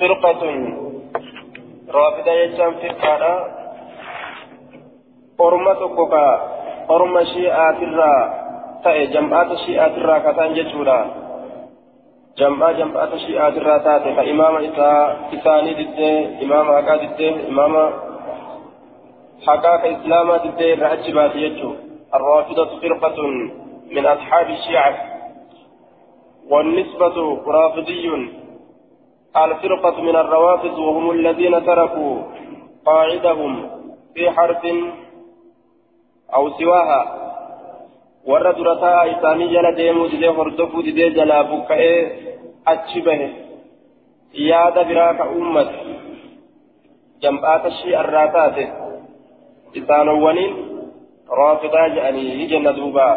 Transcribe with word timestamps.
فرقة 0.00 0.42
رافضة 1.90 2.32
يجام 2.32 2.72
فرقة 2.74 3.34
أرمى 5.40 5.74
تقوكا. 5.74 6.26
أرمى 6.90 7.24
شيئات 7.24 7.78
الرا. 7.82 8.14
تأي 8.84 9.06
جمعات 9.06 9.54
شيئات 9.66 9.94
الرا 9.98 10.18
كتان 10.18 10.54
جتورا 10.54 11.00
جمعة 12.38 12.72
جمعات 12.72 13.16
شيئات 13.16 13.54
الرا 13.56 13.78
تاتي. 13.78 14.14
فإمام 14.14 14.54
إساني 15.34 15.72
دده 15.74 16.42
إمام 16.42 16.66
حقا 16.76 16.96
دده 16.96 17.48
إمام 17.48 17.74
حقا 19.46 19.76
كإسلام 19.76 20.28
دده 20.44 20.68
رأجبات 20.84 21.36
يجو. 21.36 21.70
الرافضة 22.14 22.70
فرقة 22.80 23.18
من 23.90 24.06
أصحاب 24.06 24.46
الشيعة. 24.50 24.94
والنسبة 26.50 27.16
رافضي 27.46 28.06
الفرقة 29.36 30.02
من 30.02 30.16
الروافض 30.16 30.78
وهم 30.78 31.10
الذين 31.10 31.66
تركوا 31.66 32.22
قاعدهم 32.86 33.70
في 34.14 34.30
حرف 34.30 34.66
أو 36.34 36.50
سواها 36.50 37.24
durataa 38.56 39.04
isaanii 39.04 39.48
jala 39.52 39.76
deemuu 39.76 40.08
didee 40.10 40.28
hordofuu 40.36 40.82
didee 40.84 41.10
jalaa 41.10 41.44
buqqa'ee 41.44 41.98
achi 42.72 43.02
bahe 43.02 43.26
yaada 44.32 44.84
biraa 44.84 45.14
ka 45.14 45.24
uummate 45.24 45.76
jam'aata 47.22 47.70
shi'arraa 47.80 48.28
taate 48.36 48.64
isaanowwaniin 49.80 50.56
raafidaa 51.40 51.88
jedhanii 51.88 52.46
jenna 52.46 52.76
duuba 52.76 53.08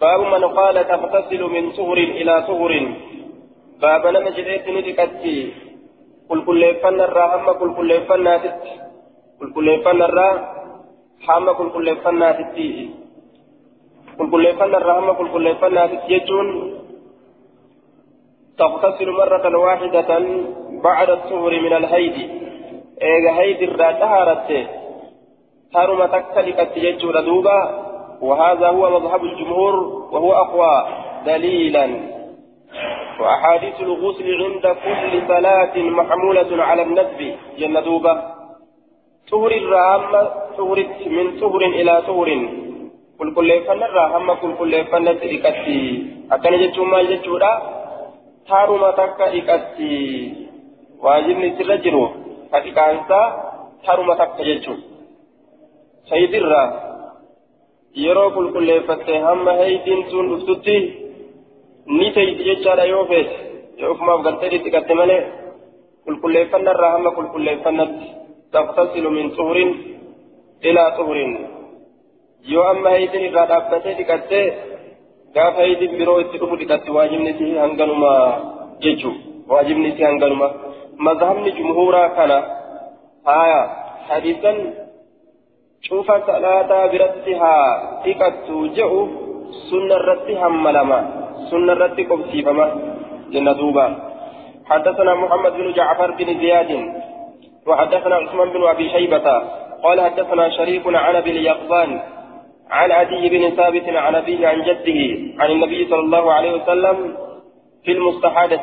baabu 0.00 0.24
man 0.24 0.48
qaala 0.58 0.84
taqtasilu 0.84 1.48
min 1.48 1.72
tuhurin 1.76 2.16
ilaa 2.16 2.42
tuhurin 3.78 3.82
baaba 3.82 4.12
nama 4.12 4.30
jedheetti 4.30 4.70
ni 4.72 4.82
dhiqatti 4.82 5.54
qulqulleeffannarraa 6.28 7.28
hamma 7.32 7.52
qulqulleeffannaatitti 7.60 8.70
qulqulleeffannarraa 9.38 10.34
hamma 11.28 11.54
qulqulleeffannaatitti 11.54 12.66
qulqulleeffannarraa 14.18 14.94
hamma 14.94 15.14
qulqulleeffannaatitti 15.14 16.12
jechuun 16.14 16.78
تغتسل 18.58 19.10
مرة 19.10 19.58
واحدة 19.58 20.10
بعد 20.82 21.10
الطهر 21.10 21.60
من 21.60 21.72
الهيد 21.72 22.16
إيغا 23.02 23.30
هيد 23.40 23.62
الرا 23.62 23.92
طهارت 23.92 24.66
هرم 25.76 26.06
تكتلك 26.06 26.76
يجور 26.76 27.20
دوبا 27.20 27.60
وهذا 28.20 28.68
هو 28.68 29.00
مذهب 29.00 29.24
الجمهور 29.24 29.74
وهو 30.12 30.32
أقوى 30.32 30.86
دليلا 31.26 32.17
وأحاديث 33.20 33.76
الغسل 33.80 34.28
عند 34.42 34.64
كل 34.84 35.12
صلاة 35.28 35.74
محمولة 35.98 36.50
على 36.68 36.82
الندب 36.82 37.20
جندوبة 37.58 38.14
طهر 39.30 39.52
الرامة 39.62 40.22
طهر 40.58 40.78
من 41.16 41.26
طهر 41.40 41.62
إلى 41.78 41.94
طهر. 42.08 42.28
قل 43.18 43.28
كل 43.34 43.50
فن 43.66 43.82
الرامة 43.82 44.32
قل 44.42 44.52
كل 44.58 44.74
فن 44.90 45.06
تركتي. 45.20 45.80
أكن 46.32 46.52
جتوما 46.62 47.02
جتورا 47.02 47.52
تارما 48.48 48.90
تكا 48.90 49.26
إكتي. 49.38 49.96
واجبني 51.02 51.50
ترجرو 51.58 52.04
كتكانسا 52.52 53.20
تارما 53.84 54.14
تكا 54.20 54.42
جتو 54.48 54.74
سيد 56.10 56.34
الرا 56.34 56.64
yeroo 58.04 58.30
qulqulleeffatte 58.36 59.14
hamma 59.26 59.52
haydiin 59.60 60.00
sun 60.10 60.26
dhuftutti 60.30 60.76
teeyti 62.14 62.42
jechaadha 62.48 62.84
yoo 62.92 63.04
feete 63.10 63.36
yoo 63.80 63.90
ofumaaf 63.92 64.20
gartee 64.26 64.50
dhiqatte 64.64 64.94
malee 65.00 65.20
qulqulleeffannarraa 66.04 66.92
hamma 66.94 67.10
qulqulleeffannatti 67.18 68.06
taqtasilu 68.56 69.10
min 69.18 69.26
xuhurin 69.36 69.70
ilaa 70.68 70.90
xuhurin 70.98 71.32
yoo 72.52 72.64
amma 72.72 72.90
haydiin 72.96 73.24
irraa 73.28 73.46
dhaabbatee 73.52 73.94
dhiqattee 74.00 74.46
gaafa 75.34 75.60
haydiin 75.64 75.98
biroo 76.00 76.18
itti 76.24 76.36
dhufu 76.40 76.54
dhiqatte 76.62 76.90
waajibni 76.96 77.30
isii 77.34 77.54
hanganuma 77.64 78.12
jechuu 78.84 79.14
waajibni 79.52 79.88
isii 79.92 80.06
hanganuma 80.10 80.48
mazhabni 81.06 81.50
jumhuuraa 81.58 82.08
kana 82.18 82.38
haya 83.30 83.60
hadiisan 84.08 84.58
cufa 85.88 86.16
salaataa 86.26 86.84
biratti 86.92 87.32
haa 87.42 87.66
dhiqattu 88.04 88.56
jedhu 88.78 89.00
sunna 89.68 89.94
irratti 90.00 90.34
hammalama 90.42 90.98
سنة 91.50 91.72
رتي 91.72 92.02
قبسيفما 92.04 92.66
جنة 93.32 93.60
حدثنا 94.66 95.14
محمد 95.14 95.52
بن 95.52 95.72
جعفر 95.72 96.10
بن 96.10 96.38
زياد 96.38 96.70
وحدثنا 97.66 98.14
عثمان 98.14 98.48
بن 98.50 98.62
أبي 98.64 98.90
شيبة 98.90 99.26
قال 99.84 100.00
حدثنا 100.00 100.50
شريك 100.50 100.82
عن 100.86 101.16
أبي 101.16 101.30
اليقظان 101.30 102.00
عن 102.70 102.92
عدي 102.92 103.28
بن 103.28 103.50
ثابت 103.56 103.88
عن 103.88 104.14
أبيه 104.14 104.48
عن 104.48 104.62
جده 104.62 105.00
عن 105.42 105.50
النبي 105.50 105.86
صلى 105.90 106.00
الله 106.00 106.32
عليه 106.32 106.52
وسلم 106.52 107.16
في 107.84 107.92
المستحادة. 107.92 108.60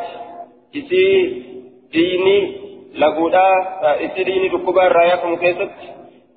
إسي 0.75 1.43
ديني 1.91 2.57
لقودا 2.95 3.47
إسي 3.83 4.23
ديني 4.23 4.47
ركبا 4.47 4.87
رأيكم 4.87 5.35
كيست 5.35 5.71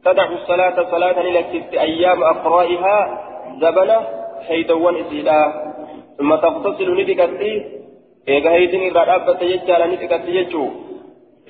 تدع 0.04 0.24
الصلاة 0.24 0.90
صلاة 0.90 1.22
لك 1.22 1.74
أيام 1.74 2.22
أقرائها 2.22 3.20
زبنة 3.60 4.00
حيدوان 4.48 4.96
إسيلا 4.96 5.67
ثم 6.18 6.34
تغتسل 6.34 6.88
ندقتي 7.00 7.64
إيغا 8.28 8.50
هيدن 8.50 8.80
إذا 8.80 9.14
أبت 9.14 9.42
يجعل 9.42 9.90
ندقتي 9.90 10.30
يجو. 10.36 10.70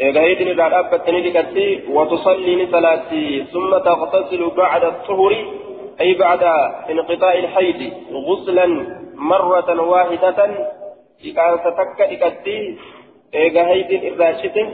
إيغا 0.01 0.21
هيدن 0.21 0.49
إذا 0.49 0.79
أبت 0.79 1.11
ندقتي 1.11 1.81
وتصلي 1.91 2.65
لصلاتي 2.65 3.45
ثم 3.53 3.71
تغتسل 3.78 4.51
بعد 4.57 4.84
الطهر 4.84 5.33
أي 6.01 6.15
بعد 6.15 6.43
انقطاع 6.91 7.34
الحيض 7.34 7.93
غسلا 8.12 8.67
مرة 9.15 9.83
واحدة. 9.83 10.39
إذا 11.25 11.47
ستك 11.65 12.01
إكتي 12.01 12.77
إيغا 13.34 13.62
هيدن 13.69 14.01
إذا 14.12 14.28
شتن 14.43 14.69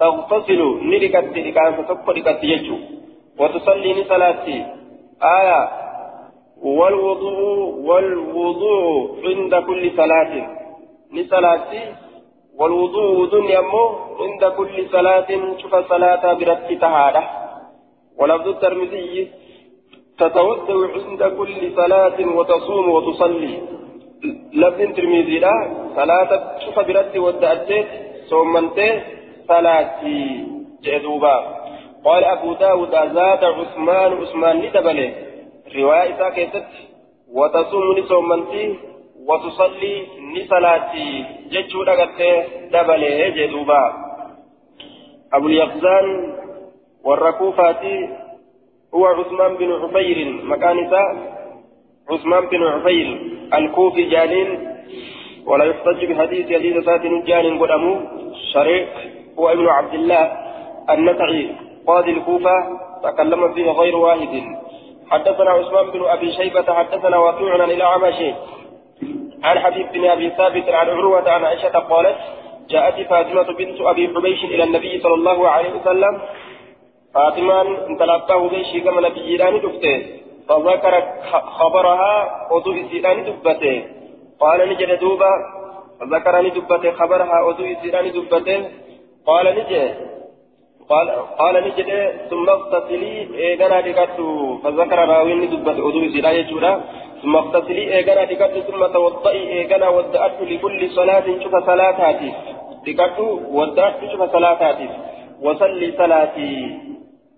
تغتسل 0.00 0.60
ندقتي 0.82 1.40
إذا 1.48 1.64
ستك 1.78 2.08
إكتي 2.08 2.46
يجو. 2.46 2.76
وتصلي 3.38 3.92
لصلاتي 3.92 4.58
آية 5.22 5.81
والوضوء 6.62 7.74
والوضوء 7.88 9.26
عند 9.26 9.54
كل 9.54 9.90
صلاة. 9.96 10.32
لصلاتي 11.12 11.94
والوضوء 12.58 13.10
وضوء 13.20 13.50
يمو 13.50 13.84
عند 14.20 14.44
كل 14.56 14.88
صلاة. 14.92 15.28
شوف 15.58 15.74
صلاة 15.88 16.32
برد 16.32 16.78
تهادة 16.80 17.22
ولفظ 18.18 18.48
الترمذي 18.48 19.30
تتوضأ 20.18 20.78
عند 20.94 21.22
كل 21.38 21.72
صلاة 21.76 22.18
وتصوم 22.36 22.88
وتصلي. 22.90 23.58
لفظ 24.54 24.80
الترمذي 24.80 25.38
لا 25.38 25.54
صلاة 25.96 26.30
شوف 26.64 26.78
برد 26.78 27.16
ودأتت 27.16 27.88
صومنت 28.30 28.78
صلاتي 29.48 30.46
جدوبا 30.84 31.36
قال 32.04 32.24
أبو 32.24 32.52
داود 32.52 32.90
زاد 32.90 33.44
عثمان 33.44 34.12
عثمان 34.12 34.56
لدبله 34.60 35.10
رواية 35.76 36.14
إساء 36.14 36.30
كيست 36.30 36.64
وتصوم 37.32 37.98
نسومنتي 37.98 38.78
وتصلي 39.28 40.06
نسلاتي 40.36 41.24
جتشو 41.52 41.84
دقت 41.84 42.20
دبله 42.72 43.28
جدوبا 43.28 43.82
أبو 45.32 45.46
اليقظان 45.46 46.06
والركوفاتي 47.04 48.08
هو 48.94 49.06
عثمان 49.06 49.56
بن 49.56 49.72
عفير 49.72 50.18
مكان 50.44 50.76
عثمان 52.10 52.46
بن 52.46 52.62
عفير 52.62 53.08
الكوفي 53.54 54.02
جانين 54.04 54.48
ولا 55.46 55.64
يحتج 55.64 56.04
بحديث 56.04 56.46
حديث 56.52 56.84
سات 56.84 57.00
جان 57.26 57.58
قدمه 57.58 58.00
شريك 58.52 58.88
هو 59.38 59.48
ابن 59.52 59.66
عبد 59.66 59.94
الله 59.94 60.32
النتعي 60.90 61.50
قاضي 61.86 62.10
الكوفة 62.10 62.54
تكلم 63.02 63.52
فيه 63.54 63.70
غير 63.70 63.96
واحد 63.96 64.44
حدثنا 65.12 65.50
عثمان 65.50 65.90
بن 65.90 66.02
أبي 66.04 66.32
شيبة 66.32 66.74
حدثنا 66.74 67.18
وكيع 67.18 67.52
عن 67.62 67.70
الاعمش 67.70 68.18
عن 69.44 69.58
حبيب 69.58 69.92
بن 69.92 70.04
أبي 70.10 70.30
ثابت 70.30 70.68
عن 70.68 70.88
عروة 70.88 71.30
عن 71.30 71.44
عائشة 71.44 71.78
قالت 71.78 72.18
جاءت 72.70 73.08
فاطمة 73.08 73.48
بنت 73.58 73.80
أبي 73.80 74.08
حبيش 74.14 74.44
إلى 74.44 74.64
النبي 74.64 75.00
صلى 75.00 75.14
الله 75.14 75.48
عليه 75.48 75.70
وسلم. 75.76 76.14
فاطمة 77.14 77.60
انطلقته 77.60 78.48
بيشي 78.48 78.80
كما 78.80 79.00
نبي 79.08 79.36
دفته. 79.36 79.96
فذكر 80.48 80.94
خبرها 81.58 82.14
وضوء 82.52 82.76
سيران 82.90 83.24
دبته 83.24 83.84
قال 84.40 84.68
نجد 84.68 84.98
دوبا. 84.98 85.32
فذكرني 86.00 86.50
دبته 86.50 86.90
خبرها 86.90 87.38
وضوء 87.46 87.76
سيران 87.82 88.12
دبته 88.12 88.58
قال 89.26 89.46
نجد. 89.58 89.82
قال 90.92 91.08
قال 91.40 91.54
نجد 91.66 91.90
ثم 92.30 92.46
اغتسلي 92.56 93.12
ايغانا 93.44 93.80
ديكاتو 93.86 94.58
فذكر 94.62 94.98
راوي 95.08 95.46
دبت 95.52 95.78
ادو 95.88 96.00
سيدا 96.14 96.30
يجورا. 96.38 96.72
ثم 97.22 97.36
اغتسلي 97.36 97.84
ايغانا 97.96 98.24
ديكاتو 98.30 98.60
ثم 98.68 98.82
توضئي 98.96 99.42
ايغانا 99.52 99.88
ودأت 99.96 100.36
لكل 100.50 100.80
صلاة 100.98 101.26
شوف 101.42 101.54
صلاتاتي. 101.70 102.32
dhiqadhu 102.86 103.26
waddaadhu 103.56 104.08
cufa 104.10 104.26
salaataatiif 104.34 104.92
wasalli 105.44 105.88
salaatii 106.00 106.92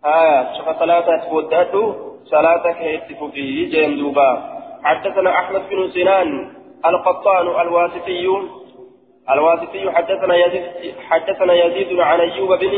آية 0.04 0.52
شوف 0.56 0.68
صلاة 0.80 1.08
ودأته 1.32 1.94
صلاة 2.24 2.64
كيتف 2.72 3.24
في 3.34 3.64
جيم 3.72 3.96
دوبا. 4.00 4.30
حدثنا 4.84 5.30
أحمد 5.40 5.62
بن 5.70 5.88
سنان 5.96 6.28
القطان 6.86 7.46
الواسطي. 7.62 8.26
الواسطي 9.30 9.90
حدثنا 9.90 10.34
يزيد 10.44 10.64
حدثنا 11.08 11.54
يزيد 11.54 12.00
عن 12.00 12.20
أيوب 12.20 12.52
بن 12.58 12.74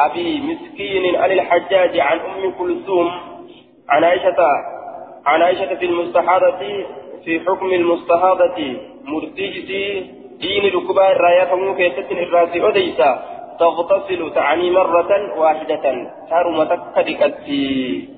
أبي 0.00 0.40
مسكين 0.40 1.16
عن 1.16 1.32
الحجاج 1.32 1.98
عن 1.98 2.18
أم 2.18 2.50
كلثوم 2.58 3.10
عن 3.88 4.04
عائشة 4.04 4.36
عن 5.26 5.42
عائشة 5.42 5.74
في 5.74 5.84
المستحاضة 5.86 6.58
في 7.24 7.40
حكم 7.40 7.66
المستحاضة 7.66 8.76
مرتجتي 9.04 10.10
دين 10.40 10.74
ركبا 10.74 11.12
الراية 11.12 11.54
مكيسة 11.54 12.10
الراسي 12.10 12.68
أديسا 12.68 13.22
تغتسل 13.60 14.34
تعني 14.34 14.70
مرة 14.70 15.38
واحدة 15.38 16.10
تارم 16.30 16.64
تكدكتي 16.64 18.08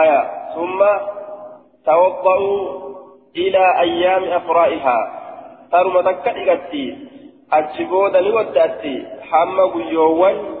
آية 0.00 0.20
ثم 0.54 0.84
توضأوا 1.86 2.86
إلى 3.36 3.80
أيام 3.80 4.24
أفرائها 4.24 4.96
تارم 5.72 6.00
تكدكتي 6.00 6.96
أتشبودا 7.52 8.20
لودأتي 8.20 9.06
حمى 9.30 9.62
قيوان 9.62 10.55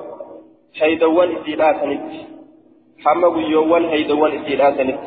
هيدوان 0.74 1.28
إسيلاتنت 1.36 2.10
حمى 3.04 3.28
قيوان 3.36 3.84
هيدوان 3.84 4.32
إسيلاتنت 4.38 5.00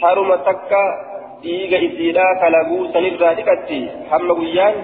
تارم 0.00 0.34
تكا 0.34 0.84
dhiiga 1.42 1.78
isiidhaa 1.86 2.32
kalaguu 2.40 2.92
sanirraa 2.92 3.36
dhiqatti 3.36 3.78
hamma 4.10 4.34
guyyaan 4.40 4.76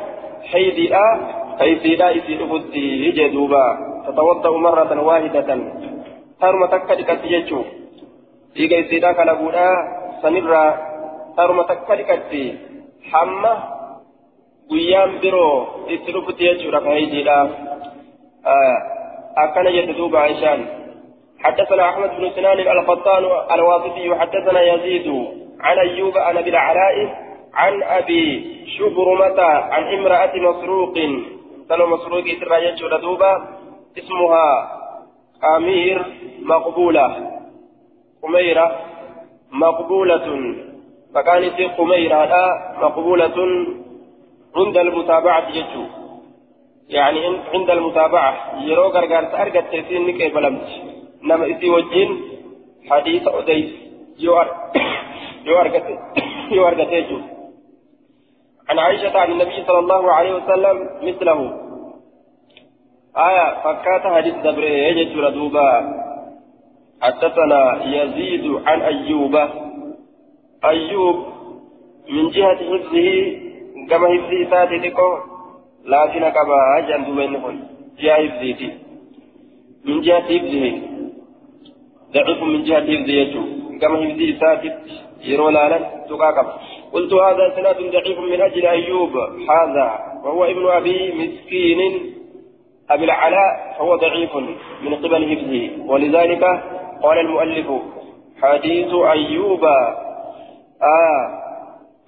haydiidhaa 0.52 1.12
كيفيدا 1.56 2.06
إسي 2.16 2.34
أفدي 2.44 3.10
هجي 3.10 3.28
دوبا 3.28 3.64
تتوضأ 4.06 4.50
مرة 4.50 4.92
واحدة 5.08 5.48
ترمى 6.40 6.66
تكا 6.68 6.92
لكت 6.92 7.22
يجو 7.24 7.60
إيجا 8.56 8.80
إسيدا 8.80 9.12
كالبودا 9.12 9.68
سنرى 10.22 10.64
ترمى 11.36 11.64
تكا 11.64 11.94
لكت 11.98 12.32
حمى 13.10 13.52
قيام 14.70 15.10
برو 15.22 15.48
إسي 15.92 16.10
أفدي 16.18 16.44
يجو 16.46 16.70
رفع 16.70 16.92
هيديدا 16.92 17.38
آه 18.46 18.78
أكن 19.38 19.66
يد 19.66 19.96
دوبا 19.96 20.18
عيشان. 20.18 20.66
حدثنا 21.38 21.88
أحمد 21.88 22.10
بن 22.18 22.30
سنان 22.30 22.58
القطان 22.58 23.24
الواسطي 23.54 24.08
وحدثنا 24.10 24.60
يزيد 24.62 25.06
عن 25.60 25.78
أيوب 25.78 26.18
عن 26.18 26.36
أبي 26.36 26.50
العلاء 26.50 26.96
عن 27.54 27.82
أبي 27.82 28.22
شبرمة 28.78 29.40
عن 29.42 29.82
امرأة 29.94 30.32
مسروق. 30.36 30.94
سلو 31.68 31.86
مسروق 31.86 32.26
يجور 32.26 32.96
دوبا 32.96 33.32
اسمها 33.98 34.46
أمير 35.56 36.04
مقبولة. 36.42 37.30
قميرة 38.22 38.66
مقبولة. 39.52 40.26
فكانت 41.14 41.60
قميرة 41.78 42.34
مقبولة 42.82 43.36
عند 44.56 44.76
المتابعة 44.76 45.48
يجو. 45.48 45.84
يعني 46.88 47.26
عند 47.54 47.70
المتابعة. 47.70 48.60
يرو 48.62 48.82
غرغر 48.82 49.42
أرجع 49.42 49.60
تسين 49.60 50.18
كيف 50.18 50.36
لمت 50.36 50.68
نما 51.22 51.50
إسي 51.50 51.70
وجين 51.70 52.20
حديث 52.90 53.28
أديس. 53.28 53.70
يوار 54.18 54.48
يوار 55.44 55.66
يوار 56.50 56.74
عن 58.68 58.78
عائشة 58.78 59.18
عن 59.18 59.30
النبي 59.32 59.64
صلى 59.66 59.78
الله 59.78 60.12
عليه 60.12 60.34
وسلم 60.34 60.76
مثله. 61.02 61.40
آية 63.16 63.62
فكات 63.64 64.02
حديث 64.02 64.34
دبره 64.34 64.64
يجد 64.64 65.18
ردوبا 65.18 65.68
حدثنا 67.02 67.84
يزيد 67.84 68.62
عن 68.66 68.82
أيوب. 68.82 69.36
أيوب 70.64 71.16
من 72.10 72.28
جهة 72.30 72.54
حفظه 72.54 73.36
كما 73.90 74.08
حفظه 74.08 74.50
ساتتكو 74.50 75.35
لكن 75.86 76.20
كما 76.20 76.78
أجن 76.78 77.16
بينهم 77.16 77.64
جهة 78.00 78.28
حفظه 78.28 78.72
من 79.84 80.00
جهة 80.00 80.22
حفظه 80.22 80.72
ضعيف 82.14 82.42
من 82.42 82.64
جهة 82.64 82.80
حفظه 82.80 83.34
كما 83.80 83.96
حفظه 84.04 84.40
ساتت 84.40 84.78
يرو 85.24 85.48
لالا 85.48 85.78
تقاقب 86.08 86.46
قلت 86.92 87.12
هذا 87.12 87.52
سناد 87.56 87.76
ضعيف 87.76 88.18
من 88.18 88.40
أجل 88.40 88.66
أيوب 88.66 89.16
هذا 89.50 89.88
وهو 90.24 90.44
ابن 90.44 90.66
أبي 90.66 91.12
مسكين 91.12 91.80
أبي 92.90 93.04
العلاء 93.04 93.74
فهو 93.78 93.96
ضعيف 93.96 94.36
من 94.82 94.94
قبل 94.94 95.36
حفظه 95.36 95.92
ولذلك 95.92 96.44
قال 97.02 97.18
المؤلف 97.18 97.66
حديث 98.42 98.94
أيوب 98.94 99.64
آه 99.64 101.42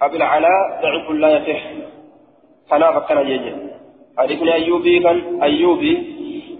أبي 0.01 0.17
العلاء 0.17 0.79
ضعيف 0.81 1.11
لا 1.11 1.37
يصح 1.37 1.63
فلا 2.69 2.99
فكر 2.99 3.21
حديث 4.19 4.41
أيوبي 4.43 4.99
كان 4.99 5.43
أيوبي 5.43 5.93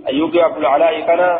أيوبي 0.07 0.45
أبو 0.45 0.59
العلاء 0.59 0.99
كان 1.01 1.39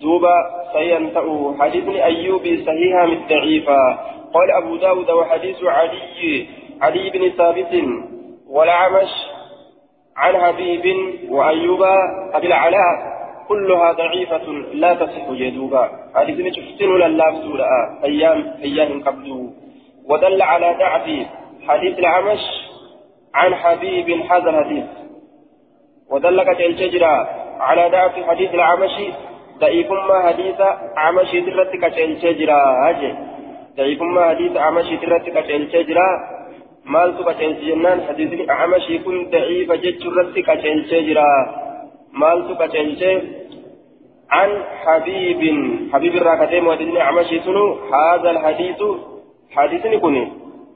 دوبا 0.00 0.34
سينتأ 0.72 1.54
حديث 1.60 1.88
أيوبي 1.88 2.64
صحيحا 2.66 3.06
من 3.06 3.20
ضعيفا 3.28 3.82
قال 4.34 4.50
أبو 4.50 4.76
داود 4.76 5.10
وحديث 5.10 5.64
علي 5.64 6.46
علي 6.82 7.10
بن 7.10 7.30
ثابت 7.30 7.72
والعمش 8.48 9.12
عن 10.16 10.36
حبيب 10.36 10.84
وأيوب 11.30 11.82
أبي 12.32 12.46
العلاء 12.46 13.20
كلها 13.48 13.92
ضعيفة 13.92 14.46
لا 14.72 14.94
تصح 14.94 15.30
جدوبا 15.30 15.90
حديث 16.14 16.54
شفتن 16.56 16.90
لله 17.02 17.42
سورة 17.42 17.64
أيام 18.04 18.54
أيام 18.62 19.02
قبله 19.02 19.50
ودل 20.08 20.42
على 20.42 20.76
ضعف 20.78 21.06
حديث 21.68 21.98
العمش 21.98 22.40
عن 23.34 23.54
حبيب 23.54 24.10
هذا 24.10 24.50
الحديث 24.50 24.99
ودلك 26.10 26.48
الشجرة 26.60 27.28
على 27.60 27.88
ضعف 27.88 28.14
حديث 28.28 28.54
العمش 28.54 28.96
ضعيف 29.60 29.90
ما 29.92 30.18
حديث 30.26 30.60
عمش 30.96 31.30
درتك 31.46 31.84
الشجرة 31.98 32.60
أجل 32.90 33.30
ضعيفما 33.76 34.28
حديث 34.28 34.56
أعمشي 34.56 34.96
ترتك 34.96 35.36
أشيلتي 35.36 35.82
جرا. 35.82 36.08
مالتو 36.84 37.24
كأشيلتي 37.24 37.64
جنان 37.70 37.98
حديث 38.08 38.50
أعمشي 38.50 38.98
كن 38.98 39.30
ضعيف 39.30 39.72
جت 39.72 40.02
ترتك 40.02 40.48
أشيلتي 40.50 41.00
جرا. 41.06 41.30
مالتو 42.12 42.54
كأشيلتي 42.60 43.12
عن 44.30 44.50
حبيب 44.82 45.40
حبيب 45.92 46.14
الراكتين 46.16 46.66
وحديث 46.66 46.96
أعمشي 46.96 47.40
سنو 47.40 47.66
هذا 47.94 48.30
الحديث 48.30 48.80
حديث 49.56 49.82
كوني 50.02 50.24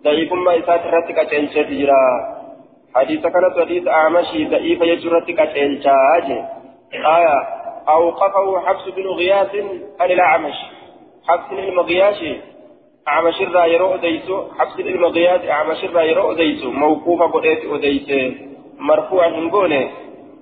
ضعيفما 0.05 0.59
إسات 0.59 0.81
ترتك 0.85 1.19
أشيلتي 1.19 1.75
جرا. 1.81 2.34
حديث 2.95 3.21
كانت 3.23 3.61
حديث 3.61 3.89
أعمشي 3.89 4.45
ضعيف 4.45 4.79
ترتك 5.05 5.41
أشيلتي 5.41 5.91
آية 6.95 7.39
أوقفه 7.89 8.61
حفص 8.61 8.89
بن 8.97 9.07
غياث 9.07 9.55
عن 10.01 10.11
الأعمش. 10.11 10.55
حفص 11.29 11.53
المغياشي 11.53 12.37
أعمش 13.09 13.41
الرا 13.43 13.65
يرو 13.65 13.95
أديسو 13.95 14.45
حفص 14.59 14.79
المغياث 14.79 15.49
أعمش 15.49 15.85
الرا 15.85 16.03
يرو 16.03 16.33
أديسو 16.33 16.71
موقوفة 16.71 17.27
قريت 17.27 17.65
أديس. 17.65 18.35
مرفوعا 18.79 19.29
هنقونه 19.29 19.91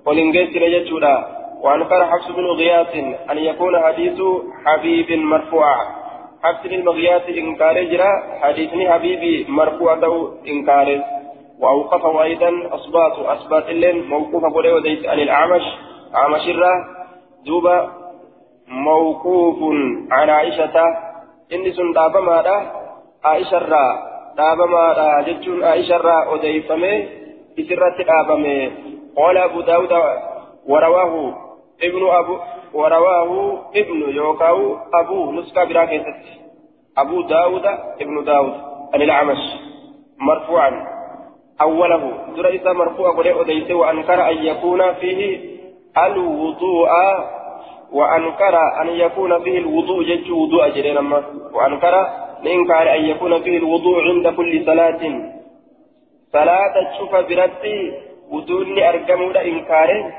ولنجيت 0.05 0.57
لجتشورا 0.57 1.15
وأنكر 1.61 2.05
حفص 2.05 2.27
بن 2.31 2.45
غياث 2.45 2.95
أن 3.31 3.37
يكون 3.37 3.79
حديث 3.79 4.21
حبيب 4.65 5.11
مرفوعا 5.11 5.85
حفص 6.43 6.65
المغياث 6.65 7.29
إنكار 7.29 7.83
جرا. 7.83 8.11
حديثني 8.41 8.91
حبيبي 8.91 9.45
مرفوع 9.49 9.93
أو 10.03 10.33
إنكار. 10.47 11.03
وأوقفه 11.63 12.23
أيضا 12.23 12.51
أصبات 12.77 13.13
أصبات 13.35 13.69
اللين 13.69 14.07
موقوفة 14.09 14.49
قريت 14.49 14.73
أديس 14.75 15.05
عن 15.05 15.19
الأعمش 15.19 15.65
أعمش 16.15 16.45
الرا 16.53 16.73
دوبا 17.45 17.77
موقوف 18.67 19.59
على 20.11 20.31
عائشة 20.31 20.75
inni 21.53 21.71
sun 21.77 21.93
dhaabamaadha 21.93 22.55
aisharraa 23.31 23.91
dhaabamaadha 24.37 25.07
jechuun 25.27 25.63
aisharraa 25.71 26.21
odeeffame 26.35 26.91
isirratti 27.61 28.03
dhaabame 28.09 28.53
qaala 29.17 29.43
abu 29.49 29.63
daawuda 29.69 29.99
warawaahu 30.71 31.21
ibnu 31.87 32.07
abu 32.19 32.39
warawaahu 32.81 33.37
ibnu 33.81 34.05
yookaan 34.19 34.63
abu 35.01 35.17
nuskaa 35.37 35.65
biraa 35.71 35.85
keessatti 35.91 36.33
abu 37.03 37.23
daawuda 37.33 37.73
ibnu 38.05 38.25
daawud 38.31 38.55
anilcamash 38.95 39.45
marfuucan 40.29 40.75
أوله. 41.63 42.03
درى 42.37 42.49
إذا 42.49 42.73
مرفوع 42.73 43.11
قد 43.11 43.27
أديت 43.27 43.71
وأنكر 43.71 44.29
أن 44.29 44.37
يكون 44.45 44.93
فيه 44.93 45.39
الوضوء. 45.97 46.89
وأنكر 47.91 48.55
أن 48.81 48.89
يكون 48.89 49.43
فيه 49.43 49.57
الوضوء. 49.57 50.03
جج 50.03 50.31
وضوء 50.31 50.67
أجرين 50.67 50.97
أما. 50.97 51.23
وأنكر 51.53 52.07
إنكار 52.45 52.95
أن 52.95 53.05
يكون 53.05 53.41
فيه 53.41 53.57
الوضوء 53.57 54.01
عند 54.01 54.27
كل 54.27 54.65
صلاة. 54.65 55.01
صلاة 56.33 56.73
تشوف 56.91 57.11
برتي. 57.15 57.93
ودوني 58.31 58.89
أرقمودا 58.89 59.41
إنكاره 59.45 60.11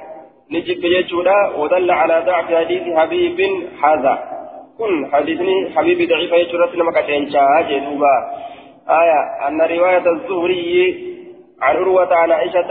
نجب 0.50 0.84
يجودا 0.84 1.38
ودل 1.58 1.90
على 1.90 2.22
ضعف 2.26 2.54
حديث 2.54 2.96
حبيب 2.96 3.40
هذا. 3.84 4.14
كن 4.78 5.12
حديثني 5.12 5.70
حبيب 5.76 6.08
ضعيف 6.08 6.32
يجودا 6.32 6.66
لما 6.76 6.92
كتين 7.00 7.30
شاهد 7.30 7.84
دوبا 7.84 8.14
آية. 8.90 9.48
أن 9.48 9.60
رواية 9.62 10.06
الزهري 10.12 11.13
عن 11.64 11.76
عروة 11.76 12.14
عن 12.14 12.32
عائشة 12.32 12.70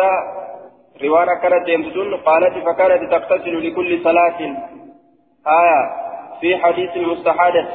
رواية 1.04 1.34
كانت 1.42 1.70
يمتدون 1.70 2.16
قالت 2.16 2.54
فكانت 2.66 3.12
تغتسل 3.12 3.68
لكل 3.68 4.04
صلاة. 4.04 4.40
آية 5.62 5.82
في 6.42 6.58
حديث 6.58 6.92
المستحادة. 6.96 7.66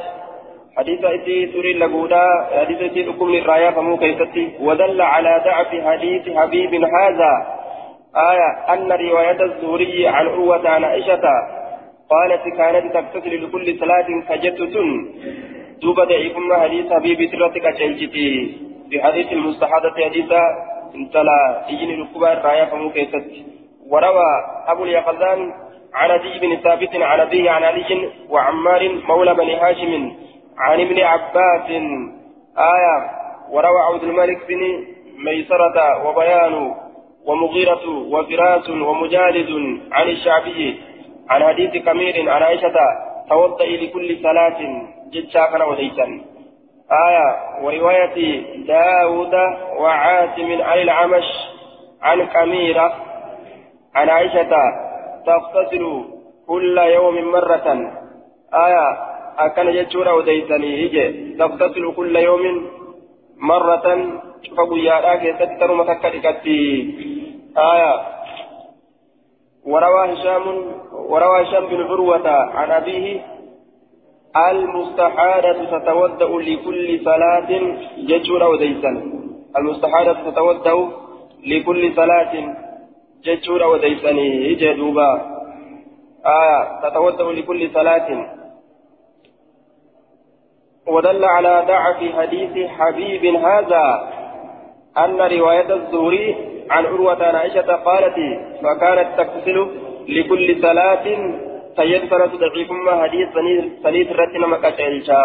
حديث 0.77 0.99
إتي 1.03 1.45
تري 1.45 1.73
لقودا 1.73 2.25
حديث 2.59 2.81
إتي 2.81 3.03
تقوم 3.03 3.29
للرايا 3.29 3.71
فمو 3.71 3.97
كيستي. 3.97 4.45
ودل 4.59 5.01
على 5.01 5.41
ضعف 5.45 5.71
حديث 5.87 6.37
حبيب 6.37 6.73
هذا. 6.73 7.31
آية 8.31 8.73
أن 8.73 8.91
رواية 8.91 9.43
الزهري 9.43 10.07
عن 10.07 10.27
عروة 10.27 10.69
عن 10.69 10.83
عائشة 10.83 11.25
قالت 12.11 12.43
كانت 12.57 12.93
تغتسل 12.93 13.43
لكل 13.43 13.79
صلاة 13.79 14.07
كجتة 14.29 14.75
دوبا 15.81 16.03
ضعيفما 16.03 16.55
حديث 16.59 16.93
حبيب 16.93 17.31
ترتك 17.31 17.65
في 18.89 19.03
حديث 19.03 19.31
المستحاضة 19.31 19.93
حديث 20.05 20.31
انتلا 20.95 21.69
إجن 21.69 21.89
الكبار 21.89 22.37
رايا 22.45 22.65
فمو 22.65 22.91
كيست. 22.91 23.25
وروى 23.89 24.29
أبو 24.67 24.83
اليقظان 24.83 25.53
عن 25.93 26.11
أبي 26.11 26.39
بن 26.39 26.55
ثابت 26.55 26.95
عن 26.95 27.19
أبيه 27.19 27.51
عن 27.51 27.63
علي 27.63 28.09
وعمار 28.29 28.89
مولى 29.07 29.33
بني 29.33 29.55
هاشم 29.55 30.11
عن 30.57 30.79
ابن 30.79 30.99
عباس. 30.99 31.69
آية. 32.57 32.95
وروى 33.51 33.81
عبد 33.81 34.03
الملك 34.03 34.39
بن 34.47 34.61
ميسرة 35.25 36.07
وبيان 36.07 36.73
ومغيرة 37.25 37.89
وفراس 38.13 38.69
ومجالد 38.69 39.79
عن 39.91 40.07
الشعبي 40.07 40.81
عن 41.29 41.43
حديث 41.43 41.83
كمير 41.85 42.29
عن 42.29 42.43
عائشة 42.43 42.77
توضئ 43.29 43.85
لكل 43.85 44.17
صلاة 44.23 44.59
جتشا 45.13 45.45
كان 45.45 45.61
وليسا 45.61 46.21
آية 46.91 47.27
ورواية 47.63 48.17
داود 48.67 49.33
وعاصم 49.77 50.61
عن 50.61 50.77
العمش 50.81 51.25
عن 52.01 52.25
كميرة 52.25 52.93
عن 53.95 54.09
عائشة 54.09 54.51
تغتسل 55.25 56.03
كل 56.47 56.77
يوم 56.77 57.31
مرة. 57.31 57.67
آية 58.53 58.87
أكن 59.39 59.71
جتشورا 59.71 60.11
وديسني 60.11 60.85
هجي 60.85 61.35
تغتسل 61.39 61.93
كل 61.95 62.15
يوم 62.15 62.69
مرة. 63.37 64.07
شوف 64.43 64.59
قيادا 64.59 65.15
كيست 65.15 65.51
ترمى 65.59 65.83
تكتكتي 65.83 66.61
آية 67.57 67.93
وروى 69.65 70.13
هشام 70.13 70.45
وروى 70.93 71.43
هشام 71.43 71.65
بن 71.65 71.81
عروة 71.83 72.29
عن 72.29 72.71
أبيه 72.71 73.21
المستحادة 74.37 75.79
تتودأ 75.79 76.25
لكل 76.25 76.99
صلاة 77.05 77.49
ججور 77.97 78.43
وديسا 78.43 78.89
المستحادة 79.57 80.13
تتودأ 80.31 80.89
لكل 81.47 81.93
صلاة 81.95 82.55
ججور 83.23 83.63
وديسني 83.63 84.53
جدوبا 84.53 85.11
آية 86.25 86.89
تتودأ 86.89 87.23
لكل 87.23 87.69
صلاة. 87.73 88.35
ودل 90.87 91.25
على 91.25 91.63
ضعف 91.67 92.15
حديث 92.19 92.69
حبيب 92.69 93.25
هذا 93.35 94.09
أن 94.97 95.17
رواية 95.39 95.73
الزهري 95.73 96.35
عن 96.69 96.85
عروة 96.85 97.23
عائشة 97.23 97.75
قالت 97.75 98.15
فكانت 98.63 99.17
تغتسل 99.17 99.67
لكل 100.07 100.61
صلاة 100.61 101.05
سيد 101.77 102.09
سنة 102.09 102.25
ضعيف 102.25 102.71
ما 102.71 103.03
حديث 103.03 103.27
سنيد 103.83 104.07
رتنا 104.11 104.47
مكتلشا 104.47 105.23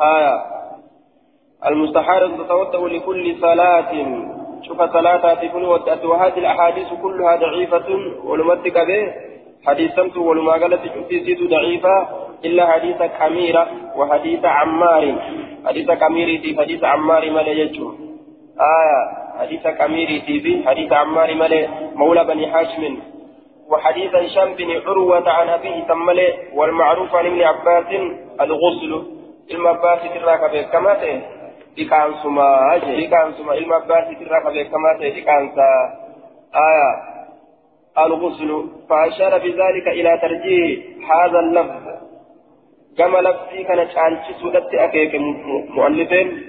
آية 0.00 0.34
المستحارة 1.66 2.26
تتوضأ 2.26 2.88
لكل 2.88 3.36
صلاة. 3.40 3.92
شوف 4.62 4.82
صلاة 4.82 5.34
تكون 5.34 5.64
وهذه 6.04 6.38
الأحاديث 6.38 6.88
كلها 7.02 7.36
ضعيفة. 7.36 7.88
ولمتك 8.24 8.78
به 8.78 9.12
حديثا 9.66 10.18
ولما 10.18 10.52
قالت 10.52 10.80
تشوفي 10.84 11.46
ضعيفة. 11.46 12.08
إلا 12.44 12.66
حديث 12.72 13.02
كميرة 13.02 13.66
وحديث 13.96 14.44
عمار. 14.44 15.04
حديث 15.66 15.90
كميري 15.90 16.56
حديث 16.58 16.84
عمار 16.84 17.30
ما 17.30 17.40
يجوز 17.40 17.94
آية 18.60 19.00
حديث 19.40 19.64
كميري 19.68 20.20
في 20.20 20.62
حديث 20.66 20.92
عمار 20.92 21.34
ملي 21.34 21.68
مولى 21.94 22.24
بني 22.24 22.52
حاشم. 22.52 22.96
وحديث 23.70 24.14
هشام 24.14 24.54
بن 24.54 24.70
عروة 24.86 25.30
عن 25.30 25.48
أبيه 25.48 25.84
تملي 25.84 26.34
والمعروف 26.54 27.14
عن 27.14 27.26
ابن 27.26 27.42
عباس 27.42 27.86
الغسل. 28.40 28.92
المباس 29.50 30.00
تراك 30.14 30.42
بكماته 30.52 31.20
بكان 31.76 32.10
سما 32.22 32.76
بكان 32.76 33.32
سما. 33.32 33.54
المباس 33.54 34.06
تراك 34.20 34.46
بكماته 34.46 35.20
بكان 35.20 35.50
آية. 36.54 36.90
الغسل. 37.98 38.50
فأشار 38.88 39.38
بذلك 39.38 39.88
إلى 39.88 40.18
ترجيح 40.22 40.78
هذا 41.10 41.38
اللفظ. 41.38 41.84
كما 42.98 43.18
لفظي 43.18 43.64
كانت 43.64 43.98
عن 43.98 44.18
سودة 44.40 44.84
أكيك 44.84 45.14
مؤلفين. 45.68 46.42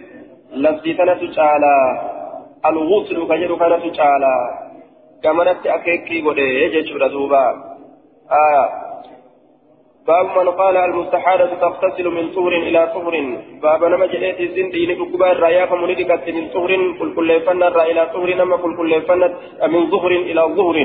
لفظي 0.52 0.94
كانت 0.94 1.36
تعالى 1.36 1.76
الغسل 2.66 3.28
كجر 3.28 3.56
كانت 3.56 3.96
تعالى 3.96 4.65
نت 5.24 5.68
أكيكي 5.68 6.22
قد 6.22 6.38
يجد 6.38 7.12
دوبا 7.12 7.46
آية 8.32 8.66
باب 10.08 10.26
من 10.38 10.50
قال 10.50 10.78
المستحادة 10.78 11.54
تغتسل 11.56 12.08
من 12.10 12.32
طهر 12.36 12.54
إلى 12.68 12.92
طهر 12.94 13.14
باب 13.62 13.84
نما 13.84 14.06
جليت 14.06 14.40
الزند 14.40 14.74
إلى 14.76 14.96
كبار 14.96 15.40
رايا 15.40 15.66
فمولدك 15.66 16.12
من 16.28 16.48
طهر 16.50 16.72
كل 17.00 17.16
كل 17.16 17.42
فنر 17.42 17.82
إلى 17.82 18.06
طهر 18.14 18.36
نما 18.36 18.58
كل 18.58 18.78
كل 18.78 19.02
فنت 19.02 19.34
من 19.68 19.90
ظهر 19.90 20.12
إلى 20.12 20.42
ظهر 20.42 20.78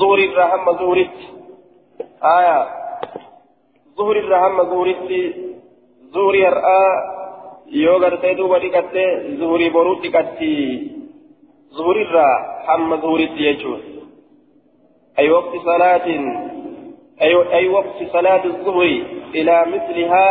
ظهر 0.00 0.18
الرحم 0.18 0.72
ظهرت 0.72 1.16
آية 2.38 2.66
ظهر 3.98 4.16
الرحم 4.16 4.56
ظهرت 4.62 5.10
ظهر 6.14 6.34
الرأى 6.34 7.14
yoo 7.66 7.98
gartee 7.98 8.34
duuba 8.38 8.58
dhiqatte 8.60 9.02
zuhurii 9.38 9.70
boruu 9.70 10.00
dhiqatti 11.74 11.76
zuhurirraa 11.76 12.36
hamma 12.66 12.96
zuhuritti 12.96 13.42
jechuun 13.42 13.80
ay 15.18 15.28
waqti 15.30 15.58
salaatin 15.64 16.54
أي 17.22 17.68
وقت 17.68 17.98
صلاة 18.12 18.44
الظهر 18.44 19.02
إلى 19.34 19.64
مثلها 19.66 20.28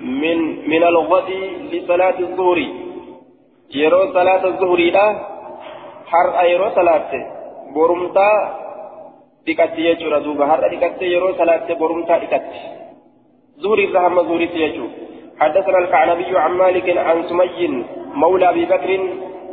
من 0.00 0.38
من 0.70 0.82
الغد 0.82 1.30
لصلاة 1.72 2.18
الظهر. 2.18 2.58
يرو 3.74 4.12
صلاة 4.12 4.44
الظهر 4.46 4.78
لا 4.78 5.06
حر 6.06 6.44
يرو 6.46 6.70
صلاة. 6.70 7.10
برمتا 7.74 8.30
ديكاتي 9.46 9.80
يجور 9.80 10.18
دوبا 10.18 10.46
حر 10.46 10.68
ديكاتي 10.68 11.04
يرو 11.04 11.34
صلاة 11.34 11.74
برمتا 11.74 12.18
ديكاتي. 12.18 12.60
ظهر 13.62 13.78
الرحمة 13.78 14.22
ظهر 14.22 14.40
يجور 14.40 14.90
حدثنا 15.40 15.78
الكعنبي 15.78 16.38
عن 16.38 16.52
مالك 16.52 16.98
عن 16.98 17.22
سمي 17.28 17.84
مولى 18.14 18.48
أبي 18.48 18.64
بكر 18.64 18.90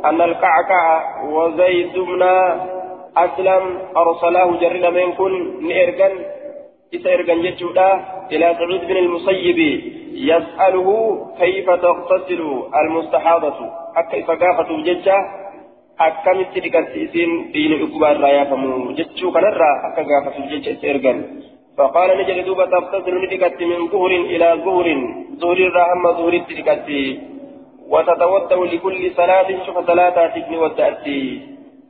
أن 0.08 0.20
الكعكع 0.22 0.82
وزيد 1.24 1.98
بن 1.98 2.22
أسلم 3.16 3.64
أرسلاه 3.96 4.48
جرنا 4.60 4.90
من 4.90 5.12
كن 5.12 5.32
نيرجن 5.62 6.12
إسيرجن 6.94 7.42
جتودا 7.42 7.90
إلى 8.32 8.46
سعيد 8.58 8.82
بن 8.90 8.96
المسيب 8.96 9.58
يسأله 10.30 10.88
كيف 11.40 11.70
تغتسل 11.70 12.40
المستحاضة؟ 12.82 13.58
أكا 13.96 14.20
إفقافة 14.20 14.68
akkamitti 15.98 16.58
dhiqatti 16.60 17.02
isiin 17.06 17.32
diini 17.54 17.76
dhukkubaa 17.78 18.14
irraa 18.14 18.30
yaafamu 18.36 18.94
jechuu 18.98 19.30
kanarraa 19.36 19.74
akka 19.88 20.02
gaafatu 20.10 20.48
jecha 20.50 20.70
isa 20.76 20.86
ergan 20.94 21.20
فقال 21.78 22.10
نجد 22.18 22.44
دوبا 22.46 22.66
تغتسل 22.66 23.14
ندكت 23.22 23.62
من 23.62 23.88
ظهر 23.90 24.10
إلى 24.10 24.48
ظهر 24.66 24.86
ظهر 25.42 25.58
الرحمة 25.68 26.10
ظهر 26.18 26.32
التدكت 26.32 26.88
وتتوضأ 27.88 28.66
لكل 28.66 29.10
صلاة 29.16 29.48
شوف 29.66 29.86
صلاة 29.86 30.26
تجني 30.26 30.58
وتأتي 30.58 31.40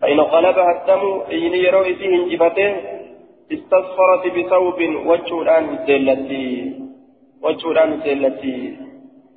فإن 0.02 0.20
غلبها 0.20 0.70
الدم 0.76 1.20
إن 1.32 1.54
يروي 1.54 1.94
فيه 1.94 2.14
انجبته 2.14 2.74
استصفرت 3.52 4.24
بثوب 4.36 4.78
وجهان 5.06 5.64
الدلتي 5.76 6.72
وجهان 7.42 7.92
الدلتي 7.92 8.76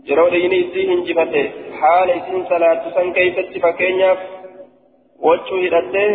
isii 0.07 0.87
hinjifate 0.87 1.41
haala 1.79 2.13
isiin 2.19 2.45
salaattu 2.49 2.93
san 2.95 3.09
keeysatti 3.13 3.59
fakkeenyaaf 3.59 4.19
wachuu 5.27 5.59
hidhattee 5.63 6.11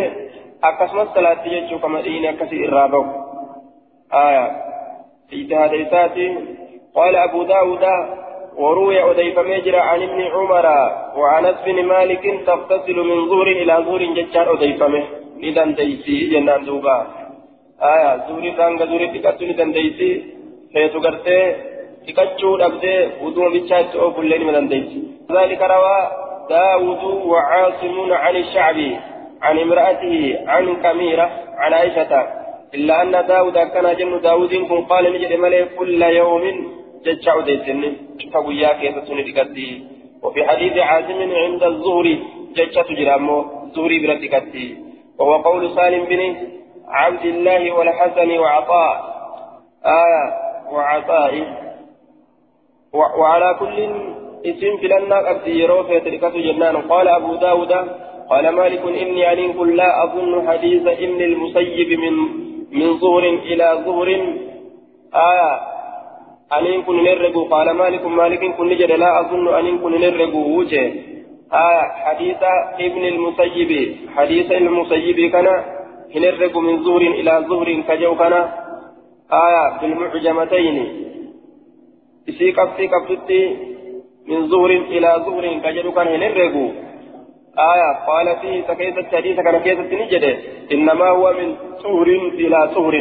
akkasumas 0.69 1.13
salaatti 1.13 1.53
jechuu 1.55 1.79
kama 1.83 2.01
dhiini 2.01 2.27
akkasii 2.27 2.63
irraa 2.67 2.87
bahu 2.87 3.23
آية 4.13 4.45
اجتهاد 5.33 5.73
إساتي 5.73 6.37
قال 6.95 7.15
أبو 7.15 7.43
داود 7.43 7.83
وروي 8.57 9.11
أديف 9.11 9.39
مجرى 9.39 9.77
عن 9.77 10.01
ابن 10.01 10.21
عمر 10.21 10.65
وأنس 11.17 11.55
بن 11.65 11.85
مالك 11.85 12.23
تغتسل 12.47 12.97
من 13.09 13.29
ظهر 13.29 13.47
إلى 13.47 13.73
ظهر 13.87 14.03
ججار 14.17 14.53
أديفمه 14.53 15.03
إذا 15.43 15.65
ديسي 15.65 16.15
جنان 16.31 16.65
دوبا. 16.65 16.97
آية 17.81 18.27
زوري 18.27 18.51
تانغ 18.51 18.85
زوري 18.85 19.07
تكتو 19.07 19.45
إذا 19.45 19.63
ديسي. 19.63 20.11
فيتو 20.73 20.99
قرتي 20.99 21.39
تكتشو 22.07 22.55
أبدي 22.55 22.95
ودوم 23.23 23.51
بيتشات 23.53 23.95
أو 23.95 24.13
كلين 24.13 24.43
من 24.47 24.67
ديسي. 24.67 25.01
ذلك 25.31 25.61
روى 25.61 25.97
داود 26.49 27.03
وعاصم 27.03 28.13
عن 28.13 28.35
الشعبي 28.35 28.91
عن 29.41 29.59
امرأته 29.59 30.15
عن 30.47 30.65
كميرة 30.83 31.27
عن 31.61 31.73
عائشة. 31.73 32.11
إلا 32.75 33.01
أن 33.01 33.25
داود 33.27 33.57
كان 33.73 33.95
جن 33.99 34.21
داود 34.21 34.53
كن 34.69 34.81
قال 34.89 35.03
نجد 35.13 35.33
ملك 35.33 35.75
كل 35.79 36.01
يوم 36.01 36.43
ججع 37.05 37.39
ديسني 37.39 37.89
فويا 38.33 38.73
كيف 38.73 38.95
تندقتي 38.97 39.69
وفي 40.23 40.43
حديث 40.43 40.77
عازم 40.77 41.19
عند 41.43 41.63
الظهر 41.63 42.05
ججع 42.55 42.81
تجرامو 42.81 43.37
زهري 43.75 43.97
برتقتي 44.07 44.77
وهو 45.19 45.33
قول 45.47 45.63
سالم 45.75 46.03
بن 46.05 46.21
عبد 46.87 47.25
الله 47.25 47.71
والحسن 47.71 48.29
وعطاء. 48.39 48.95
آية 49.85 50.23
وعطاء. 50.71 51.33
وعلى 52.93 53.55
كل 53.59 53.77
اسم 54.45 54.77
في 54.77 54.87
لنا 54.87 55.17
قد 55.27 55.47
يرو 55.47 55.83
في 55.83 55.99
تلك 55.99 56.25
جنان. 56.25 56.75
قال 56.77 57.07
أبو 57.07 57.35
داود 57.35 57.73
قال 58.29 58.49
مالك 58.49 58.83
إني 59.01 59.33
أن 59.33 59.53
كن 59.53 59.75
لا 59.75 60.03
أظن 60.03 60.47
حديث 60.47 60.87
ابن 60.87 61.21
المسيب 61.21 61.99
من 61.99 62.13
من 62.71 62.97
ظهر 62.99 63.23
إلى 63.23 63.83
ظهر 63.85 64.07
آية 65.13 65.72
أن 66.57 66.81
كن 66.81 67.03
نرجو 67.03 67.43
قال 67.43 67.71
مالك 67.71 68.05
مالك 68.05 68.43
كن 68.57 68.67
نجد 68.69 68.91
لا 68.91 69.09
أظن 69.19 69.47
أن 69.59 69.77
كن 69.77 69.93
نرجو 70.01 70.41
وجه 70.59 70.83
آية 71.53 71.85
حديث 72.05 72.41
ابن 72.87 73.03
المسيب 73.13 73.71
حديث 74.15 74.51
المسيب 74.51 75.31
كان 75.31 75.47
نرجو 76.15 76.59
من 76.59 76.83
ظهر 76.83 77.01
إلى 77.01 77.33
ظهر 77.49 77.69
كجو 77.87 78.15
كان 78.15 78.33
آية 79.45 79.63
بالمعجمتين 79.81 80.77
إسي 82.29 82.51
قبتي 82.51 82.87
قبتي 82.87 83.41
من 84.27 84.47
ظهر 84.47 84.71
إلى 84.71 85.09
ظهر 85.25 85.45
كجو 85.63 85.91
كان 85.91 86.07
نرجو 86.19 86.65
آية 87.73 87.89
قال 88.07 88.27
فيه 88.41 88.63
سكيت 88.67 88.97
الحديث 88.97 89.37
كان 89.45 89.57
كيسة 89.65 89.91
نجده 90.01 90.37
إنما 90.71 91.09
هو 91.09 91.33
من 91.39 91.55
طهر 91.83 92.07
إلى 92.43 92.69
طهر 92.75 92.95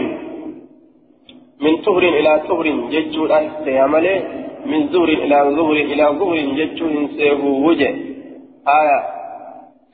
من 1.62 1.76
طهر 1.76 2.02
إلى 2.18 2.32
طهر 2.48 2.66
ججو 2.92 3.24
الأنسيامله 3.26 4.16
من 4.66 4.80
زهر 4.92 5.08
إلى 5.24 5.36
زهر 5.56 5.76
إلى 5.92 6.04
زهر 6.20 6.36
ججو 6.58 6.88
سيهو 7.18 7.50
وجه 7.66 7.90
آية 8.80 8.98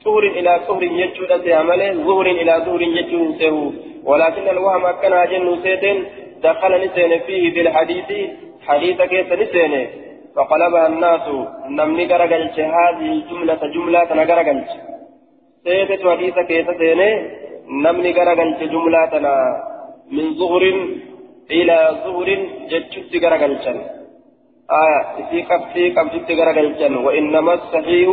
طهر 0.05 0.23
إلى 0.39 0.53
طهر 0.69 0.83
ججو 0.99 1.23
الأنسيامله 1.25 1.87
زهر 2.07 2.27
إلى 2.41 2.53
زهر 2.67 2.83
ججو 2.97 3.33
سيهو 3.39 3.65
ولكن 4.09 4.45
الوهم 4.55 4.85
كان 5.03 5.15
جن 5.31 5.47
سيد 5.63 5.85
دخل 6.43 6.73
نسين 6.85 7.13
فيه 7.27 7.45
بالحديث 7.55 8.09
حديث 8.67 8.99
كيس 9.13 9.31
نسين 9.43 9.75
فقلبها 10.37 10.87
الناس 10.87 11.27
نمني 11.79 12.05
غرغلت 12.13 12.57
هذه 12.77 13.09
الجملة 13.17 13.61
جملة 13.75 14.11
غرغلت 14.31 14.71
سيدة 15.65 16.03
حديث 16.13 16.37
كيس 16.51 16.69
سيني 16.81 17.11
نمني 17.85 18.11
غرغلت 18.19 18.61
جملة 18.75 19.13
من 20.15 20.27
ظهر 20.41 20.63
إلى 21.51 21.77
ظهر 22.05 22.29
جتشت 22.71 23.25
غرغلت 23.25 23.67
آية 24.85 25.03
في 25.31 25.43
قبتي 25.43 25.91
قبتت 25.91 26.31
غرغلت 26.31 26.81
وإنما 27.07 27.55
الصحيح 27.55 28.09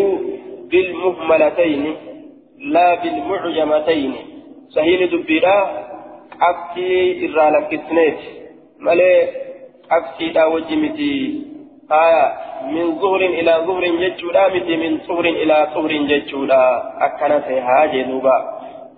بالمهملتين 0.71 1.95
لا 2.59 2.95
بالمعجمتين. 2.95 4.13
صحيح 4.69 4.99
دبيرا 5.11 5.57
قبتي 6.41 6.89
إرالك 7.25 7.73
اثنين 7.73 8.15
مالي 8.79 9.13
قبتي 9.91 10.29
لا 10.35 10.45
وجمتي 10.45 11.15
آية 11.91 12.25
من 12.71 12.99
ظهر 12.99 13.21
إلى 13.21 13.53
ظهر 13.67 13.83
جتشودا 14.01 14.43
متي 14.53 14.75
من 14.77 14.97
ظهر 15.07 15.25
إلى 15.25 15.67
ظهر 15.73 15.91
جتشودا. 16.09 16.63
أكنا 17.05 17.37
سيها 17.47 17.85
جنوبا 17.85 18.37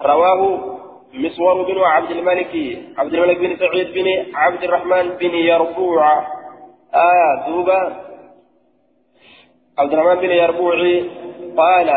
رواه 0.02 0.77
مسور 1.18 1.64
بن 1.64 1.78
عبد 1.78 2.12
الملك 2.12 2.54
عبد 2.98 3.14
الملك 3.14 3.38
بن 3.38 3.56
سعيد 3.58 3.94
بن 3.94 4.36
عبد 4.36 4.64
الرحمن 4.64 5.10
بن 5.20 5.34
يربوع. 5.36 6.20
آية 6.94 7.48
دوبا 7.48 7.96
عبد 9.80 9.94
الرحمن 9.94 10.22
بن 10.22 10.32
يربوع 10.32 10.76
قال 11.58 11.90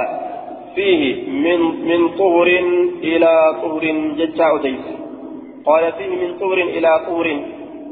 فيه 0.74 1.30
من 1.30 1.60
من 1.88 2.08
طهر 2.16 2.46
إلى 3.02 3.32
طهر 3.62 3.84
جتشا 4.18 4.46
أديس. 4.54 4.84
قال 5.66 5.92
فيه 5.92 6.08
من 6.08 6.38
طهر 6.38 6.58
إلى 6.58 6.90
طهر. 7.06 7.26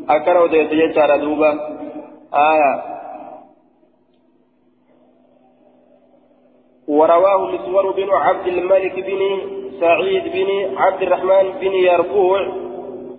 أكنا 0.09 0.45
أديس 0.45 0.69
جتشا 0.73 1.17
دوبا 1.17 1.51
آية 2.35 2.98
ورواه 6.89 7.51
مسور 7.53 7.91
بن 7.91 8.11
عبد 8.11 8.47
الملك 8.47 8.95
بن 8.95 9.21
سعيد 9.81 10.25
بن 10.33 10.77
عبد 10.77 11.03
الرحمن 11.03 11.53
بن 11.61 11.73
يربوع. 11.73 12.47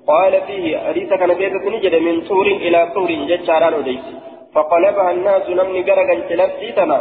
قال 0.07 0.41
فيه 0.47 0.77
حديث 0.77 1.09
كان 1.09 1.33
كيسة 1.33 1.69
نجد 1.69 1.95
من 1.95 2.21
طور 2.21 2.47
إلى 2.47 2.91
طور 2.95 3.11
جتشاران 3.11 3.73
وديس. 3.73 4.05
فقلبها 4.53 5.11
الناس 5.11 5.49
نمني 5.49 5.81
قرقل 5.81 6.27
تلفتنا 6.29 6.99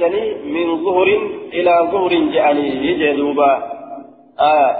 جني 0.00 0.34
من 0.34 0.84
ظهر 0.84 1.08
إلى 1.52 1.88
ظهر 1.92 2.08
جاني 2.08 3.16
دوبا. 3.16 3.52
آه. 4.40 4.76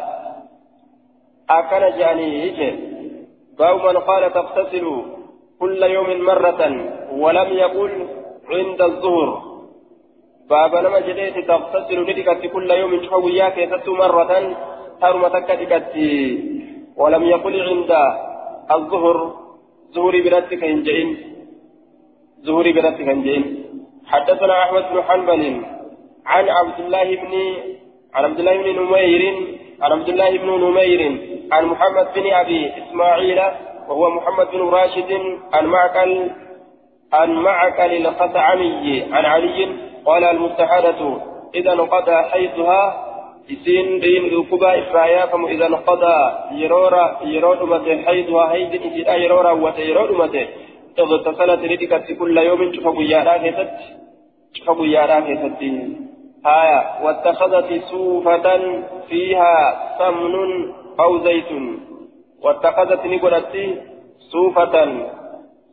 أكن 1.51 1.99
جاني 1.99 2.51
باب 3.59 3.77
من 3.87 3.97
قال 3.97 4.33
تغتسل 4.33 5.03
كل 5.61 5.83
يوم 5.83 6.25
مرة 6.25 6.63
ولم 7.13 7.53
يقل 7.53 8.07
عند 8.51 8.83
الظهر. 8.83 9.50
بابا 10.51 10.81
نما 10.85 11.01
جديت 11.09 11.37
تغتسل 11.49 11.99
ندكت 12.09 12.43
كل 12.55 12.71
يوم 12.71 12.93
شويا 13.09 13.49
كيست 13.49 13.89
مرة 13.89 14.33
هرم 15.03 15.23
تكتكت 15.35 15.95
ولم 17.01 17.23
يقل 17.33 17.57
عند 17.69 17.93
الظهر 18.77 19.17
زهري 19.95 20.21
برتك 20.25 20.65
هنجين 20.65 21.09
زهري 22.47 22.73
برتك 22.73 23.01
هنجين 23.11 23.43
حدثنا 24.13 24.55
أحمد 24.63 24.85
بن 24.93 25.03
حنبل 25.09 25.43
عن 26.27 26.45
عبد 26.59 26.79
الله 26.85 27.09
بن 27.23 27.33
عن 28.15 28.25
عبد 28.25 28.39
الله 28.39 28.57
بن 28.63 28.69
نمير 28.81 29.23
عن 29.83 29.91
عبد 29.93 30.09
الله 30.09 30.31
بن 30.43 30.51
نمير 30.65 31.01
عن 31.53 31.65
محمد 31.73 32.07
بن 32.17 32.27
أبي 32.33 32.61
إسماعيل 32.81 33.41
وهو 33.89 34.11
محمد 34.11 34.47
بن 34.51 34.61
راشد 34.61 35.11
عن 35.55 35.67
معقل 35.67 36.31
عن 37.13 37.31
معقل 37.35 37.93
الخثعمي 38.07 39.03
عن 39.13 39.25
علي 39.25 39.90
قال 40.07 40.25
المستحادة 40.25 41.17
إذا 41.55 41.73
انقضى 41.73 42.17
حيثها 42.31 43.07
إسين 43.53 44.01
دين 44.01 44.25
الكبا 44.25 44.79
إفرايا 44.79 45.27
فم 45.27 45.47
إذا 45.47 45.67
انقضى 45.67 46.17
يرورا 46.53 47.19
يرود 47.25 47.63
متى 47.63 48.03
حيثها 48.07 48.53
هيد 48.53 48.75
إسيدا 48.75 49.15
يرورا 49.15 49.53
وتيرود 49.53 50.11
متى 50.11 50.49
اغتسلت 50.99 51.65
ردكت 51.73 52.13
كل 52.19 52.39
يوم 52.39 52.73
شوف 52.73 52.87
بيارا 52.99 53.37
كيست 53.37 53.71
شوف 54.53 54.79
بيارا 54.81 55.21
كيست 55.21 55.63
آية 56.47 57.05
واتخذت 57.05 57.85
سوفة 57.91 58.47
فيها 59.09 59.55
سمن 59.99 60.35
أو 61.01 61.19
زيت. 61.19 61.53
واتخذت 62.43 63.07
نقولتي 63.07 63.77
صوفة 64.33 64.75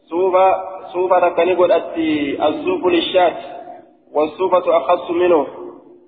صوفة 0.10 0.56
صوفة 0.94 1.30
كنقولتي 1.30 2.38
الصوف 2.48 2.86
للشاة. 2.86 3.36
والصوفة 4.18 4.66
أخص 4.78 5.12
منه 5.12 5.48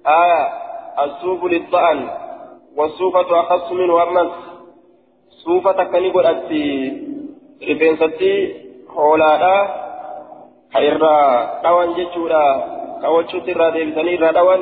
آية 0.07 0.41
الصوف 1.05 1.43
للطعن 1.43 1.99
والصوفة 2.77 3.29
أخص 3.39 3.71
منه 3.71 4.03
أمس 4.03 4.31
كنقولتي 5.91 6.67
رفنستي 7.69 8.33
حولادا 8.95 9.55
irraa 10.77 11.61
dhawan 11.63 11.95
jechuudha 11.97 12.41
kawachuutti 13.01 13.51
irraa 13.53 13.71
deebisanii 13.75 14.13
irraa 14.17 14.35
dhawan 14.37 14.61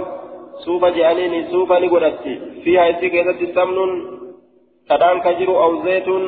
suufa 0.64 0.92
je'aniini 0.98 1.40
suufa 1.52 1.80
ni 1.80 1.90
godhatti 1.94 2.34
fiihaa 2.64 2.86
isii 2.94 3.10
keessatti 3.16 3.52
samnuun 3.58 3.92
kadhaan 4.90 5.20
ka 5.26 5.34
jiru 5.40 5.56
aw 5.64 5.72
zaytun 5.88 6.24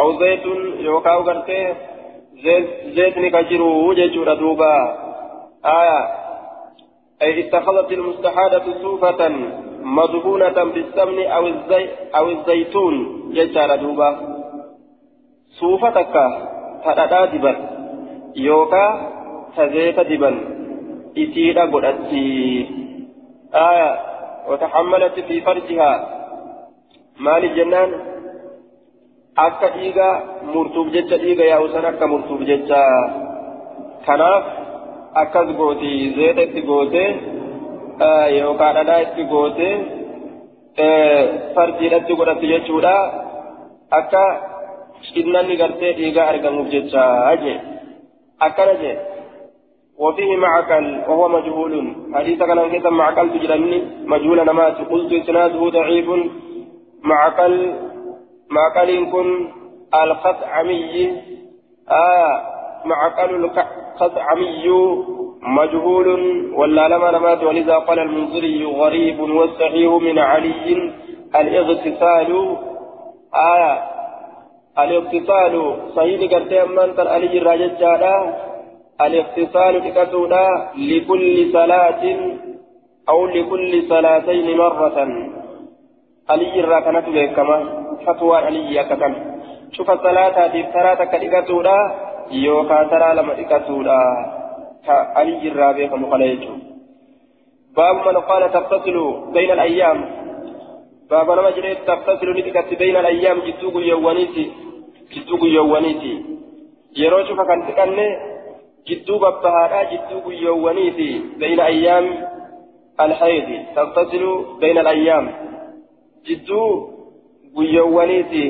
aw 0.00 0.06
zaytun 0.22 0.60
yookaan 0.86 1.26
gartee 1.28 1.66
zaytni 2.96 3.30
ka 3.36 3.42
jiru 3.50 3.68
jechuudha 4.00 4.38
duuba 4.40 4.70
aya 5.76 5.98
أي 7.22 7.40
اتخذت 7.40 7.92
المستحادة 7.92 8.64
صوفة 8.82 9.28
مدهونة 9.98 10.64
بالسمن 10.64 11.18
أو 11.26 11.46
الزي 11.46 11.88
أو 12.14 12.28
الزيتون 12.30 12.94
ججار 13.34 13.76
دوبا. 13.76 14.10
صوفتك 15.60 16.14
فأدا 16.84 17.24
دبر 17.24 17.56
يوكا 18.36 18.84
تزيت 19.56 20.00
دبا 20.00 20.30
إسيرا 21.18 21.64
قدتي. 21.72 22.66
آية 23.54 23.90
وتحملت 24.48 25.20
في 25.20 25.40
فرجها. 25.40 25.92
مال 27.20 27.44
الجنان 27.44 27.90
akka 29.36 29.68
dhiiga 29.76 30.08
murtuuf 30.52 30.88
jecha 30.96 31.16
dhiiga 31.20 31.44
yaa'usan 31.44 31.84
akka 31.84 32.06
murtuuf 32.08 32.40
jecha 32.48 32.80
kanaaf 34.06 34.44
akkas 35.22 35.48
gooti 35.58 35.92
zeeta 36.16 36.46
itti 36.46 36.62
goote 36.70 37.04
yookaan 38.38 38.74
dhadhaa 38.78 39.00
itti 39.06 39.24
goote 39.32 39.68
farjiidhatti 41.54 42.18
godhatti 42.20 42.52
jechuudha 42.52 42.94
akka 44.00 44.22
cinnanni 45.10 45.56
gartee 45.56 45.92
dhiigaa 45.98 46.30
argamuuf 46.32 46.72
jecha 46.76 47.04
jee 47.44 47.58
akkana 48.40 48.80
jee 48.82 48.96
وفيه 49.98 50.36
معقل 50.36 50.86
وهو 51.08 51.28
مجهول 51.28 51.72
حديث 52.14 52.38
كان 52.38 52.70
كذا 52.72 52.90
معقل 52.90 53.26
تجرني 53.32 53.78
مجهول 54.06 54.38
نمات 54.46 54.76
قلت 54.90 55.12
إسناده 55.12 55.68
ضعيف 55.68 56.08
معقل 57.02 57.54
معقل 58.50 58.90
كن 59.12 59.48
الخثعمي 60.02 61.22
آه 61.90 62.34
معقل 62.84 63.30
الخثعمي 63.96 64.68
مجهول 65.42 66.08
ولا 66.54 66.88
لما 66.88 67.10
نمات 67.10 67.42
ولذا 67.42 67.74
قال 67.74 67.98
المنذري 67.98 68.64
غريب 68.64 69.20
والصحيح 69.20 69.92
من 69.92 70.18
علي. 70.18 70.92
الاغتسال 71.36 72.56
آية. 73.34 73.82
الاغتسال 74.78 75.76
صحيح 75.96 76.32
قرتي 76.32 76.62
أمان 76.62 76.94
علي 76.98 77.38
الراجل 77.38 77.70
الاغتسال 79.00 79.74
تكتودا 79.84 80.46
لكل 80.76 81.52
صلاة 81.52 82.02
أو 83.08 83.26
لكل 83.26 83.82
صلاتين 83.88 84.56
مرة. 84.56 84.98
علي 86.30 86.60
الراكنة 86.60 87.06
بكما 87.14 87.58
فتوى 88.06 88.36
علي 88.36 88.80
أكتم 88.80 89.14
شوف 89.72 89.90
الصلاة 89.90 90.46
يوكا 92.30 92.82
ترى 92.90 93.14
لما 93.14 93.34
تكتودا 93.34 93.98
علي 94.88 95.48
الرابع 95.48 95.86
كمخليج 95.86 96.44
باب 97.76 97.96
من 97.96 98.16
قال 98.16 98.52
تتصل 98.52 98.96
بين 99.32 99.50
الأيام 99.50 99.98
باب 101.10 101.30
لما 101.30 101.50
جريت 101.50 101.78
تتصل 101.86 102.28
نتكت 102.38 102.78
بين 102.78 102.96
الأيام 102.96 103.38
جتوك 103.40 103.74
يوانيتي 103.74 104.52
جتوك 105.12 105.42
يوانيتي 105.42 106.24
يرو 106.96 107.24
شوف 107.24 107.40
كان 107.40 107.60
تكني 107.68 108.08
جتوك 108.88 109.22
بهادا 109.42 109.80
جتوك 109.92 110.26
يوانيتي 110.32 111.22
بين 111.38 111.60
أيام 111.60 112.06
الحيض 113.00 113.48
تتصل 113.76 114.24
بين 114.60 114.78
الأيام 114.78 115.24
جتو 116.26 116.88
يوانيتي 117.58 118.46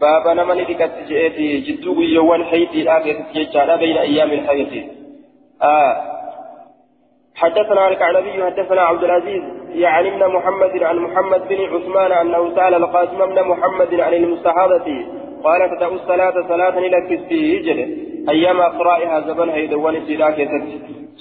باب 0.00 0.28
لما 0.28 0.54
نتكت 0.54 0.92
جئتي 1.08 1.60
جتوك 1.60 1.98
يوان 1.98 2.44
حيتي 2.44 2.90
آخر 2.90 3.12
تجيشادا 3.12 3.76
بين 3.76 3.96
أيام 3.96 4.30
الحيض 4.32 4.84
آه 5.62 6.14
حدثنا 7.34 7.88
الكعنبي 7.88 8.44
حدثنا 8.44 8.82
عبد 8.82 9.04
العزيز 9.04 9.42
يعني 9.74 10.08
ابن 10.08 10.34
محمد 10.34 10.82
عن 10.82 10.96
محمد 10.96 11.48
بن 11.48 11.60
عثمان 11.60 12.12
انه 12.12 12.54
سال 12.54 12.74
القاسم 12.74 13.26
بن 13.26 13.42
محمد 13.42 14.00
عن 14.00 14.14
المستحاضة 14.14 14.86
قال 15.44 15.76
تدعو 15.76 15.94
الصلاة 15.94 16.48
صلاة 16.48 16.78
لك 16.80 17.28
في 17.28 17.60
هجر 17.60 17.78
أيام 18.28 18.60
أقرائها 18.60 19.20
زبن 19.20 19.48
هيدوان 19.48 20.06
سيراك 20.06 20.48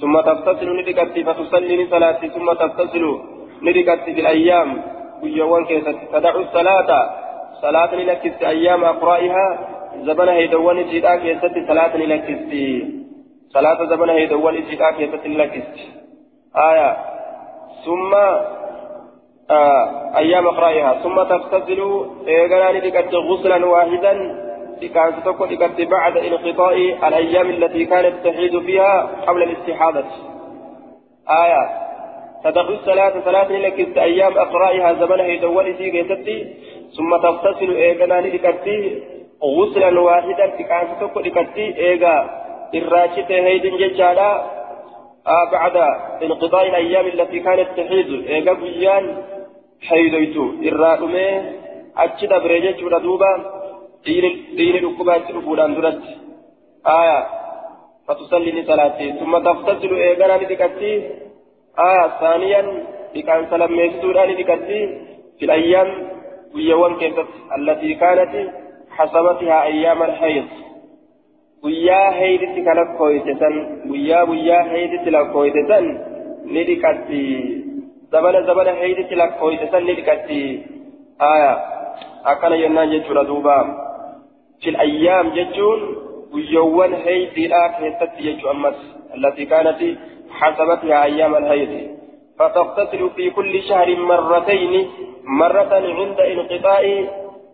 ثم 0.01 0.21
تغتسل 0.21 0.77
ندكت 0.79 1.19
فتصلي 1.27 1.87
صلاة 1.91 2.27
ثم 2.27 2.53
تغتسل 2.53 3.19
ندكت 3.61 4.03
في 4.05 4.21
الأيام 4.21 4.81
ويوان 5.23 5.65
كيست 5.65 5.97
تدعو 6.13 6.39
الصلاة 6.39 7.22
صلاة 7.63 7.95
لك 7.95 8.21
في 8.39 8.47
أيام 8.47 8.83
أقرائها 8.83 9.45
زبن 10.07 10.29
هيدوان 10.29 10.77
سيراك 10.89 11.21
صلاة 11.67 11.97
لك 11.97 12.25
في 12.49 12.63
صلاة 13.53 13.85
زمن 13.85 14.09
هي 14.09 14.25
دول 14.25 14.57
إجتاء 14.57 14.91
كيفة 14.97 15.27
لكست 15.27 15.77
آية 16.55 16.97
ثم 17.85 18.13
آه 19.51 20.17
أيام 20.17 20.47
أقرائها 20.47 20.93
ثم 21.03 21.15
تغتسل 21.23 21.81
إيغاني 22.27 22.79
لقد 22.79 23.15
غسلا 23.15 23.65
واحدا 23.65 24.13
كانت 24.93 25.15
تكون 25.25 25.49
لقد 25.49 25.81
بعد 25.81 26.17
انقضاء 26.17 26.75
الأيام 27.07 27.49
التي 27.49 27.85
كانت 27.85 28.27
تحيد 28.27 28.59
فيها 28.59 29.09
قبل 29.27 29.43
الاستحاضة 29.43 30.05
آية 31.29 31.83
تدخل 32.43 32.77
صلاة 33.25 33.51
لك 33.51 33.97
أيام 33.97 34.37
أقرائها 34.37 34.93
زمن 34.93 35.19
هي 35.19 35.37
دول 35.37 35.67
إجتاء 35.67 36.27
ثم 36.97 37.17
تغتسل 37.17 37.75
إيغاني 37.75 38.29
لقد 38.37 38.67
غسلا 39.43 39.99
واحدا 39.99 40.45
كانت 40.47 40.89
تكون 41.01 41.23
لقد 41.23 41.57
إيغا 41.57 42.43
الراشد 42.75 43.31
هيدن 43.31 43.77
ججالا 43.77 44.31
آه 45.27 45.45
بعد 45.51 45.75
انقضاء 46.23 46.67
الأيام 46.67 47.05
التي 47.05 47.39
كانت 47.39 47.67
تحيد 47.77 48.09
إيقا 48.27 48.53
بيان 48.53 49.05
حيديتو 49.87 50.43
الرادمي 50.69 51.29
أجد 51.97 52.33
بريجة 52.43 52.79
ردوبا 52.93 53.31
دين 54.05 54.75
الأكبات 54.75 55.31
رفولان 55.31 55.75
درت 55.75 56.03
آية 56.87 57.19
فتصلي 58.07 58.63
صلاتي 58.69 59.07
ثم 59.19 59.33
تغتسل 59.37 59.93
إيقانا 59.93 60.43
لتكتي 60.43 60.93
آية 61.89 62.07
ثانيا 62.21 62.61
بكان 63.15 63.41
سلام 63.51 63.71
ميسورا 63.77 64.25
لتكتي 64.25 64.81
في 65.39 65.45
الأيام 65.45 65.89
ويوان 66.55 66.95
كيست 66.95 67.29
التي 67.57 67.93
كانت 67.93 68.33
حسبتها 68.89 69.63
أيام 69.63 70.03
الحيض 70.03 70.45
kan 72.65 72.75
lakkooyte 72.79 73.33
san 73.39 73.53
guyyaa 73.87 74.25
guyyaa 74.29 74.63
heeyditti 74.71 75.11
lakkooyte 75.15 75.61
san 75.69 75.85
ni 76.53 76.63
dhiqatti 76.69 77.21
zabana 78.11 78.41
zabana 78.49 78.73
heeyditti 78.81 79.19
lakkooyte 79.21 79.69
san 79.71 79.85
ni 79.87 79.95
dhiqatti 79.99 80.39
aya 81.31 81.51
akkana 82.31 82.57
jennaan 82.63 82.91
jechuudha 82.93 83.23
duuba 83.31 83.55
fil 84.63 84.79
ayyaam 84.85 85.31
jechuun 85.37 85.81
guyyoowwan 86.33 86.99
heeydiidha 87.05 87.63
keessatti 87.79 88.27
jechuu 88.27 88.51
ammas 88.55 88.77
التي 89.15 89.45
كانت 89.45 89.97
حسبتها 90.31 91.03
أيام 91.03 91.35
الهيد 91.35 91.97
فتغتسل 92.39 93.09
في 93.09 93.29
كل 93.29 93.63
شهر 93.63 93.95
مرتين 93.95 94.89
مرة 95.23 95.73
عند 95.73 96.19
انقضاء 96.19 97.09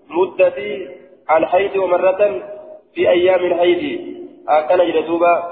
مدة 0.09 0.57
الحيض 1.37 1.75
ومرة 1.75 2.41
في 2.93 3.09
أيام 3.09 3.39
الحيض. 3.39 3.99
أكن 4.49 4.77
جلدوبا 4.77 5.43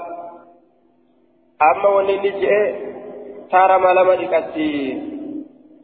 أما 1.62 1.88
ونين 1.88 2.22
جئ 2.22 2.74
ترى 3.50 3.78
ما 3.78 3.88
لما 3.88 4.12
لكتي 4.12 5.02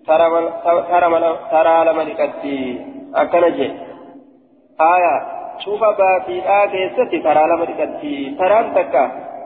ترى 0.06 0.28
ما 0.30 0.40
ترى 0.90 1.08
ما 1.08 1.36
ترى 1.50 1.84
لما 1.84 2.02
لكتي 2.02 2.80
أكن 3.14 3.40
جئ 3.56 3.70
آية. 4.80 5.16
شوف 5.64 5.80
باتي 5.80 6.42
آكي 6.46 6.90
ستي 6.96 7.18
ترى 7.18 7.42
لما 7.50 7.64
لكتي 7.64 8.34
ترى 8.38 8.60
أنتك 8.60 8.94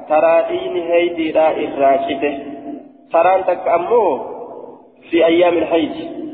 ترى 0.09 0.47
إين 0.49 0.77
هيدي 0.77 1.33
لا 1.33 1.49
إراشته 1.51 2.39
ترى 3.13 3.35
أنتك 3.35 3.69
أمو 3.69 4.19
في 5.11 5.27
أيام 5.27 5.59
الحيض. 5.59 6.28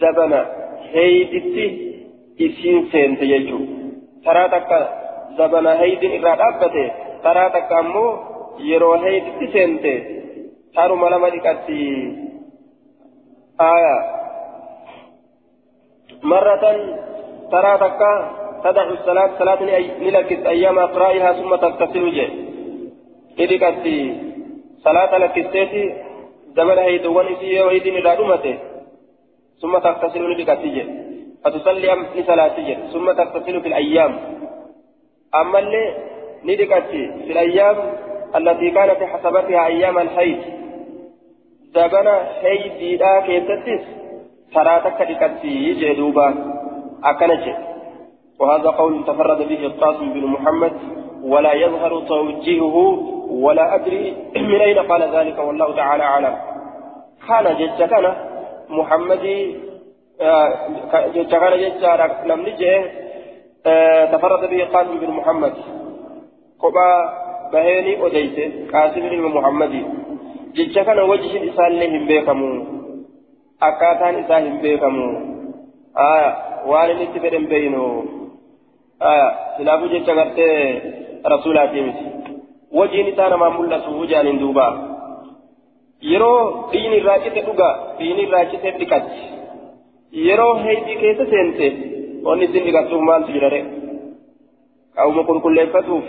زبنا 0.00 0.40
هيدتي 0.94 1.66
إسين 2.40 2.78
سنت 2.92 3.22
يجو 3.22 3.60
taraa 4.24 4.48
takka 4.52 4.78
zabana 5.36 5.76
haydin 5.80 6.16
irraa 6.18 6.36
dhaabbate 6.40 6.84
taraa 7.24 7.50
takka 7.56 7.78
ammoo 7.82 8.10
yeroo 8.70 8.96
hayditti 9.04 9.46
seente 9.54 9.92
taruma 10.74 11.10
lama 11.12 11.30
dhiqatti 11.34 11.78
aya 13.70 13.94
marratan 16.32 16.78
taraa 17.54 17.78
takka 17.86 18.12
تدع 18.64 18.82
الصلاة 18.82 19.30
صلاة 19.40 19.60
نلكت 20.04 20.46
أيام 20.46 20.78
أقرائها 20.78 21.32
ثم 21.32 21.52
تغتسل 21.56 22.04
جي 22.16 22.26
نلكتي 23.40 23.98
صلاة 24.84 25.12
لكتيتي 25.18 25.84
زمن 26.56 26.78
هيدوان 26.78 27.26
إسيه 27.32 27.62
وهيدين 27.62 27.96
الرادمته 27.96 28.54
ثم 29.60 29.78
تغتسل 29.78 30.22
نلكتي 30.22 30.68
جي 30.68 30.84
فتصلي 31.44 31.92
أم 31.92 32.06
لصلاتي 32.16 32.76
ثم 32.92 33.12
تغتسل 33.12 33.60
في 33.62 33.68
الأيام. 33.68 34.12
أما 35.34 35.58
اللي 35.58 35.94
ندقتي 36.44 37.12
في 37.26 37.32
الأيام 37.32 37.76
التي 38.36 38.70
كانت 38.70 39.02
حسبتها 39.02 39.66
أيام 39.66 39.98
الحيض 39.98 40.38
زبنا 41.74 42.14
حيض 42.42 43.00
لا 43.00 43.20
كيستس 43.20 43.84
تراتك 44.54 45.02
دقتي 45.02 45.74
جدوبا 45.74 46.28
أكنج 47.04 47.54
وهذا 48.38 48.70
قول 48.70 49.04
تفرد 49.04 49.48
به 49.48 49.66
القاسم 49.66 50.12
بن 50.12 50.26
محمد 50.26 50.72
ولا 51.22 51.52
يظهر 51.52 52.00
توجيهه 52.00 52.76
ولا 53.30 53.74
أدري 53.74 54.16
من 54.50 54.60
أين 54.60 54.78
قال 54.78 55.02
ذلك 55.02 55.38
والله 55.38 55.76
تعالى 55.76 56.02
أعلم. 56.02 56.36
كان 57.28 57.56
جج 57.56 57.82
كان 57.82 58.14
محمد 58.70 59.24
جج 61.14 61.32
كان 61.42 61.52
جج 61.60 61.84
لم 62.26 62.40
نجه 62.46 62.74
تفرد 64.12 64.42
به 64.50 64.64
قاسم 64.64 64.98
بن 64.98 65.10
محمد 65.10 65.54
قبا 66.62 66.90
بهيني 67.52 68.06
أديت 68.06 68.36
قاسم 68.72 69.00
بن 69.00 69.22
محمد 69.36 69.74
جج 70.56 70.78
كان 70.78 70.98
وجه 70.98 71.32
إسان 71.48 71.72
لهم 71.80 72.06
بيكمو 72.06 72.52
أكاتان 73.62 74.14
إسان 74.24 74.44
بيكمو 74.62 75.08
آه 75.98 76.30
وان 76.66 76.90
نتفرن 77.02 77.44
بينه 77.46 77.84
آه 79.02 79.30
سلافو 79.58 79.86
كرتي 80.06 80.50
رسولاتي 81.26 81.92
وجه 82.72 83.10
نتانا 83.10 83.36
ما 83.36 83.48
ملسو 83.48 84.00
وجان 84.00 84.38
دوبا 84.38 84.68
yeroo 86.12 86.68
dhiini 86.72 86.96
irraa 87.00 87.18
cite 87.24 87.40
dhuga 87.48 87.68
dhiini 87.98 88.22
irraa 88.26 88.44
cite 88.52 88.70
dhiqatti 88.80 89.20
yeroo 90.26 90.54
heydii 90.66 90.96
keessa 91.02 91.26
seente 91.32 91.66
wanni 92.28 92.44
isin 92.48 92.64
dhiqatuuf 92.68 93.02
maaltu 93.08 93.32
jira 93.36 93.48
re 93.54 93.60
qaama 94.96 95.22
qulqulleeffatuuf 95.30 96.06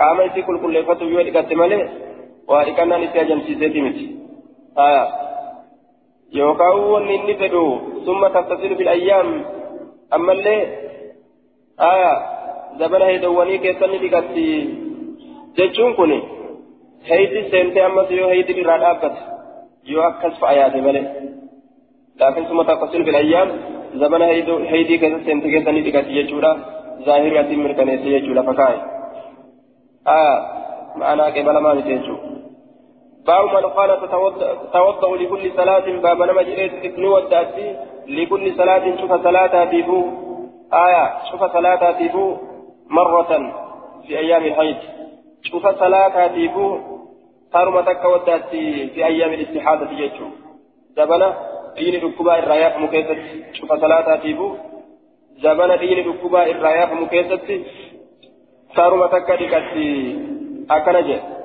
qaama 0.00 0.28
isii 0.28 0.46
qulqulleeffatuuf 0.48 1.12
yoo 1.16 1.24
dhiqatte 1.28 1.54
malee 1.62 1.82
waa 2.52 2.62
dhiqannaan 2.68 3.04
itti 3.06 3.18
ajamsiiseeti 3.24 3.84
miti 3.86 4.06
haya 4.80 5.02
yookaan 6.38 6.80
wanni 6.94 7.14
inni 7.18 7.34
fedhu 7.42 7.62
summa 8.06 8.30
taftasilu 8.36 8.78
fil 8.80 8.92
ayyaam 8.96 9.28
ammallee 10.18 10.60
haya 11.84 12.12
zabana 12.80 13.10
heydawwanii 13.10 13.58
keessatti 13.66 13.98
dhiqatti 14.04 14.46
jechuun 15.60 15.94
kun 16.00 16.12
ammas 17.86 18.10
yoo 18.10 18.28
heydi 18.34 18.60
irraa 18.62 18.78
dhaabbate 18.84 19.20
yoo 19.92 20.02
akkas 20.10 20.34
fa'a 20.40 20.58
yaade 20.60 20.80
malee. 20.88 21.06
Laakiin 22.20 22.48
summa 22.48 22.64
taftasilu 22.64 23.04
fil 23.04 23.20
ayyaam 23.22 23.50
زمن 23.94 24.22
هيدي 24.22 24.98
كذا 24.98 25.18
سنت 25.26 25.44
كذا 25.46 25.90
كذا 25.90 26.08
يجورا 26.08 26.52
ظاهر 27.06 27.32
يتم 27.36 27.58
من 27.58 27.72
كنيسة 27.72 28.04
يجورا 28.04 28.42
فكاي 28.42 28.76
آه 30.06 30.38
معنا 30.96 31.24
قبل 31.24 31.56
ما 31.58 31.74
نتيجو 31.74 32.16
باب 33.26 33.44
من 33.54 33.66
قال 33.76 33.90
تتوضأ 34.00 35.16
لكل 35.16 35.52
صلاة 35.56 35.86
باب 36.04 36.22
نما 36.22 36.42
جريت 36.42 36.72
ابن 36.84 37.04
وداتي 37.04 37.76
لكل 38.08 38.54
صلاة 38.56 38.96
شوف 39.00 39.12
صلاة 39.12 39.64
تيفو 39.64 40.00
آية 40.72 41.04
شوف 41.30 41.44
صلاة 41.44 41.92
تيفو 41.98 42.36
مرة 42.90 43.52
في 44.06 44.18
أيام 44.18 44.44
الحيض 44.44 44.76
شوف 45.42 45.66
صلاة 45.66 46.26
تيفو 46.26 46.78
ترمتك 47.56 48.04
وداتي 48.04 48.64
في 48.94 49.00
أيام 49.06 49.32
الاستحاضة 49.32 49.90
يجو 50.02 50.28
زبنا 50.96 51.28
yaafamu 52.62 52.88
keessatti 52.88 53.44
cufa 53.60 53.80
salaataatiifu 53.80 54.46
zabana 55.42 55.76
diini 55.76 56.02
dhukkubaa 56.02 56.44
irraa 56.52 56.70
yaafamu 56.76 57.06
keessatti 57.14 57.56
saaruma 58.76 59.08
takka 59.08 59.36
dhiqatti 59.36 59.88
akkana 60.68 61.02
jedhe 61.08 61.36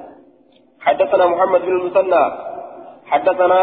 حدثنا 0.82 1.26
محمد 1.28 1.62
بن 1.62 1.74
المثنى 1.78 2.24
حدثنا 3.06 3.62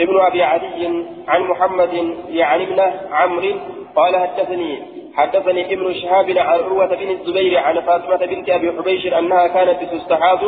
ابن 0.00 0.16
ابي 0.28 0.42
علي 0.42 0.82
عن 1.28 1.40
محمد 1.50 1.92
يعني 2.28 2.62
ابن 2.64 2.80
عمرو 3.12 3.52
قال 3.96 4.16
حدثني 4.16 4.72
حدثني 5.18 5.72
ابن 5.72 5.94
شهاب 5.94 6.30
عن 6.30 6.46
عروة 6.46 6.86
بن 6.86 7.10
الزبير 7.10 7.58
عن 7.58 7.80
فاطمة 7.80 8.26
بنت 8.26 8.48
أبي 8.50 8.72
حبيش 8.72 9.06
أنها 9.06 9.46
كانت 9.46 9.94
تستحاض 9.94 10.38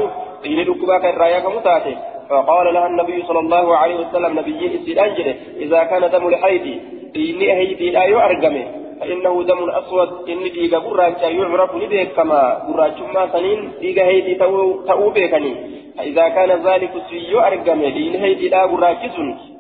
في 0.43 0.63
ركباك 0.63 1.05
الرايا 1.05 1.41
كمتاته 1.41 1.97
فقال 2.29 2.75
لها 2.75 2.87
النبي 2.87 3.23
صلى 3.23 3.39
الله 3.39 3.77
عليه 3.77 3.95
وسلم 3.95 4.39
نبي 4.39 4.67
السيدانجل 4.67 5.35
إذا 5.57 5.85
كان 5.85 6.11
دم 6.11 6.29
الحيض 6.29 6.81
إني 7.17 7.53
هيدي 7.53 7.91
لا 7.91 8.05
يعرقمه 8.05 8.65
فإنه 9.01 9.43
دم 9.43 9.71
أسود 9.71 10.29
إني 10.29 10.49
ديغا 10.49 10.79
قراجا 10.79 11.29
يعرف 11.29 11.75
نديك 11.75 12.13
كما 12.13 12.55
قراج 12.55 13.03
ما 13.15 13.29
سنين 13.33 13.73
ديغا 13.81 14.05
هيدي 14.05 14.35
تأو 14.35 15.11
بيكني 15.11 15.55
فإذا 15.99 16.29
كان 16.29 16.51
ذلك 16.67 16.91
سي 17.11 17.17
يعرقمه 17.17 17.87
إني 17.87 18.19
هيدي 18.25 18.49
لا 18.49 18.63
قراجز 18.63 19.17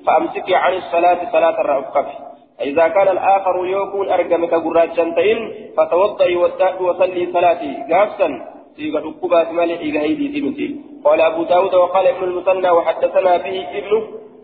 فأمسكي 0.06 0.54
عن 0.54 0.72
الصلاة 0.72 1.18
صلاة 1.32 1.60
الرأفقف 1.60 2.29
فإذا 2.60 2.88
كان 2.88 3.08
الآخر 3.08 3.66
يكون 3.66 4.10
أرقمك 4.10 4.54
قراجا 4.54 5.04
تئن 5.16 5.40
فتوضئي 5.76 6.36
وصلي 6.80 7.32
صلاتي. 7.32 7.72
قافا 7.92 8.28
سيغا 8.76 9.00
ركبات 9.00 9.48
مالي 9.52 9.80
إيغا 9.80 10.00
هيدي 10.00 10.40
تمتي 10.40 10.76
قال 11.04 11.20
أبو 11.20 11.42
داود 11.42 11.74
وقال 11.74 12.06
ابن 12.06 12.24
المثنى 12.24 12.70
وحدثنا 12.70 13.36
به 13.36 13.56
ابن 13.78 13.92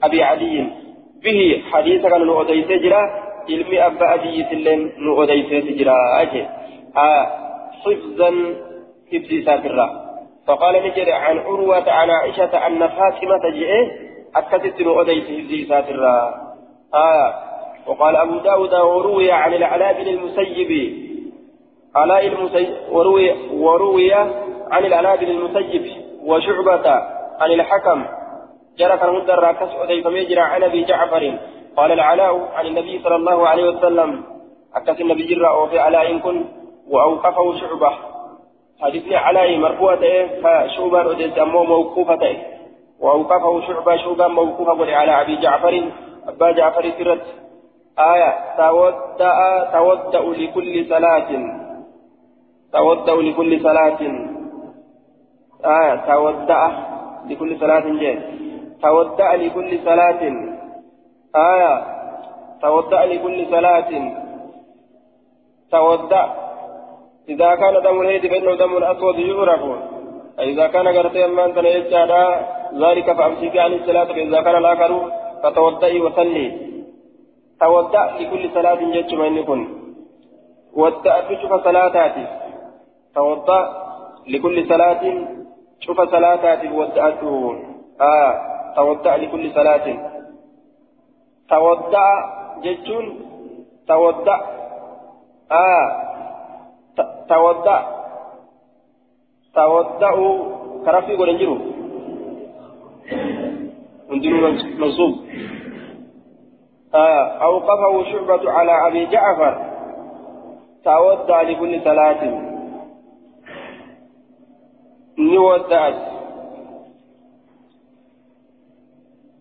أبي 0.02 0.22
علي. 0.22 0.66
به 1.24 1.62
حديث 1.72 2.02
كان 2.06 2.22
نؤديت 2.26 2.70
جرا. 2.72 3.02
علم 3.50 3.70
أبا 3.88 4.14
أبي 4.14 4.44
سلم 4.50 4.80
نؤديت 4.98 5.50
جرا. 5.78 5.96
أجي. 6.22 6.42
آه 6.96 7.24
حفظا 7.84 8.30
حفظي 9.12 9.42
سافرا. 9.42 9.86
فقال 10.46 10.74
نجري 10.86 11.12
عن 11.12 11.38
عروة 11.38 11.90
عن 11.90 12.10
عائشة 12.10 12.66
أن 12.66 12.80
فاطمة 12.88 13.44
جئ 13.58 13.72
أكدت 14.36 14.80
نؤديت 14.80 15.24
حفظي 15.24 15.64
سافرا. 15.64 16.16
آه 16.94 17.45
وقال 17.86 18.16
أبو 18.16 18.38
داود 18.38 18.74
وروي 18.74 19.32
عن 19.32 19.54
العلاء 19.54 20.02
بن 20.02 20.08
المسيب. 20.08 20.70
علاء 21.96 22.26
المسيب 22.26 22.74
وروي 22.90 23.34
وروي 23.52 24.14
عن 24.70 24.84
العلاء 24.84 25.16
بن 25.16 25.30
المسيب 25.30 25.92
وشعبة 26.24 26.90
عن 27.40 27.52
الحكم. 27.52 28.04
جرى 28.78 28.96
كان 28.96 29.14
مدر 29.14 29.38
راكس 29.38 29.68
عن 30.38 30.62
أبي 30.62 30.84
جعفر. 30.84 31.38
قال 31.76 31.92
العلاء 31.92 32.48
عن 32.54 32.66
النبي 32.66 33.00
صلى 33.04 33.16
الله 33.16 33.48
عليه 33.48 33.68
وسلم. 33.68 34.24
أكس 34.74 35.00
النبي 35.00 35.34
جرى 35.34 35.48
وفي 35.48 35.78
علاء 35.78 36.18
كن 36.18 36.44
وأوقفه 36.90 37.56
شعبة. 37.60 37.92
حديثني 38.82 39.16
علاء 39.16 39.58
مرفوعة 39.58 40.26
فشعبة 40.42 41.12
أديت 41.12 41.38
أمه 41.38 41.64
موقوفة. 41.64 42.36
وأوقفه 43.00 43.60
شعبة 43.60 43.96
شعبة 43.96 44.28
موقوفة 44.28 44.96
على 44.96 45.20
أبي 45.20 45.36
جعفر. 45.36 45.90
أبا 46.28 46.52
جعفر 46.52 46.90
سرت 46.98 47.45
آية 47.98 48.30
تودأ 48.58 49.70
تودأ 49.72 50.20
لكل 50.20 50.86
صلاة. 50.88 51.30
تودأ 52.72 53.14
لكل 53.14 53.60
صلاة. 53.62 54.00
آية 55.64 55.94
تودع 56.06 56.70
لكل 57.30 57.60
صلاة 57.60 57.86
جاء 58.00 58.18
تودع 58.82 59.34
لكل 59.34 59.78
صلاة. 59.84 60.22
آية 61.36 61.84
تودع 62.62 63.04
لكل 63.04 63.46
صلاة. 63.50 63.90
تودع 65.70 66.26
إذا 67.28 67.54
كان 67.54 67.82
دم 67.82 68.00
الهيد 68.00 68.26
فإنه 68.26 68.54
دم 68.54 68.76
الأسود 68.76 69.18
يعرف 69.18 69.62
إذا 70.40 70.66
كان 70.66 70.88
قرتي 70.88 71.24
أنت 71.24 71.56
يجعل 71.56 72.12
ذلك 72.74 73.12
فأمسك 73.12 73.56
عن 73.56 73.72
الصلاة. 73.72 74.04
فإذا 74.04 74.40
كان 74.40 74.56
الآخر 74.56 75.12
فتودعي 75.42 76.00
وصلي. 76.00 76.65
تودع 77.60 78.04
لكل 78.20 78.50
صلاة 78.54 78.80
جاء 78.94 79.16
ما 79.16 79.26
يكون 79.26 79.60
ودع 80.72 81.14
تشوف 81.20 81.52
صلاتاتي. 81.64 82.26
تودع 83.14 83.60
لكل 84.28 84.56
صلاة 84.68 85.02
شوف 85.80 86.00
صلاتات 86.00 86.62
ودعته 86.72 87.32
آه 88.00 88.32
تودع 88.76 89.16
لكل 89.16 89.44
صلاة. 89.54 89.86
تودع 91.50 92.08
جتون 92.64 93.04
تودع 93.88 94.38
آه 95.52 95.86
تودع 97.28 97.78
تودع 99.54 100.14
كرافي 100.84 101.14
ورنجرو 101.14 101.58
عندنا 104.10 104.38
منصوب. 104.80 105.14
آه 106.96 107.42
أوقفه 107.42 108.12
شعبة 108.12 108.50
على 108.50 108.86
أبي 108.86 109.06
جعفر. 109.06 109.54
تودع 110.84 111.42
لكل 111.42 111.80
صلاة. 111.84 112.22
ni 115.18 115.38
ودعت 115.38 115.94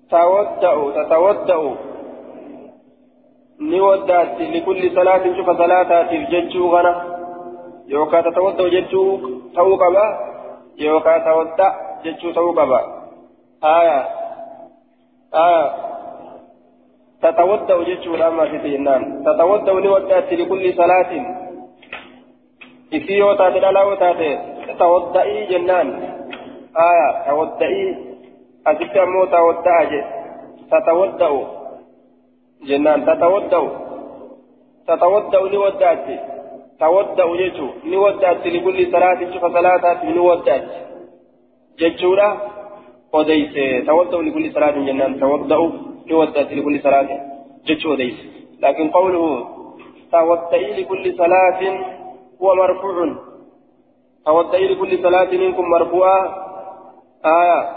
تودع 0.09 0.75
تتودع 0.95 1.59
ni 3.59 3.79
ودعت 3.81 4.41
لكل 4.41 4.95
صلاة. 4.95 5.23
شوف 5.37 5.49
صلاة 5.57 6.11
ججو 6.11 6.75
غنا. 6.75 6.93
يوكا 7.87 8.21
تتودع 8.21 8.67
ججو 8.67 9.05
تو 9.55 9.75
قبا 9.75 10.05
يوكا 10.77 11.17
تودع 11.17 11.71
ججو 12.03 12.31
تو 12.31 12.51
قبا 12.51 12.81
آية. 13.63 13.99
آية. 15.33 15.84
تتودع 17.25 17.77
ججو 17.89 18.15
لما 18.15 18.45
في 18.49 18.57
تينان. 18.63 19.01
تتودع 19.25 19.73
ni 19.83 19.87
ودعت 19.87 20.33
لكل 20.33 20.73
صلاة. 20.73 21.11
إسيو 22.93 23.33
تاتي 23.33 23.59
لا 23.59 23.83
وتاتي 23.83 24.31
توضئي 24.79 25.45
جنان. 25.51 25.87
آية 26.87 27.09
توضئي 27.27 27.81
أتت 28.67 28.97
أمو 28.97 29.25
تودع 29.25 29.79
تتودع 30.71 31.31
جنان. 32.69 32.99
تتودع 33.09 33.63
تتودع 34.87 35.41
لودعت 35.53 36.07
تودع 36.79 37.27
جيشو. 37.39 37.67
لودعت 37.91 38.43
لكل 38.53 38.79
صلاة. 38.93 39.19
شوف 39.33 39.43
صلاة 39.57 39.85
لودعت 40.17 40.67
جيشورا 41.79 42.29
وديس 43.13 43.55
تودع 43.87 44.19
لكل 44.25 44.45
صلاة 44.55 44.77
جنان. 44.87 45.11
تودع 45.19 45.59
لودعت 46.07 46.51
لكل 46.51 46.79
صلاة 46.83 47.07
جيشو 47.65 47.91
وديس 47.91 48.15
لكن 48.59 48.89
قوله 48.89 49.47
تودعي 50.11 50.81
لكل 50.81 51.17
صلاة 51.17 51.61
هو 52.41 52.55
مرفوع. 52.55 53.15
تودعي 54.25 54.67
لكل 54.67 55.03
صلاة 55.03 55.31
منكم 55.31 55.63
مرفوعة. 55.69 56.45
آية. 57.25 57.69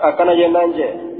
أكن 0.00 0.26
جنان 0.26 0.72
جي. 0.72 1.12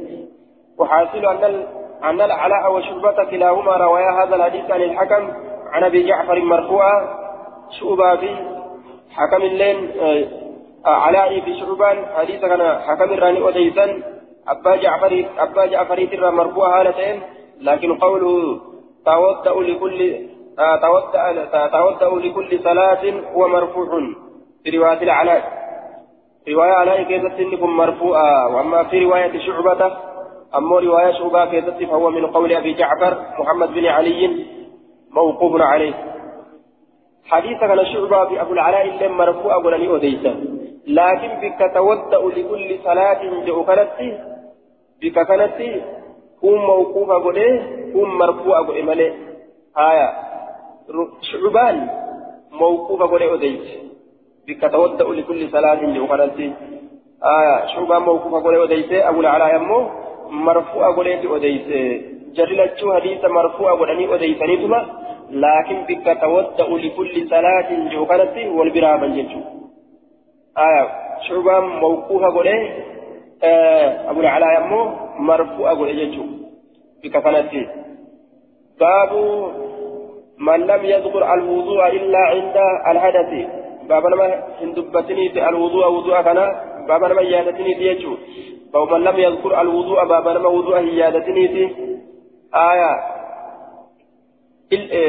وحاصل 0.79 1.27
أن 1.27 1.67
أن 2.05 2.21
العلاء 2.21 2.75
وشعبة 2.75 3.25
كلاهما 3.31 3.77
روايا 3.77 4.11
هذا 4.25 4.37
الحديث 4.37 4.71
عن 4.71 4.83
الحكم 4.83 5.31
عن 5.73 5.85
أبي 5.85 6.07
جعفر 6.07 6.41
مرفوعا 6.41 7.19
شعبة 7.81 8.17
في 8.17 8.37
حكم 9.11 9.43
اللين 9.43 9.91
آه، 10.87 10.91
علاء 10.91 11.41
في 11.41 11.61
شعبان. 11.61 12.07
حديث 12.17 12.41
كان 12.41 12.79
حكم 12.79 13.13
الراني 13.13 13.43
وديسا 13.43 14.12
أبا 14.49 14.77
جعفر 14.77 15.25
أبا 15.39 15.67
جعفر 15.67 16.05
ترى 16.05 16.31
مرفوع 16.31 16.81
هالتين 16.81 17.23
لكن 17.61 17.95
قوله 17.95 18.61
توضأ 19.07 19.63
لكل 19.63 20.29
توضأ 21.73 22.19
لكل 22.21 22.61
صلاة 22.65 23.33
هو 23.35 23.49
مرفوع 23.49 23.87
في 24.65 24.71
رواية 24.79 25.03
العلاء 25.03 25.63
رواية 26.49 26.73
على 26.73 27.05
كيست 27.05 27.41
إنكم 27.41 27.77
مرفوعة 27.77 28.57
وأما 28.57 28.85
في 28.85 29.05
رواية 29.05 29.39
شعبة 29.47 29.97
أما 30.57 30.79
رواية 30.79 31.13
شعبة 31.13 31.45
كيست 31.45 31.91
فهو 31.91 32.11
من 32.11 32.27
قول 32.27 32.53
أبي 32.53 32.73
جعفر 32.73 33.19
محمد 33.39 33.75
بن 33.75 33.87
علي 33.87 34.47
موقوف 35.11 35.63
عليه 35.63 35.95
حديث 37.27 37.61
كان 37.61 37.87
شعبة 37.87 38.29
في 38.29 38.41
أبو 38.41 38.53
العلاء 38.53 38.89
اللي 38.89 39.09
مرفوع 39.09 39.57
ولني 39.57 39.97
أديسا 39.97 40.63
لكن 40.87 41.29
بك 41.43 41.75
تودأ 41.75 42.41
لكل 42.41 42.79
صلاة 42.85 43.45
جاء 43.47 44.32
بك 45.03 45.27
كانت 45.29 45.59
هم 46.45 46.55
موقوفة 46.67 47.15
قوله 47.15 47.63
هم 47.95 48.19
مرفوعة 48.19 48.67
قوله 48.67 48.83
ملي 48.83 49.09
آية 49.79 50.09
شعبان 51.29 51.89
موقوفة 52.53 53.07
قوله 53.07 53.35
أديسا 53.35 53.83
بك 54.49 54.63
تودأ 54.73 55.05
لكل 55.05 55.51
صلاة 55.51 55.81
لأخرى 55.95 56.53
آية 57.25 57.67
شوبا 57.75 57.99
موقوفة 57.99 58.43
قولي 58.43 58.59
وديسي 58.59 59.09
أبو 59.09 59.21
العلاء 59.21 59.57
يمو 59.57 59.89
مرفوعة 60.31 60.95
قولي 60.97 61.27
وديسي 61.27 61.83
جللتشو 62.37 62.95
حديث 62.95 63.25
مرفوعة 63.25 63.79
قولي 63.79 64.07
وديسني 64.09 64.57
ثم 64.63 64.75
لكن 65.31 65.79
بك 65.89 66.07
تودأ 66.23 66.69
لكل 66.83 67.29
صلاة 67.31 67.71
لأخرى 67.73 68.49
والبرامة 68.49 69.07
جنشو 69.07 69.41
آية 70.59 70.85
شوبا 71.29 71.61
موقوفة 71.61 72.29
قولي 72.37 72.59
أبو 74.11 74.21
العلاء 74.21 74.51
يمو 74.61 74.83
مرفوعة 75.19 75.75
قولي 75.79 76.07
جنشو 76.07 76.23
بك 77.05 77.13
كانت 77.25 77.51
باب 78.81 79.13
من 80.39 80.61
لم 80.67 80.85
يذكر 80.85 81.35
الوضوء 81.35 81.89
إلا 81.89 82.19
عند 82.19 82.57
الحدث 82.91 83.31
بابا 83.89 84.09
نما 84.11 84.43
هندبتني 84.61 85.29
في 85.29 85.49
الوضوء 85.49 85.87
وضوء 85.93 86.23
كان 86.23 86.39
بابا 86.89 87.09
نما 87.09 87.23
يادتني 87.23 87.75
في 87.75 87.87
يجو 87.91 88.17
بابا 88.75 88.99
من 88.99 89.05
لم 89.05 89.17
يذكر 89.19 89.61
الوضوء 89.61 90.05
بابا 90.05 90.33
نما 90.33 90.49
وضوء 90.49 90.81
يادتني 90.81 91.49
في 91.49 91.71
آية 92.55 92.93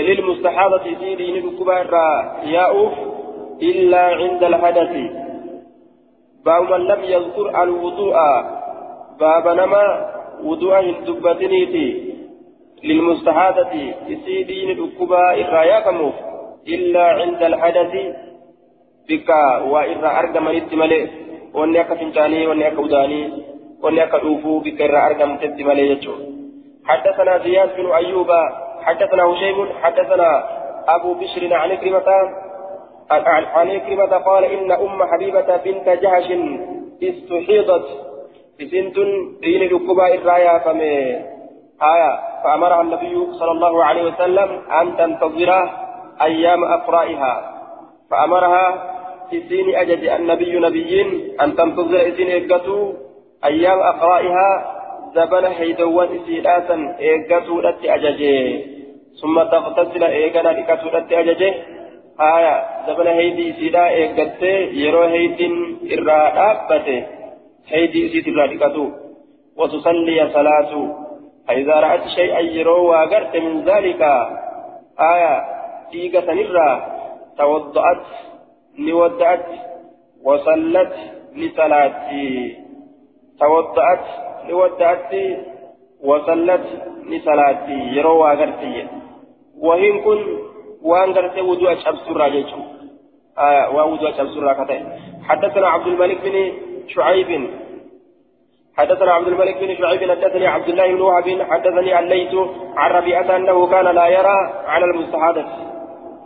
للمستحاضة 0.08 0.84
سيدي 1.00 1.40
نبكبا 1.40 1.78
ياؤف 2.44 2.92
إلا 3.62 4.02
عند 4.02 4.44
الحدث 4.44 5.23
بابا 6.46 6.78
من 6.78 6.88
لم 6.88 7.04
يذكر 7.04 7.64
الوضوء 7.64 8.16
بابا 9.20 9.54
نما 9.54 9.86
وضوء 10.44 10.80
هندبتني 10.80 11.66
في 11.66 12.14
للمستحاضة 12.84 13.94
سيدي 14.26 14.74
نبكبا 14.74 15.24
إرايا 15.42 15.80
كموف 15.80 16.14
إلا 16.68 17.04
عند 17.04 17.44
الحدث 17.44 17.94
irraa 19.04 20.16
argamanitti 20.22 20.76
malee. 20.76 21.10
Wanni 21.54 21.78
akka 21.80 21.96
fincaanii 21.96 22.48
wanni 22.48 22.66
akka 22.66 22.82
udaanii 22.82 23.26
wanni 23.84 24.02
akka 24.02 24.22
dhuufuu 24.24 24.62
bikka 24.64 24.86
irraa 24.88 25.08
argamtetti 25.10 25.64
malee 25.64 25.88
jechuudha. 25.92 26.34
حدثنا 26.84 27.38
زياد 27.38 27.76
بن 27.78 27.92
أيوب 27.92 28.32
حدثنا 28.82 29.24
هشيم 29.24 29.70
حدثنا 29.82 30.44
أبو 30.88 31.14
بشر 31.14 31.54
عن 31.54 31.76
كلمة 31.76 32.10
عن 33.22 33.80
كلمة 33.80 34.18
قال 34.18 34.44
إن 34.44 34.72
أم 34.72 35.04
حبيبة 35.04 35.58
بنت 35.58 35.90
جهش 35.90 36.28
استحيضت. 37.04 37.86
بسنت 38.60 38.98
دين 39.42 39.62
الكباء 39.62 40.16
الرايا 40.16 40.60
فمي 40.60 40.96
آية 41.94 42.20
فأمرها 42.44 42.82
النبي 42.82 43.16
صلى 43.40 43.52
الله 43.52 43.84
عليه 43.84 44.04
وسلم 44.04 44.50
أن 44.82 44.98
تنتظر 44.98 45.70
أيام 46.22 46.64
أقرائها 46.64 47.34
فأمرها 48.12 48.94
إسين 49.34 49.76
أجد 49.76 50.04
النبي 50.04 50.60
نبيين 50.60 51.38
أن 51.42 51.56
تنتظر 51.56 52.08
إسين 52.08 52.28
إيقاتو 52.28 52.94
أيام 53.46 53.80
أقرائها 53.80 54.50
زبن 55.16 55.46
هيدوان 55.46 56.10
إسيلاتا 56.18 56.96
إيقاتو 57.00 57.62
لتي 57.62 57.96
أججي. 57.96 58.38
ثم 59.22 59.44
تغتسل 59.44 60.04
إيقانا 60.04 60.50
لكاتو 60.50 60.88
لتي 60.94 61.20
أججي. 61.20 61.54
آية 62.20 62.66
زبن 62.88 63.08
هيدي 63.08 63.52
إسيلا 63.52 63.90
إيقاتي 63.90 64.56
يرو 64.84 65.04
هيدين 65.04 65.80
إرى 65.92 66.20
أبتي 66.50 67.06
هيدي 67.68 68.24
إرى 68.30 68.56
لكاتو 68.56 68.90
وتصلي 69.58 70.30
صلاة 70.34 70.72
فإذا 71.48 71.74
رأت 71.74 72.08
شيئا 72.08 72.40
يرو 72.40 72.90
وأقرت 72.90 73.36
من 73.38 73.64
ذلك 73.64 74.02
آية 75.14 75.34
إيقاتا 75.94 76.34
نرى 76.34 76.70
توضأت 77.38 78.06
لودعت 78.80 79.46
وصلت 80.24 80.94
لصلاتي 81.36 82.58
توضأت 83.40 84.06
لودعت 84.50 85.14
وصلت 86.04 86.66
لصلاتي 87.10 87.80
يروى 87.98 88.34
غرتي 88.34 88.88
وهن 89.58 90.00
كن 90.06 90.20
وان 90.84 91.10
غرتي 91.12 91.42
وضوء 91.42 91.76
شمس 91.76 92.06
راجيتو 92.22 92.60
آه 93.38 93.66
ووضوء 93.76 94.12
شمس 94.18 94.38
راكتين 94.38 94.84
حدثنا 95.30 95.68
عبد 95.68 95.88
الملك 95.88 96.18
بن 96.26 96.36
شعيب. 96.88 97.50
حدثنا 98.78 99.12
عبد 99.12 99.28
الملك 99.28 99.58
بن 99.58 99.76
شعيب. 99.76 100.12
حدثني 100.12 100.48
عبد 100.48 100.70
الله 100.70 100.88
بن 100.96 101.02
وهب. 101.02 101.28
حدثني 101.52 102.00
الليث 102.00 102.34
عن 102.78 102.92
ربيعة 102.92 103.36
أنه 103.36 103.68
كان 103.68 103.86
لا 103.86 104.08
يرى 104.08 104.38
على 104.68 104.86
المستحاضة. 104.86 105.46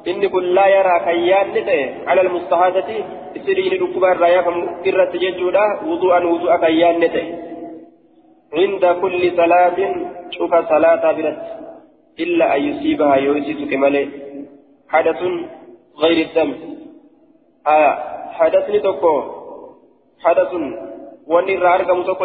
laa 0.08 0.70
yaraa 0.70 1.00
kan 1.06 1.18
yaadni 1.30 1.62
ta'e 1.68 2.06
alal 2.08 2.30
mustahaadati 2.30 3.04
isiriini 3.38 3.80
dhukkuba 3.82 4.12
irraa 4.16 4.30
yaafamu 4.36 4.62
irratti 4.90 5.20
jechuudha 5.20 5.64
wudu'an 5.90 6.24
wudu'a 6.32 6.58
kan 6.64 6.74
yaadni 6.84 7.10
ta'e 7.10 7.48
عند 8.54 8.86
كل 9.02 9.32
صلاة 9.38 9.80
شوف 10.32 10.52
صلاة 10.56 11.12
برت 11.12 11.44
إلا 12.20 12.56
أن 12.56 12.62
يصيبها 12.64 13.16
يوسف 13.16 13.60
كمالي 13.72 14.08
حدث 14.90 15.20
غير 16.04 16.18
الدم. 16.26 16.52
آه 17.68 17.94
حدثني 18.32 18.80
تكو 18.80 19.16
حدث 20.24 20.52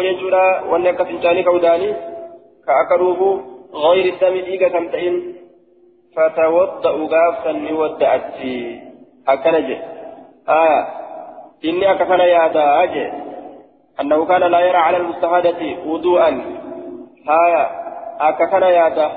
jechuudha 0.07 0.43
wanni 0.71 0.87
akka 0.89 1.05
fincaanii 1.05 1.43
ka'uudhaani 1.43 1.89
ka 2.65 2.71
akka 2.81 2.97
dhuufu 2.97 3.29
غير 3.85 4.05
الدم 4.13 4.35
kan 4.73 4.85
ta'in 4.93 5.15
فتوضأ 6.15 7.07
غافا 7.13 7.51
نودأت 7.51 8.37
أكنج 9.27 9.69
آية 10.49 10.87
إني 11.65 11.91
أكفن 11.91 12.19
يا 12.19 12.47
داج 12.47 13.11
أنه 14.01 14.25
كان 14.25 14.41
لا 14.41 14.59
يرى 14.59 14.77
على 14.77 14.97
المستهادة 14.97 15.61
وضوءا. 15.85 16.29
آية 17.29 17.69
أكفن 18.19 18.61
يا 18.61 18.89
دا 18.89 19.11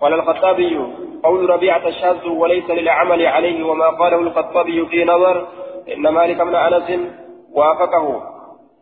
قال 0.00 0.12
الخطابي. 0.12 0.78
قول 1.22 1.50
ربيعة 1.50 1.88
الشاذ 1.88 2.28
وليس 2.28 2.70
للعمل 2.70 3.26
عليه 3.26 3.64
وما 3.64 3.88
قاله 3.88 4.20
الخطابي 4.20 4.86
في 4.86 5.04
نظر 5.04 5.48
إن 5.92 6.08
مالك 6.08 6.36
بن 6.36 6.54
أنس 6.54 7.00
وافقه. 7.52 8.22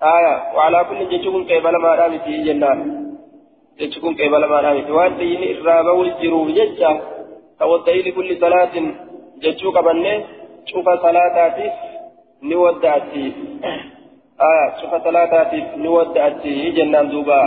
آية 0.02 0.56
وعلى 0.56 0.86
كل 0.88 1.08
جيشكم 1.08 1.44
قبل 1.44 1.76
ما 1.76 1.94
رامي 1.94 2.18
في 2.18 2.42
جنان 2.42 2.78
جيشكم 3.78 4.14
قبل 4.14 4.44
ما 4.44 4.60
رامي 4.60 4.90
وأن 4.90 5.16
دين 5.16 5.66
إرابة 5.66 5.92
والجروب 5.92 6.46
جيشا 6.48 7.00
توضئي 7.60 8.02
لكل 8.02 8.40
صلاة 8.40 8.74
جتشو 9.42 9.70
قبنة 9.70 10.24
شوف 10.66 10.88
صلاتاتي 10.88 11.70
نودعتي 12.42 13.32
آية 14.50 14.80
شوف 14.80 15.02
ثلاثة 15.04 15.76
نودعتي 15.76 16.70
جنان 16.70 17.08
دوبا. 17.10 17.42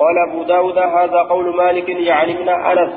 قال 0.00 0.16
أبو 0.28 0.42
داود 0.42 0.78
هذا 0.78 1.18
قول 1.22 1.56
مالك 1.56 1.88
يعني 1.88 2.32
من 2.32 2.48
أنس. 2.48 2.92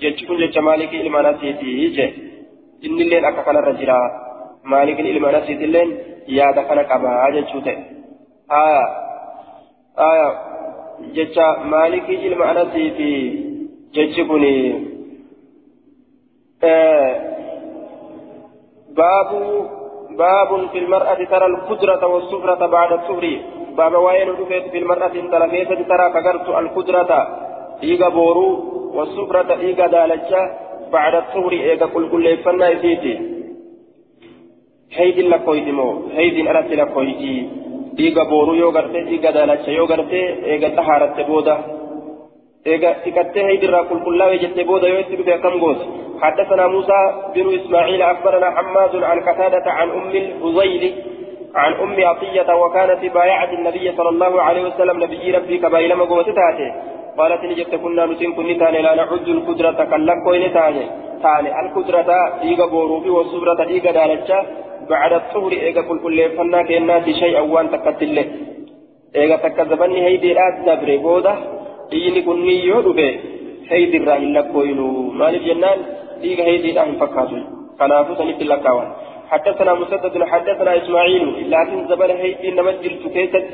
جتكم 0.00 0.36
جت 0.42 0.58
مالك 0.58 0.94
إلما 0.94 1.20
نسيتي 1.30 1.66
يجي 1.82 2.06
إن 2.86 3.00
اللين 3.04 3.24
أكفن 3.24 3.56
الرجل 3.56 3.90
مالك 4.64 5.00
إلما 5.00 5.38
نسيتي 5.38 5.64
اللين 5.64 5.98
يا 6.28 6.46
دفن 6.56 6.82
كبا 6.82 7.30
جتشوته 7.34 7.76
آية 8.64 8.84
آية 10.10 10.28
جت 11.14 11.38
مالك 11.74 12.08
إلما 12.10 12.48
نسيتي 12.58 13.14
جتكني 13.94 14.56
آه 16.64 17.28
باب 19.00 19.30
باب 20.10 20.68
في 20.72 20.78
المرأة 20.78 21.24
ترى 21.32 21.46
القدرة 21.46 22.06
والسفرة 22.06 22.66
بعد 22.66 22.92
السفر 22.92 23.24
باب 23.76 23.94
وين 23.94 24.28
في 24.72 24.78
المرأة 24.78 25.14
ترى 25.32 25.46
كيف 25.50 25.68
ترى 25.68 26.06
كغرت 26.14 26.48
القدرة 26.48 27.12
إيغا 27.82 28.08
بورو 28.08 28.48
والسفرة 28.94 29.60
إيغا 29.60 29.86
دالجة 29.86 30.42
بعد 30.92 31.14
السفر 31.14 31.52
إيغا 31.52 31.86
كل 31.86 32.10
كل 32.10 32.36
فنا 32.36 32.72
إسيتي 32.72 33.14
هيدي 34.92 35.22
لكويتي 35.22 35.72
مو 35.72 35.88
هيدي 36.16 36.50
أرتي 36.50 36.74
لكويتي 36.74 37.48
إيغا 38.00 38.22
بورو 38.30 38.54
يو 38.54 38.70
غرتي 38.70 38.98
إيغا 38.98 39.30
دالجة 39.30 39.70
يو 39.70 39.84
غرتي 39.84 40.22
إيغا 40.50 40.68
تحارت 40.68 41.20
بودا 41.28 41.56
إيغا 42.66 42.90
إيغا 43.06 43.48
هيدي 43.48 43.66
را 43.66 43.82
كل 43.82 44.04
كل 44.04 44.22
وجدت 44.22 44.60
بودا 44.60 44.88
يو 44.88 45.00
إتبه 45.00 45.36
كم 45.36 45.54
غوث 45.62 45.80
حدثنا 46.20 46.66
موسى 46.66 47.00
بن 47.34 47.54
إسماعيل 47.54 48.02
أخبرنا 48.02 48.50
حماد 48.50 48.96
عن 48.96 49.20
قتادة 49.20 49.70
عن 49.70 49.90
أم 49.90 50.10
الفضيل 50.10 50.94
عن 51.54 51.72
أم 51.72 52.04
عطية 52.04 52.54
وكانت 52.54 53.14
بايعة 53.14 53.52
النبي 53.52 53.92
صلى 53.96 54.08
الله 54.08 54.42
عليه 54.42 54.62
وسلم 54.68 55.04
نبي 55.04 55.30
ربي 55.30 55.58
كبايل 55.58 55.96
مقوتتاته 55.96 56.74
قالت 57.18 57.42
نجت 57.50 57.74
كنا 57.82 58.06
نسين 58.06 58.32
كن 58.36 58.48
تاني 58.60 58.80
لا 58.86 58.92
نعد 58.98 59.28
القدرة 59.36 59.80
كلك 59.92 60.26
وين 60.26 60.44
تاني 60.56 60.84
تاني 61.22 61.50
القدرة 61.62 62.10
إيغا 62.46 62.66
بوروبي 62.72 63.10
والصبرة 63.16 63.60
إيغا 63.72 63.90
دالتشا 63.96 64.38
بعد 64.90 65.12
الطهر 65.20 65.52
إيغا 65.52 65.82
كل 65.88 65.98
كل 66.04 66.18
فنا 66.36 66.60
كينا 66.68 66.96
شيء 67.20 67.38
أوان 67.38 67.66
تكتل 67.72 68.16
إيغا 69.16 69.36
تكذبني 69.44 69.98
هيدي 70.06 70.30
لا 70.38 70.46
تدبري 70.56 70.96
بودا 71.04 71.34
إيني 71.92 72.20
كني 72.26 72.54
يودبي 72.70 73.08
هيدي 73.70 73.96
الراهي 74.00 74.26
لك 74.36 74.50
وينو 74.54 74.86
مالك 75.20 75.42
جنان 75.48 75.78
إيغا 76.24 76.44
هيدي 76.48 76.70
لا 76.76 76.84
فكاتو 77.00 77.36
كنافو 77.78 78.12
سنت 78.18 78.40
لكاوان 78.50 78.88
حدثنا 79.30 79.72
مسدد 79.80 80.14
حدثنا 80.32 80.70
اسماعيل 80.78 81.50
لكن 81.52 81.78
زبل 81.90 82.10
هيدي 82.22 82.50
نمجل 82.58 82.92
كيست 83.14 83.46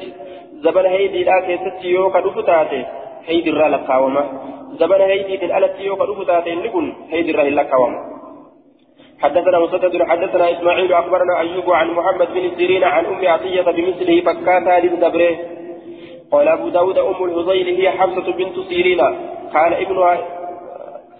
زبل 0.64 0.86
هيدي 0.94 1.20
لا 1.28 1.36
كيست 1.46 1.78
يوكا 1.84 2.20
دفتاته 2.26 2.84
هيدي 3.26 3.50
الرا 3.50 3.68
لكاوما 3.68 4.24
زبل 4.80 5.02
هيدي 5.02 5.36
بالالت 5.36 5.80
يوكا 5.80 6.04
دفتاته 6.04 6.50
لكن 6.50 6.92
هيدي 7.10 7.30
الرا 7.30 7.42
لكاوما 7.42 8.14
حدثنا 9.24 9.58
مسدد 9.58 10.02
حدثنا 10.02 10.52
إسماعيل 10.52 10.92
أخبرنا 10.92 11.40
أيوب 11.40 11.72
عن 11.72 11.90
محمد 11.90 12.28
بن 12.34 12.56
سيرين 12.56 12.84
عن 12.84 13.04
أم 13.04 13.26
عطية 13.28 13.62
بمثله 13.62 14.20
فكاتا 14.20 14.86
للدبرة. 14.86 15.36
قال 16.32 16.48
أبو 16.48 16.68
داود 16.68 16.98
أم 16.98 17.24
الهذيل 17.24 17.80
هي 17.80 17.90
حفصه 17.90 18.32
بنت 18.32 18.60
سيرين. 18.68 18.98
كان 19.52 19.72
ابنها 19.72 20.18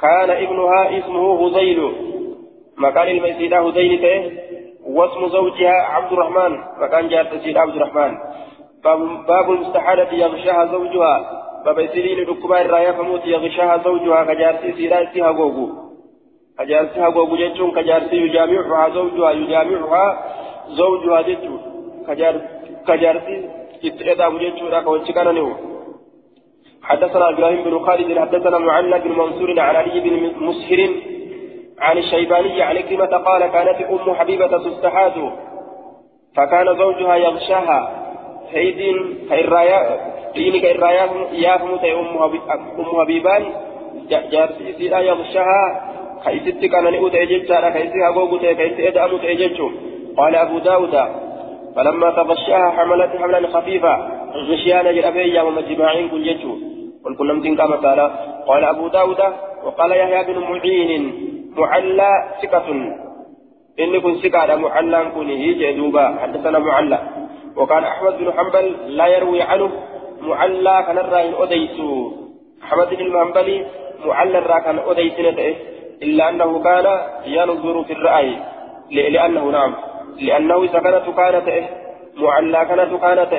كان 0.01 0.31
ابنها 0.31 0.99
اسمه 0.99 1.47
هذيل. 1.47 1.93
مكان 2.79 3.09
المسيدة 3.09 3.69
هذيل 3.69 4.39
واسم 4.87 5.29
زوجها 5.29 5.73
عبد 5.73 6.13
الرحمن. 6.13 6.59
مكان 6.81 7.09
جارت 7.09 7.43
سيد 7.45 7.57
عبد 7.57 7.77
الرحمن. 7.77 8.15
باب 9.29 9.51
المستحالة 9.51 10.13
يغشاها 10.13 10.67
زوجها. 10.67 11.45
باب 11.65 11.87
سيرين 11.93 12.29
ركبا 12.29 12.61
الرايا 12.61 12.93
فموت 12.93 13.27
يغشاها 13.27 13.83
زوجها 13.85 14.25
كجارت 14.25 14.75
سيدا 14.77 15.13
سيها 15.13 15.31
غوغو 15.31 15.67
كجارت 16.59 16.95
سيها 16.95 17.09
غوغو 17.09 17.37
جتشون 17.37 17.71
كجارت 17.71 18.13
يجامعها 18.13 18.89
زوجها 18.89 19.31
يجامعها 19.31 20.07
زوجها 20.69 21.23
جتشون 21.29 21.61
كجارت 22.09 22.45
كجارت 22.89 23.27
اتئذا 23.85 24.29
جتشون 24.43 24.81
كوتشكنا 24.85 25.33
نيو 25.33 25.51
حدثنا 26.83 27.29
إبراهيم 27.31 27.65
بن 27.65 27.79
خالد 27.87 28.19
حدثنا 28.19 28.59
معلى 28.59 28.99
بن 28.99 29.13
منصور 29.21 29.61
عن 29.61 29.77
علي 29.77 30.01
بن 30.01 30.15
مسهر 30.49 30.81
عن 31.79 31.99
الشيباني 31.99 32.63
عن 32.63 32.81
كلمة 32.81 33.07
قال 33.27 33.43
كانت 33.47 33.79
أم 33.91 34.15
حبيبة 34.15 34.59
تستحاذ 34.59 35.13
فكان 36.37 36.79
زوجها 36.79 37.17
يغشاها 37.17 37.81
هيد 38.51 38.81
كالرايا 40.35 40.51
ديني 40.51 40.61
كالرايا 40.61 41.07
يافهم 41.33 41.79
أم 42.79 42.85
حبيبان 43.01 43.45
جارتي 44.11 44.73
سيدا 44.79 45.01
يغشاها 45.01 45.61
كيست 46.25 46.65
كان 46.73 46.85
نؤت 46.93 47.15
أججارا 47.15 47.71
كيست 47.71 47.95
أبوغت 48.11 48.45
كيست 48.47 48.81
أدأمت 48.81 49.25
أججو 49.25 49.71
قال 50.17 50.37
أبو 50.37 50.59
داود 50.59 50.95
فلما 51.77 52.11
تغشاها 52.11 52.71
حملت 52.71 53.11
حملا 53.23 53.49
خفيفا 53.49 53.95
غشيانا 54.49 54.93
جرابي 54.93 55.35
يا 55.35 55.43
مجمعين 55.43 56.09
كن 56.09 56.23
ججو 56.23 56.53
قل 57.05 57.17
كل 57.19 57.29
نمتين 57.29 57.57
كما 57.57 57.77
قال 57.77 58.01
قال 58.49 58.65
أبو 58.65 58.89
داود 58.89 59.21
وقال 59.65 59.91
يحيى 59.93 60.25
بن 60.35 60.39
معين 60.41 61.03
معلى 61.57 62.11
ثقة 62.43 62.69
إني 63.81 64.01
كن 64.01 64.15
ثقة 64.15 64.57
معلى 64.57 64.99
كن 65.15 65.31
يجي 65.31 65.73
دوبا 65.73 66.05
حدثنا 66.23 66.59
معلى 66.59 66.99
وكان 67.57 67.85
أحمد 67.85 68.19
بن 68.19 68.33
حنبل 68.33 68.77
لا 68.87 69.07
يروي 69.07 69.43
عنه 69.43 69.71
معلى 70.23 70.85
كان 70.87 70.99
الرأي 70.99 71.43
أديس 71.43 71.81
أحمد 72.63 72.89
بن 72.89 73.13
حنبل 73.13 73.67
معلى 74.07 74.41
كان 74.65 74.79
أديس 74.79 75.19
إلا 76.03 76.29
أنه 76.29 76.63
كان 76.63 76.87
ينظر 77.27 77.85
في 77.85 77.93
الرأي 77.93 78.37
لأنه 78.91 79.51
نعم 79.51 79.75
لأنه 80.21 80.63
إذا 80.63 80.79
كانت 80.79 81.05
كانت 81.17 81.69
معلى 82.17 82.65
كانت 82.69 82.93
كانت 83.03 83.33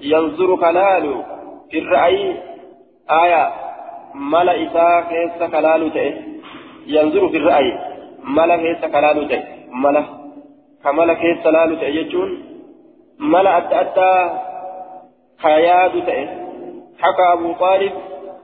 ينظر 0.00 0.56
كلال 0.56 1.24
في 1.70 1.78
الرأي 1.78 2.36
آية 3.10 3.52
ملا 4.14 4.52
إساء 4.62 5.00
كيس 5.10 5.50
كلال 5.50 5.82
ينظر 6.86 7.28
في 7.28 7.36
الرأي 7.36 7.78
ملا 8.24 8.56
كيس 8.56 8.84
كلال 8.94 9.42
ملا 9.72 10.04
كملا 10.84 11.14
كيس 11.14 11.38
كلال 11.44 11.82
يجون 11.82 12.30
ملا 13.18 13.56
أدى 13.56 13.74
أدى 13.80 14.49
تئه 15.42 16.26
حكى 16.98 17.32
أبو 17.32 17.52
طالب 17.52 17.92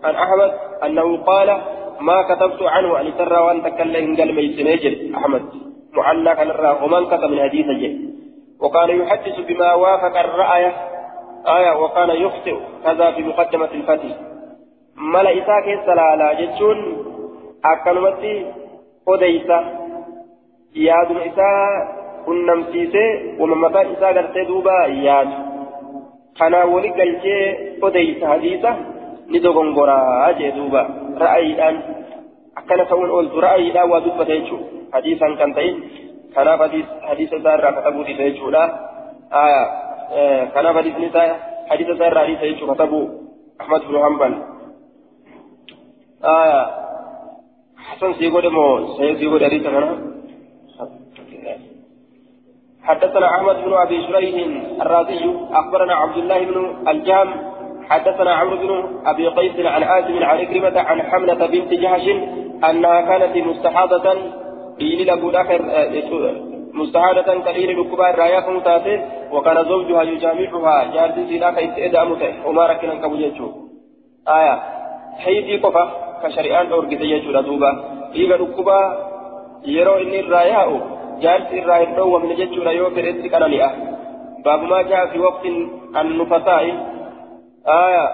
عن 0.05 0.14
أحمد 0.14 0.53
أنه 0.84 1.16
قال 1.16 1.61
ما 2.01 2.22
كتبت 2.22 2.62
عنه 2.62 3.01
أن 3.01 3.16
ترى 3.18 3.38
وأن 3.38 3.62
تكلم 3.62 4.16
قال 4.16 4.34
ميسنيجل 4.34 5.14
أحمد. 5.14 5.42
معلق 5.92 6.40
عن 6.40 6.51
الرأي. 6.51 6.84
ومن 6.84 7.07
كتب 7.07 7.30
من 7.30 7.40
حديث 7.40 7.66
جل. 7.66 8.09
وكان 8.61 9.01
يحدث 9.01 9.40
بما 9.49 9.74
وافق 9.74 10.18
الرأي. 10.18 10.72
آية. 11.47 11.82
وكان 11.82 12.11
يخطئ. 12.11 12.57
كذا 12.84 13.11
في 13.11 13.22
مقدمة 13.22 13.70
الفتح. 13.74 14.36
mala 14.97 15.30
isaa 15.30 15.62
keessa 15.62 15.94
laalaa 15.97 16.34
jechuun 16.34 16.78
akkanumatti 17.62 18.47
odeysa 19.07 19.64
yaaduma 20.74 21.24
isaa 21.24 21.86
qunnamsiisee 22.24 23.34
wama 23.38 23.57
mataan 23.57 23.92
isaa 23.92 24.12
gartee 24.12 24.44
duuba 24.44 24.86
yaadu 24.86 25.32
kanaan 26.39 26.72
wali 26.74 26.91
galchee 26.99 27.43
odeysa 27.89 28.32
hadiisa 28.32 28.70
ni 29.26 29.43
dogongoraa 29.45 30.32
jee 30.41 30.53
duuba 30.57 30.82
ra'ayiidhaan 31.24 31.76
akkana 32.61 32.89
ta'uun 32.91 33.14
ooltu 33.18 33.45
ra'ayiidhaan 33.47 33.91
waa 33.93 34.05
dubbata 34.07 34.32
jechuudha 34.39 34.66
hadiisaan 34.97 35.37
kan 35.43 35.55
ta'in 35.61 35.76
kanaaf 36.34 36.61
hadiisa 37.09 37.37
isaa 37.37 37.57
irraa 37.59 37.76
katabuu 37.78 38.05
dhiisa 38.09 38.28
jechuudha 38.30 38.62
kanaaf 40.59 40.76
hadiisni 40.80 41.07
isaa 41.12 41.30
hadiisa 41.70 41.97
isaa 41.97 42.12
irraa 42.12 42.26
dhiisa 42.28 42.51
jechuudha 42.51 42.74
katabuu 42.74 43.07
ahmad 43.64 43.89
bin 43.89 44.05
hanbal 44.09 44.37
آية 46.24 46.66
حسن 47.78 48.12
سيقول 48.14 48.53
مو 48.53 48.97
سيقول 48.97 49.45
أريد 49.45 49.66
أنا 49.66 49.99
حدثنا 52.87 53.26
أحمد 53.37 53.57
بن 53.64 53.72
أبي 53.72 54.03
شريح 54.07 54.34
الرازي 54.80 55.30
أخبرنا 55.53 55.95
عبد 55.95 56.16
الله 56.16 56.39
بن 56.45 56.89
الجام 56.89 57.28
حدثنا 57.91 58.34
عمرو 58.34 58.57
بن 58.57 58.70
أبي 59.07 59.28
قيس 59.28 59.66
عن 59.66 59.82
عازم 59.82 60.22
عن 60.22 60.39
إكرمة 60.39 60.80
عن 60.80 61.03
حملة 61.03 61.47
بنت 61.47 61.70
جهش 61.72 62.07
أنها 62.70 63.01
كانت 63.01 63.37
مستحاضة 63.37 64.14
دين 64.78 65.11
أبو 65.11 65.30
داخل 65.30 65.61
مستحاضة 66.74 67.45
كالين 67.45 67.78
الكبار 67.78 68.18
رايا 68.18 68.51
متاتي 68.51 69.05
وكان 69.32 69.64
زوجها 69.64 70.03
يجامعها 70.03 70.84
جارتي 70.95 71.26
سيداك 71.28 71.59
إستئدامته 71.59 72.47
وما 72.47 72.66
ركنا 72.66 72.95
كبجيتشو 72.95 73.49
آية 74.28 74.62
حيدي 75.18 75.57
قفا 75.57 75.84
كشريان 76.22 76.72
أورجت 76.72 77.01
يجورا 77.01 77.41
دوبا 77.41 77.70
إيغا 78.16 78.37
ركبا 78.37 78.78
يرو 79.66 79.95
إني 79.95 80.20
الراياء 80.20 80.95
جالس 81.20 81.50
الراهن 81.52 82.00
ومن 82.00 82.34
جتشورا 82.36 82.70
يوفر 82.70 83.04
اتقنانئة 83.10 83.70
باب 84.44 84.62
ما 84.62 84.82
جاء 84.82 85.06
في 85.06 85.18
وقت 85.18 85.46
النفساء 86.00 86.64
آية 87.68 88.06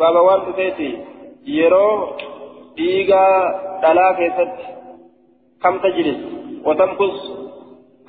باب 0.00 0.16
وان 0.26 0.40
تتيتي 0.52 0.98
يرو 1.46 1.88
ديغا 2.76 3.26
دلا 3.82 4.12
كيست 4.18 4.54
كم 5.62 5.78
تجلس 5.78 6.20
وتمكث 6.64 7.16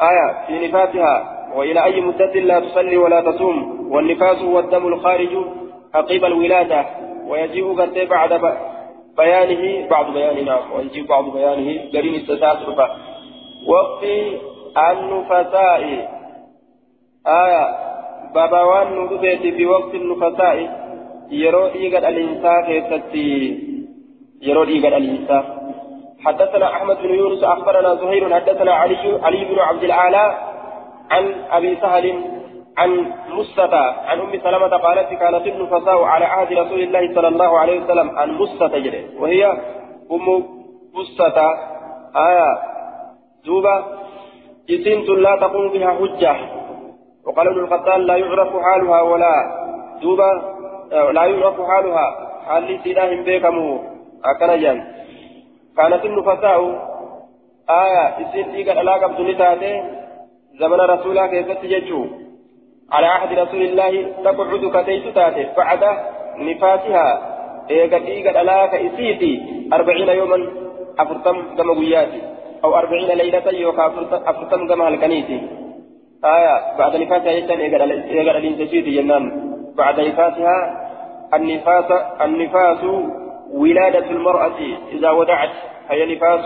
آية 0.09 0.27
في 0.47 0.67
نفاسها 0.67 1.13
وإلى 1.55 1.83
أي 1.83 2.01
مدة 2.01 2.33
لا 2.33 2.59
تصلي 2.59 2.97
ولا 2.97 3.21
تصوم 3.21 3.87
والنفاس 3.91 4.37
هو 4.41 4.59
الدم 4.59 4.87
الخارج 4.87 5.33
عقب 5.93 6.25
الولادة 6.25 6.85
ويجيء 7.27 7.81
قد 7.81 8.07
بعد 8.09 8.33
بيانه 9.17 9.87
بعض 9.89 10.13
بيانه 10.13 10.41
نعم 10.41 10.71
ويجيء 10.71 11.05
بعض 11.07 11.29
بيانه 11.29 11.91
قرين 11.93 12.15
التساسر 12.15 12.71
وقت 13.67 14.03
النفساء. 14.91 15.81
آية 17.27 17.65
بابا 18.35 18.61
وان 18.61 18.95
نودت 18.95 19.41
في 19.41 19.65
وقت 19.65 19.93
النفساء. 19.95 20.85
يرو 21.31 21.65
إيقاد 21.65 22.05
الإنسان 22.05 22.65
كيفتي 22.65 23.29
يرو 24.41 24.63
إيقاد 24.63 24.93
الإنسان 24.93 25.43
حدثنا 26.25 26.65
أحمد 26.75 26.97
بن 26.97 27.09
يونس 27.15 27.43
أخبرنا 27.43 27.95
زهير 27.95 28.33
حدثنا 28.35 28.73
علي 28.73 29.19
علي 29.23 29.45
بن 29.45 29.59
عبد 29.59 29.83
الأعلى 29.83 30.25
عن 31.11 31.33
أبي 31.51 31.75
سهل 31.81 32.05
عن 32.77 33.11
مستة 33.29 33.75
عن 34.09 34.19
أم 34.19 34.39
سلمة 34.43 34.67
قالت 34.67 35.09
كانت 35.09 35.47
النفساء 35.47 36.03
على 36.03 36.25
عهد 36.25 36.53
رسول 36.53 36.81
الله 36.81 37.15
صلى 37.15 37.27
الله 37.27 37.59
عليه 37.59 37.83
وسلم 37.83 38.17
عن 38.17 38.37
جري. 38.85 39.09
وهي 39.19 39.45
أم 40.11 40.43
مستة 40.93 41.37
آية 42.15 42.74
دوبة 43.45 43.85
جسنت 44.69 45.09
لا 45.09 45.35
تقوم 45.35 45.69
بها 45.69 45.91
حجة. 45.99 46.35
وقال 47.25 47.47
ابن 47.47 47.59
القتال 47.59 48.07
لا 48.07 48.15
يعرف 48.15 48.51
حالها 48.65 49.01
ولا. 49.01 49.35
دوبة 50.01 50.29
لا 51.11 51.25
يعرف 51.25 51.61
حالها. 51.61 52.07
حال 52.45 52.79
سيداهم 52.83 53.23
بيكمو. 53.23 53.79
أكن 54.25 54.61
جان. 54.61 54.77
كانت 55.77 56.05
النفساء 56.05 56.59
آية 57.69 58.05
إسين 58.21 58.49
إيقا 58.49 58.79
علاقة 58.79 59.07
بدون 59.07 59.27
زمن 60.59 60.79
رسولها 60.93 61.27
كيف 61.27 61.51
تججو. 61.51 62.05
على 62.91 63.07
عهد 63.07 63.39
رسول 63.39 63.61
الله 63.61 63.93
تقعد 64.23 64.63
كتيت 64.75 65.15
تاتي 65.15 65.43
بعد 65.57 65.83
نفاسها 66.37 67.07
إيقا 67.69 67.97
إيقا 67.97 68.39
علاقة 68.39 68.77
إسيتي 68.87 69.33
أربعين 69.73 70.09
يوما 70.09 70.47
أفرتم 70.99 71.55
كما 71.57 71.73
قياتي. 71.73 72.34
أو 72.63 72.75
أربعين 72.75 73.17
ليلة 73.17 73.51
يوكا 73.51 73.85
أفرتم 74.11 74.67
كما 74.67 74.87
هلكنيتي. 74.87 75.41
آية 76.25 76.77
بعد 76.77 76.95
نفاسها 76.95 77.31
يجتن 77.31 77.59
إيقا 77.59 78.37
الإنسيتي 78.37 78.81
جنان. 78.81 79.23
بعد 79.77 79.99
نفاسها 79.99 80.57
النفاس 81.33 81.91
النفاس 82.21 82.83
ولادة 83.53 84.09
المرأة. 84.09 84.59
إذا 84.91 85.09
ودعت 85.09 85.49
هي 85.89 86.15
نفاس 86.15 86.45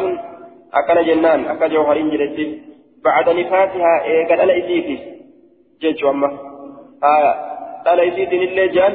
أكن 0.73 1.05
جنان 1.05 1.45
أكن 1.45 1.69
جوهرين 1.73 2.09
جلتي. 2.09 2.61
بعد 3.05 3.29
نفاسها 3.29 4.03
إيقا 4.03 4.43
الإسيتي 4.43 4.97
جيتشو 5.81 6.09
أما. 6.09 6.29
آية 7.03 7.33
الإسيتي 7.93 8.37
لله 8.37 8.65
جان 8.65 8.93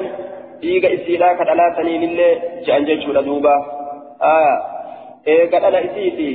إيقا 0.64 0.94
إسيلا 0.94 1.32
كدلاتني 1.32 2.06
لله 2.06 2.30
جان 2.66 2.84
جيتشو 2.84 3.12
لدوبا. 3.12 3.54
آية 4.22 4.54
إيقا 5.28 5.68
الإسيتي 5.68 6.30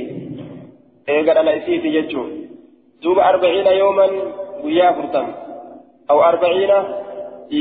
eega 1.12 1.32
dhala 1.38 1.52
isiiti 1.60 1.92
jechuun 1.96 2.30
duuba 3.02 3.22
arbaciina 3.30 3.72
yooman 3.80 4.12
guyyaa 4.62 4.88
afurtam 4.92 5.26
aw 6.12 6.18
arbaciina 6.30 6.78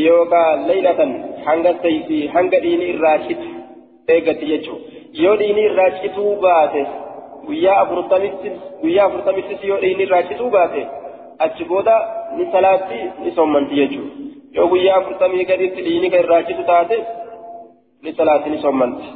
yookaan 0.06 0.68
leylatan 0.70 1.12
hanga 1.48 1.72
sayfi 1.84 2.20
hanga 2.36 2.58
dhiini 2.64 2.86
irraa 2.94 3.18
citu 3.28 3.50
eegatti 4.16 4.46
jechuun 4.52 4.80
yoo 5.24 5.36
dhiini 5.42 5.62
irraa 5.70 5.90
cituu 6.02 6.32
baate 6.46 6.82
guyyaa 7.48 7.78
afurtamittis 7.84 8.56
guyyaa 8.82 9.06
afurtamittis 9.10 9.64
yoo 9.70 9.80
dhiini 9.84 10.04
irraa 10.08 10.24
cituu 10.32 10.50
baate 10.58 10.82
achi 11.46 11.64
booda 11.72 11.96
ni 12.38 12.46
salaatti 12.56 13.00
ni 13.24 13.32
sommanti 13.40 13.80
jechuun 13.82 14.10
yoo 14.58 14.68
guyyaa 14.74 14.98
afurtamii 15.02 15.46
gaditti 15.54 15.82
dhiini 15.88 16.14
irraa 16.24 16.44
citu 16.52 16.64
taate 16.72 16.98
ni 18.04 18.14
salaatti 18.20 18.50
ni 18.50 18.62
sommanti. 18.66 19.08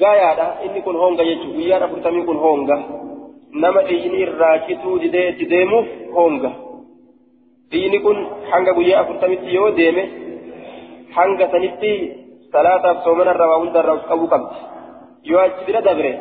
Gaayaadha 0.00 0.46
inni 0.66 0.80
kun 0.86 0.96
honga 1.02 1.24
jechuudha 1.30 1.56
guyyaan 1.58 1.84
afurtamii 1.86 2.24
kun 2.28 2.38
honga 2.44 2.76
nama 3.62 3.80
dhiini 3.88 4.22
irraa 4.26 4.58
cituu 4.66 4.96
deemuuf 5.52 5.88
honga 6.16 6.50
dhiini 7.70 7.98
kun 8.06 8.18
hanga 8.50 8.76
guyyaa 8.78 9.00
afurtamitti 9.04 9.54
yoo 9.58 9.70
deeme 9.80 10.04
hanga 11.16 11.50
sanitti 11.54 11.92
salaataaf 12.52 13.04
soomanarra 13.06 13.50
waa 13.52 13.58
hundarraa 13.64 13.98
qabuu 14.10 14.28
qabdi 14.34 14.56
yoo 15.30 15.40
achi 15.46 15.66
bira 15.68 15.80
dabre 15.88 16.12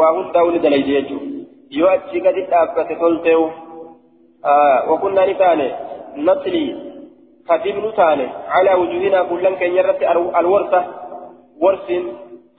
waa 0.00 0.12
hundaa 0.18 0.44
uni 0.50 0.64
dalayde 0.66 0.92
jechuudha 0.98 1.30
yoo 1.78 1.90
achi 1.96 2.20
gadi 2.26 2.42
dhaabbate 2.52 2.94
tolteewu 3.02 3.48
wakunnaa 4.90 5.26
ni 5.30 5.34
taane 5.42 5.66
nasli 6.28 6.62
kadibnu 7.48 7.92
taane 8.00 8.24
calaa 8.52 8.78
wujuhinaa 8.82 9.24
kullan 9.30 9.58
keenya 9.60 9.80
irratti 9.82 10.04
alwarsa 10.40 10.80
warsiin 11.64 12.04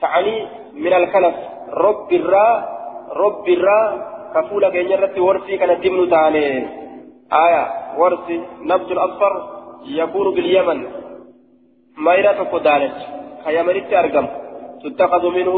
تعني 0.00 0.46
من 0.74 0.92
الكنف. 0.92 1.34
رب 1.72 2.12
الرا 2.12 2.68
رب 3.16 3.48
الرا 3.48 3.80
كفولة 4.34 4.70
كينيرت 4.70 5.18
ورسي 5.18 5.56
كان 5.56 5.70
الدمن 5.70 6.10
تاني 6.10 6.66
آية 7.32 7.62
ورسي 7.98 8.40
نبض 8.62 8.90
الأصفر 8.90 9.32
يكون 9.86 10.34
باليمن. 10.34 10.86
مايرة 11.96 12.32
تقدانت 12.32 12.92
كيمنت 13.44 13.92
أرقم. 13.92 14.26
تتخذ 14.84 15.28
منه 15.28 15.56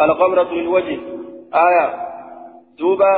الغمرة 0.00 0.50
للوجه. 0.52 0.98
آية 1.54 1.86
دوبا 2.78 3.12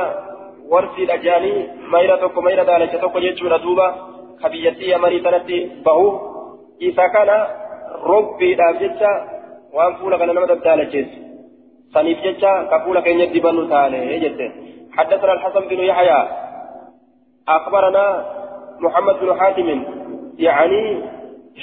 ورسي 0.69 1.03
الأجاني. 1.03 1.67
مايرة 1.91 2.15
تقو 2.15 2.41
مايرة 2.41 2.63
دالت 2.63 2.95
تقو 2.95 3.19
جيتشورا 3.19 3.57
دوبا. 3.57 3.95
كبيتي 4.43 4.91
يمني 4.91 5.19
تنتي 5.19 5.71
بهو. 5.85 6.35
إذا 6.81 7.07
كان 7.07 7.47
ربي 8.03 8.55
دابجتشا 8.55 9.34
waan 9.75 9.97
fuula 9.99 10.17
kana 10.19 10.33
nama 10.33 10.51
dabdaalacheessu 10.53 11.19
saniif 11.93 12.19
jecha 12.27 12.51
ka 12.69 12.77
fuula 12.85 13.01
keenya 13.05 13.27
dibannu 13.35 13.65
taane 13.73 13.99
jette. 14.25 14.47
حدثنا 14.95 15.33
الحسن 15.33 15.59
بن 15.59 15.79
يحيى 15.79 16.27
أخبرنا 17.47 18.25
محمد 18.79 19.15
بن 19.21 19.39
حاتم 19.39 19.83
يعني 20.39 21.01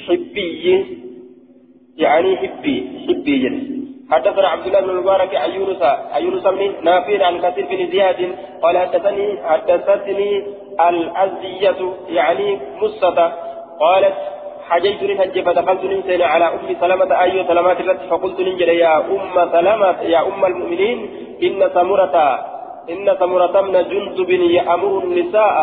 حبي 0.09 0.87
يعني 1.97 2.37
حبي 2.37 2.77
حبي 3.09 3.39
جل 3.39 3.57
حدثنا 4.11 4.49
عبد 4.49 4.67
الله 4.67 4.81
بن 4.81 4.91
المبارك 4.91 5.37
عن 5.37 5.51
يونس 5.51 5.83
عن 5.83 6.23
يونس 6.23 6.43
بن 6.43 6.85
نافع 6.85 7.27
عن 7.27 7.41
كثير 7.41 7.67
بن 7.67 7.91
زياد 7.91 8.35
قال 8.63 8.79
حدثني 8.79 9.27
حدثتني 9.45 10.45
الأزية 10.89 11.81
يعني 12.09 12.59
مصة 12.83 13.33
قالت 13.81 14.15
حجيت 14.73 15.03
للحج 15.03 15.37
فدخلت 15.47 15.83
ننسين 15.85 16.23
على 16.23 16.47
أم 16.55 16.77
سلمة 16.81 17.11
أي 17.23 17.45
سلمات 17.49 17.79
الرد 17.81 18.01
فقلت 18.11 18.39
ننجل 18.41 18.69
يا 18.69 18.95
أم 19.15 19.37
سلمة 19.55 19.99
يا 20.15 20.21
أم 20.29 20.45
المؤمنين 20.51 20.99
إن 21.47 21.61
سمرة 21.77 22.17
إن 22.93 23.07
سمرة 23.21 23.61
من 23.61 23.73
جندب 23.91 24.31
يأمر 24.31 24.93
النساء. 25.05 25.57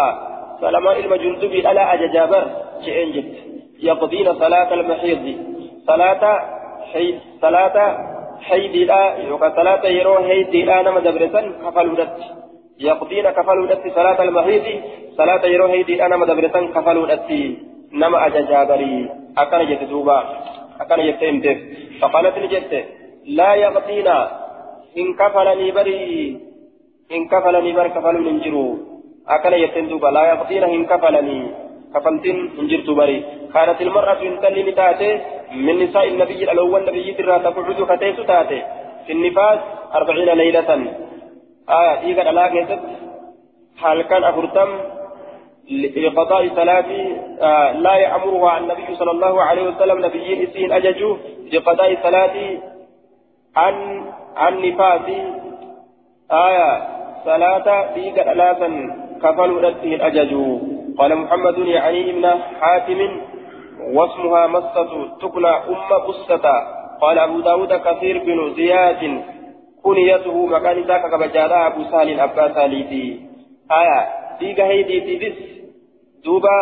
سلمان 0.61 0.95
إلما 0.99 1.17
جندب 1.23 1.53
ألا 1.69 1.83
أججابر 1.93 2.43
شيئين 2.85 3.09
جد 3.15 3.33
يقضين 3.89 4.27
صلاة 4.43 4.69
المحيض. 4.73 5.25
صلاة 5.87 6.23
حيد 6.93 7.15
صلاة 7.41 7.77
حيد 8.47 8.75
لا 8.89 9.01
يوكا 9.29 9.49
صلاة 9.59 9.83
يرو 9.97 10.15
حيد 10.27 10.55
لا 10.69 10.77
نما 10.85 10.99
دبرسن 10.99 11.45
كفلودت 11.63 12.17
يقضين 12.79 13.25
كفلودت 13.37 13.81
صلاة 13.97 14.19
المحيض. 14.27 14.65
صلاة 15.17 15.43
يرو 15.53 15.67
حيد 15.73 15.89
لا 15.91 16.07
نما 16.07 16.25
دبرسن 16.25 16.63
كفلودت 16.75 17.29
نما 17.93 18.25
أججا 18.25 18.63
بري 18.63 19.09
أكن 19.37 19.61
جت 19.69 19.83
دوبا 19.83 20.19
أكن 20.81 20.99
جت 21.07 21.23
إمتف 21.23 21.57
فقالت 22.01 22.37
لجت 22.37 22.85
لا 23.25 23.55
يغطينا 23.55 24.17
إن 24.97 25.07
كفلني 25.19 25.71
بري 25.71 26.39
إن 27.11 27.21
كفلني 27.27 27.71
بر 27.71 27.87
كفل 27.87 28.15
من 28.27 28.39
جرو 28.39 28.77
أكن 29.27 29.53
جت 29.61 29.77
دوبا 29.89 30.07
لا 30.07 30.23
يغطينا 30.31 30.67
إن 30.75 30.85
كفلني 30.85 31.39
كفلتين 31.93 32.37
من 32.57 32.67
جرت 32.67 32.89
بري 32.89 33.17
كانت 33.53 33.81
المرأة 33.81 34.21
إن 34.27 34.39
تلي 34.41 34.71
تاتي 34.71 35.11
من 35.65 35.79
نساء 35.83 36.07
النبي 36.07 36.51
الأول 36.51 36.81
نبي 36.85 37.13
ترى 37.17 37.39
تقعد 37.39 37.79
كتيس 37.89 38.17
تاتي 38.27 38.61
في 39.05 39.11
النفاس 39.11 39.59
أربعين 39.95 40.29
ليلة 40.41 40.69
آية 41.69 41.99
إيقا 42.05 42.31
لا 42.31 42.47
كيست 42.47 42.79
حال 43.77 44.01
كان 44.01 44.23
أفرتم 44.23 44.69
لقضاء 45.71 46.49
صلاة 46.55 46.85
آه 47.41 47.71
لا 47.71 47.95
يأمرها 47.95 48.57
النبي 48.57 48.95
صلى 48.95 49.11
الله 49.11 49.43
عليه 49.43 49.63
وسلم 49.63 50.05
نبيين 50.05 50.49
إسين 50.49 50.71
أججوا 50.71 51.17
لقضاء 51.53 51.97
صلاة 52.03 52.57
عن 53.55 54.05
عن 54.37 54.61
نفاس. 54.61 55.01
آية 56.31 56.87
صلاة 57.25 57.93
ديك 57.93 58.15
ثلاثا 58.21 58.69
كفلوا 59.23 59.61
نفسه 59.61 59.95
الأجج. 59.95 60.33
قال 60.97 61.15
محمد 61.15 61.57
يعني 61.57 62.09
ابن 62.09 62.25
حاتم 62.61 63.21
واسمها 63.93 64.47
مسة 64.47 64.91
تكنى 65.21 65.47
أم 65.47 65.89
بسة 66.07 66.45
قال 67.01 67.19
أبو 67.19 67.39
داود 67.39 67.73
كثير 67.73 68.23
بن 68.23 68.53
زياد 68.55 69.21
كنيته 69.83 70.45
مكان 70.45 70.81
ذاك 70.81 71.11
كبجارة 71.11 71.67
أبو 71.67 71.83
سالم 71.83 72.19
أبا 72.19 72.53
ساليتي 72.53 73.19
آية 73.71 74.07
ديك 74.39 74.59
هيدي 74.59 74.99
تبس 74.99 75.58
دوبا 76.25 76.57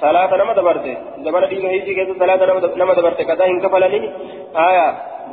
صلاة 0.00 0.36
نما 0.36 0.52
دبرت 0.52 0.86
زمان 1.24 1.48
ديك 1.48 1.64
هيدي 1.64 1.94
كيس 1.94 2.08
صلاة 2.18 2.40
نما 2.80 2.94
دبرت 2.94 3.22
كذا 3.22 3.44
إن 3.44 3.60
كفلني 3.60 3.98
آية 4.68 4.88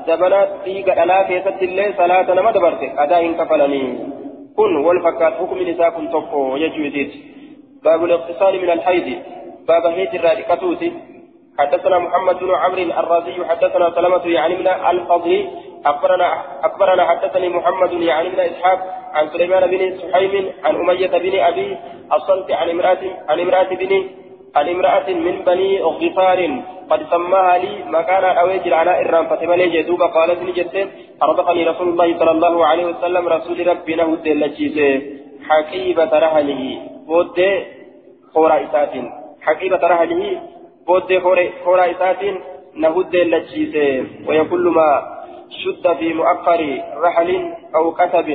زمان 0.07 0.33
ديك 0.65 0.89
ألا 0.89 1.23
كيست 1.27 1.57
اللي 1.61 1.93
صلاة 1.97 2.27
نما 2.37 2.51
دبرت 2.51 2.81
كذا 2.97 3.17
إن 3.25 3.33
كفلني 3.39 3.83
كن 4.57 4.75
والفكات 4.85 5.33
حكم 5.33 5.57
نساء 5.69 5.89
كن 5.89 6.09
تقو 6.09 6.55
يجوزيت 6.63 7.11
باب 7.83 8.03
الاغتسال 8.03 8.53
من 8.61 8.69
الحيض 8.69 9.07
باب 9.67 9.85
هيت 9.85 10.13
الرادكتوتي 10.15 10.91
حدثنا 11.59 11.97
محمد 11.99 12.39
بن 12.39 12.51
عمرو 12.55 12.83
الرازي 13.01 13.35
حدثنا 13.49 13.85
سلمة 13.95 14.25
يعني 14.25 14.55
من 14.55 14.67
الفضل 14.67 15.31
أخبرنا 15.85 16.29
أخبرنا 16.63 17.03
حدثني 17.09 17.49
محمد 17.49 17.91
من 17.93 18.39
إسحاق 18.39 18.79
عن 19.13 19.29
سليمان 19.33 19.63
بن 19.71 19.81
سحيم 19.99 20.33
عن 20.63 20.75
أمية 20.75 21.07
بن 21.07 21.39
أبي 21.39 21.77
الصلت 22.13 22.51
عن 22.51 22.69
امرأة 22.69 23.03
عن 23.29 23.39
امرأة 23.39 23.69
بن 23.81 23.91
عن 24.55 24.69
امرأة 24.69 25.09
من 25.09 25.35
بني 25.47 25.81
غفار 25.81 26.39
قد 26.89 27.01
سماها 27.11 27.57
لي 27.57 27.83
مكان 27.97 28.23
أويج 28.23 28.73
على 28.73 28.91
إرام 29.01 29.25
فتمني 29.27 29.67
جدوبة 29.69 30.05
قالت 30.05 30.39
لي 30.43 30.51
جدت 30.51 30.89
أرضقني 31.23 31.63
رسول 31.63 31.87
الله 31.89 32.19
صلى 32.19 32.31
الله 32.31 32.65
عليه 32.65 32.85
وسلم 32.85 33.27
رسول 33.27 33.67
ربي 33.67 33.95
له 33.95 34.09
الدلتشيسه 34.17 35.01
حقيبة 35.49 36.11
رهله 36.25 36.63
بود 37.07 37.39
خورا 38.33 38.55
إسات 38.65 38.93
حقيبة 39.41 39.81
رهله 39.93 40.41
بود 40.89 41.11
خورا 41.63 41.91
إسات 41.91 42.21
نهد 42.75 43.15
التشيسه 43.15 44.05
ويقول 44.27 44.73
ما 44.73 44.89
شد 45.49 45.93
في 45.99 46.13
مؤخر 46.13 46.61
رحل 46.95 47.53
أو 47.75 47.91
كتب 47.91 48.27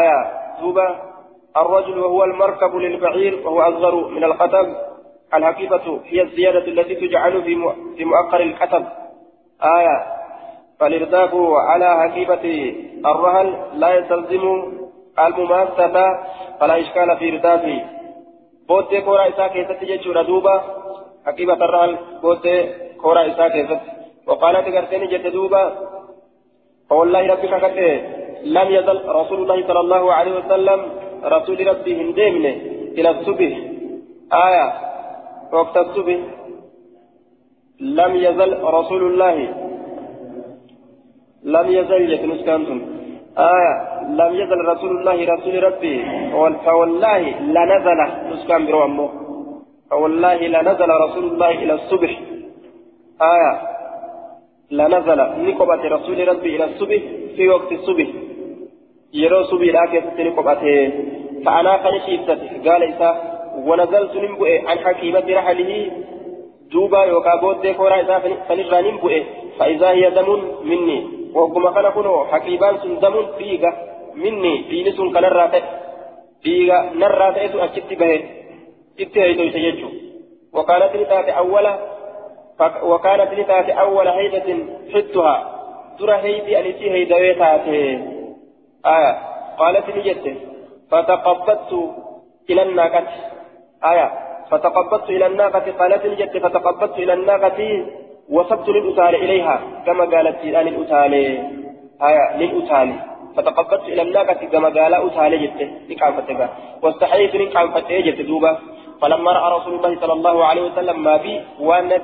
آية 0.00 0.18
دوبة 0.60 0.88
الرجل 1.56 1.98
وهو 1.98 2.24
المركب 2.24 2.76
للبعير 2.76 3.40
وهو 3.44 3.60
أصغر 3.62 4.08
من 4.08 4.24
القتب 4.24 4.76
الحقيبة 5.34 6.00
هي 6.06 6.22
الزيادة 6.22 6.66
التي 6.66 6.94
تجعل 6.94 7.42
في 7.96 8.04
مؤخر 8.04 8.40
الكتب 8.40 8.84
آية 9.62 10.06
فالإرداف 10.80 11.34
على 11.70 11.88
حقيبة 12.02 12.74
الرهل 13.06 13.56
لا 13.74 13.98
يستلزم 13.98 14.72
المماسة 15.18 15.86
فلا 16.60 16.80
إشكال 16.80 17.16
في 17.16 17.32
إردافه 17.32 17.84
بوتي 18.68 19.00
كورا 19.00 19.28
إساء 19.28 19.48
كيست 19.48 19.84
جيتشورا 19.84 20.22
دوبا 20.22 20.81
حقيبة 21.26 21.54
الرهل 21.66 21.98
بوتي 22.22 22.56
كورا 23.02 23.26
إساء 23.26 23.48
وقالت 24.26 24.68
جت 25.12 25.26
دوبا 25.26 25.62
فوالله 26.88 27.20
كته 27.58 28.22
لم 28.44 28.68
يزل 28.76 28.98
رسول 29.08 29.38
الله 29.42 29.66
صلى 29.68 29.80
الله 29.80 30.12
عليه 30.12 30.32
وسلم 30.38 30.80
رسول 31.24 31.66
ربي 31.66 31.92
إلى 32.98 33.10
الصبح. 33.10 33.52
آية 34.46 34.66
وقت 35.52 35.76
الصبح. 35.76 36.18
لم 37.80 38.16
يزل 38.16 38.50
رسول 38.62 39.02
الله. 39.10 39.36
لم 41.42 41.66
يزل 41.78 42.00
آية 43.38 43.74
لم 44.20 44.34
يزل 44.34 44.58
رسول 44.72 44.90
الله 44.98 45.34
رسول 45.34 45.62
ربي 45.62 45.96
فوالله 46.64 47.22
لنزل 47.40 48.00
نسكان 48.32 48.66
برو 48.66 48.84
أمه. 48.84 49.21
فوالله 49.92 50.34
لنزل 50.34 50.90
رسول 51.04 51.24
الله 51.24 51.50
إلى 51.50 51.72
الصبح. 51.72 52.20
آية. 53.34 53.52
لنزل 54.70 55.18
نقبة 55.48 55.82
رسول 55.96 56.28
ربي 56.28 56.56
إلى 56.56 56.64
الصبح 56.64 57.00
في 57.36 57.48
وقت 57.48 57.72
الصبح. 57.72 58.08
يرو 59.14 59.42
صبح 59.42 59.66
لا 59.76 59.84
كيف 59.92 60.04
نقبته 60.20 60.92
فأنا 61.44 61.72
خنشيبته 61.82 62.70
قال 62.70 62.82
إسا 62.82 63.10
ونزلت 63.66 64.16
ننبؤ 64.16 64.48
عن 64.68 64.78
حكيمة 64.78 65.26
رحله. 65.28 65.90
دوبا 66.72 67.04
يوكا 67.04 67.34
بودي 67.40 67.74
كورا 67.74 68.00
إسا 68.02 68.18
فنجرى 68.48 68.90
ننبؤ 68.90 69.12
فإذا 69.58 69.90
هي 69.90 70.10
دم 70.10 70.28
مني. 70.64 70.98
وكما 71.34 71.70
كان 71.70 71.90
كنو 71.90 72.24
حكيبان 72.24 72.78
سن 72.78 72.98
دم 73.00 73.26
فيغا 73.38 73.70
مني. 74.16 74.54
دين 74.70 74.92
سن 74.92 75.08
كان 75.12 75.24
إسو 79.02 79.10
أشت 79.10 79.18
به 79.18 79.22
اتهيدو 79.22 79.42
يسيجو 79.42 79.88
وكانت 80.52 80.96
لتات 80.96 81.28
أولا 81.28 81.78
وكانت 82.82 83.32
لتات 83.32 83.68
أول 83.70 84.08
هيدة 84.08 84.56
حدها 84.94 85.36
ترى 85.98 86.16
هيدي 86.16 86.60
التي 86.60 86.90
هيدويتاتي 86.90 87.98
آية 88.86 89.18
قالت 89.58 89.88
لجدة 89.96 90.34
فتقبضت 90.90 91.90
إلى 92.50 92.62
الناقة 92.62 93.06
آية 93.84 94.12
فتقبضت 94.50 95.10
إلى 95.10 95.26
الناقة 95.26 95.72
قالت 95.78 96.06
لجدة 96.06 96.40
فتقبضت 96.40 96.98
إلى 96.98 97.12
الناقة 97.12 97.86
وصبت 98.30 98.68
للأتال 98.68 99.14
إليها 99.14 99.60
كما 99.86 100.04
قالت 100.04 100.44
الآن 100.44 100.68
الأتال 100.68 101.14
آية 102.02 102.36
للأتال 102.36 102.94
فتقبضت 103.36 103.82
إلى 103.88 104.02
الناقة 104.02 104.46
كما 104.46 104.68
قال 104.68 104.94
نكام 105.90 106.12
فتبا 106.12 106.48
واستحييت 106.82 107.34
نكام 107.36 107.70
فتبا 107.70 108.00
جدة 108.00 108.22
دوبا 108.22 108.58
فلما 109.02 109.32
رأى 109.32 109.48
رسول 109.58 109.74
الله 109.74 110.00
صلى 110.00 110.12
الله 110.12 110.44
عليه 110.44 110.62
وسلم 110.62 111.04
ما 111.04 111.16
بي 111.16 111.40
وانت 111.60 112.02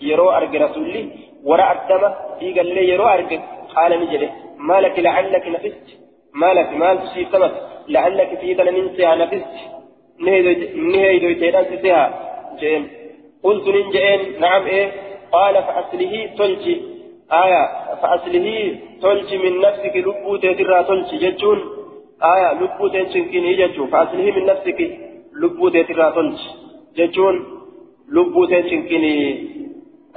يرو 0.00 0.30
أرق 0.30 0.52
رسولي 0.64 1.08
ورأى 1.44 1.72
الدم 1.76 2.02
في 2.38 2.52
قال 2.56 2.66
لي 2.74 2.88
يرو 2.88 3.06
أرق 3.14 3.30
قال 3.76 4.00
نجده 4.00 4.30
ما 4.58 4.80
لك 4.80 4.98
لعلك 4.98 5.44
نفست؟ 5.54 5.86
ما 6.34 6.50
لك 6.54 6.70
ما 6.80 6.94
تصيب 6.94 7.26
سمت 7.32 7.54
لعلك 7.88 8.30
في 8.40 8.54
تنمنسها 8.54 9.14
نفست؟ 9.14 9.54
نهي 10.18 11.18
دويتين 11.18 11.54
سيها 11.82 12.04
جين 12.60 12.88
قلت 13.42 13.68
ننجئين 13.68 14.40
نعم 14.40 14.66
إيه. 14.66 14.92
قال 15.32 15.54
فأصله 15.54 16.30
تلجي. 16.38 16.82
آية 17.32 17.62
فأصله 18.02 18.76
تلجي 19.02 19.38
من 19.38 19.60
نفسك 19.60 19.96
لبو 19.96 20.36
تيترا 20.36 20.82
تلجي. 20.82 21.16
ججون 21.24 21.58
آية 22.34 22.52
لبو 22.60 22.88
تيتشنكيني 22.88 23.54
ججون 23.60 23.86
فأصله 23.86 24.30
من 24.36 24.44
نفسك. 24.46 25.07
لبو 25.42 25.68
تيترا 25.68 26.10
تلجي 26.10 26.48
ججون 26.96 27.36
لبو 28.14 28.44
تيتشنكيني 28.50 29.14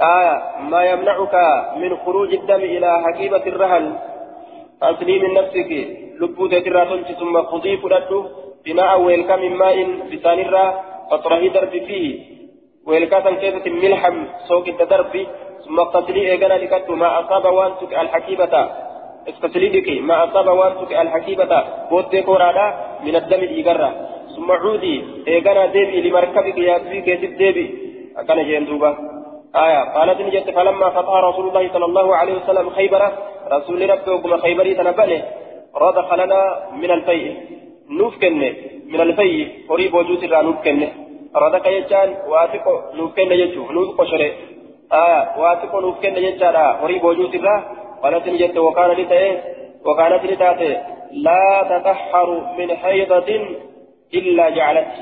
آية 0.00 0.34
ما 0.70 0.80
يمنعك 0.90 1.34
من 1.76 1.96
خروج 1.96 2.34
الدم 2.34 2.62
إلى 2.74 2.90
حكيمة 3.04 3.44
الرهل 3.46 3.84
فأصله 4.80 5.18
من 5.22 5.34
نفسك 5.34 5.70
لبو 6.20 6.46
تيترا 6.46 6.84
تلجي 6.84 7.14
ثم 7.20 7.34
خذي 7.42 7.76
فلده 7.76 8.24
بماء 8.64 9.00
ويلك 9.00 9.30
من 9.30 9.52
ماء 9.62 9.76
بسان 10.12 10.38
الرا 10.38 10.66
فطره 11.10 11.48
درب 11.48 11.70
فيه 11.70 12.06
ويلكاسا 12.86 13.30
كيسة 13.30 13.66
ملحم 13.82 14.16
سوق 14.48 14.66
التدرب 14.68 15.14
ثم 15.64 15.80
اغتسلي 15.80 16.20
ايقنا 16.30 16.54
لكت 16.54 16.90
ما 16.90 17.08
أصاب 17.20 17.44
وانتك 17.54 17.92
الحكيبة 18.02 18.54
اغتسلي 19.28 19.68
بك 19.74 19.88
ما 20.08 20.24
أصاب 20.24 20.46
وانتك 20.58 20.92
الحكيبة 20.92 21.52
بوتي 21.90 22.22
كورادا 22.22 22.66
من 23.04 23.16
الدم 23.16 23.42
الإيقرة 23.48 23.90
ثم 24.36 24.52
عودي 24.52 25.04
ايقنا 25.28 25.66
ديبي 25.66 26.08
لمركبك 26.08 26.58
يا 26.58 26.78
بي 26.78 27.00
كيسب 27.00 27.32
ديبي 27.40 27.66
أكان 28.16 28.44
جين 28.44 28.64
دوبا 28.66 28.90
آية 29.56 29.80
قالت 29.94 30.20
نجت 30.20 30.50
فلما 30.50 30.88
فتح 30.90 31.12
رسول 31.28 31.48
الله 31.48 31.64
صلى 31.74 31.84
الله 31.84 32.16
عليه 32.16 32.34
وسلم 32.34 32.70
خيبرة 32.70 33.12
رسول 33.52 33.90
ربي 33.90 34.10
وكما 34.10 34.36
خيبري 34.36 34.74
تنبأله 34.74 35.22
رضخ 35.76 36.14
لنا 36.14 36.40
من 36.82 36.90
الفيء 36.90 37.36
نوف 37.90 38.14
كنه 38.22 38.52
من 38.92 39.00
الفيء 39.00 39.48
قريب 39.68 39.94
وجوت 39.94 40.24
نوف 40.24 40.56
كنه 40.64 40.90
xiqqoo 42.52 42.78
nuuf 42.96 43.14
kenna 43.16 43.34
jechuuf 43.40 43.68
nuuf 43.72 43.96
qoshore. 43.96 44.28
Waa 45.40 45.54
xiqqoo 45.60 45.80
nuuf 45.80 45.96
kenna 46.02 46.20
jechaadha 46.24 46.64
horii 46.82 47.00
boojuutirraa 47.04 47.60
قالت 48.02 48.28
جت 48.28 48.56
وكان 48.58 48.90
لي 48.90 49.38
وكانت 49.86 50.24
لتاتي 50.24 50.70
لا 51.12 51.62
تطهر 51.70 52.28
من 52.58 52.76
حيضة 52.76 53.30
إلا 54.14 54.50
جعلت. 54.50 54.92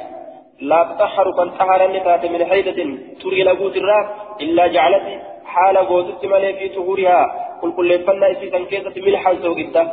لا 0.60 0.80
تطهر 0.82 1.32
فانتحر 1.36 1.92
لتاتي 1.92 2.28
من 2.28 2.44
حيضة 2.44 2.78
تري 3.22 3.42
لقوت 3.42 3.76
الراب 3.76 4.06
إلا 4.40 4.66
جعلت. 4.66 5.06
حال 5.44 5.76
قوتت 5.76 6.24
ملي 6.24 6.52
في 6.52 6.68
طهورها 6.68 7.20
قل 7.62 7.72
كل 7.72 7.98
فنا 7.98 8.32
إسيسا 8.32 8.58
كيسة 8.58 8.94
ملحا 9.06 9.34
سوقته 9.42 9.86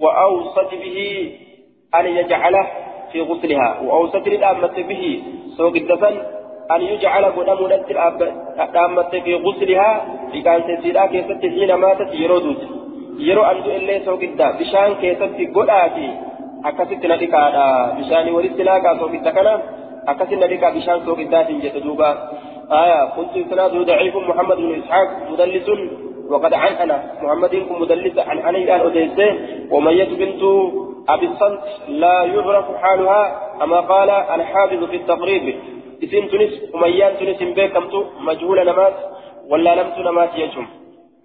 وأوصت 0.00 0.70
به 0.82 0.98
أن 1.94 2.06
يجعله 2.06 2.66
في 3.12 3.20
غسلها. 3.20 3.80
وأوصت 3.80 4.28
للأمة 4.28 4.76
به 4.88 5.22
سوق 5.56 5.74
الدفن 5.76 6.14
أن 6.74 6.80
يجعل 6.82 7.24
قدام 7.24 7.58
الأمة 7.66 9.10
في 9.24 9.34
غسلها. 9.34 9.90
في 10.32 10.42
كان 10.42 10.60
تسيرا 10.68 11.06
كيست 11.06 11.42
حين 11.42 11.74
ماتت 11.74 12.14
يرودوت 12.14 12.62
يرو 13.18 13.42
أنزو 13.42 13.70
إلي 13.70 14.00
سوق 14.04 14.22
الدا 14.22 14.50
بشان 14.58 14.94
كيست 14.94 15.36
قداتي. 15.56 16.08
Akkasitti 16.68 17.06
na 17.08 17.16
dhiqaadha. 17.22 17.64
Bishaanii 17.98 18.36
walitti 18.38 18.62
laaqaa 18.70 18.98
sookidda 19.02 19.30
kana 19.36 19.52
akkasitti 20.12 20.42
na 20.42 20.50
dhiqaa 20.52 20.74
bishaan 20.76 21.04
sookiddaatiin 21.06 21.62
jedhe 21.64 21.80
duuba. 21.86 22.10
آية 22.72 23.00
قلت 23.16 23.36
إسناده 23.36 23.82
ضعيف 23.82 24.16
محمد 24.16 24.56
بن 24.56 24.82
إسحاق 24.82 25.08
مدلس 25.30 25.68
وقد 26.28 26.54
عن 26.54 26.72
أنا 26.72 26.96
محمد 27.22 27.50
بن 27.50 27.80
مدلس 27.80 28.18
عن 28.18 28.38
أنا 28.38 28.58
الآن 28.58 28.80
أديسه 28.80 29.28
ومية 29.70 30.04
بنت 30.04 30.42
أبي 31.08 31.26
الصلت 31.26 31.60
لا 31.88 32.24
يعرف 32.24 32.76
حالها 32.76 33.22
أما 33.62 33.80
قال 33.80 34.10
الحافظ 34.10 34.84
في 34.84 34.96
التقريب 34.96 35.44
اسم 36.04 36.26
تونس 36.26 36.52
أميان 36.74 37.12
تونس 37.18 37.40
بيكمت 37.56 37.94
مجهول 38.20 38.58
نمات 38.66 38.94
ولا 39.50 39.74
لم 39.74 39.88
تنمات 39.96 40.30
يجم 40.36 40.66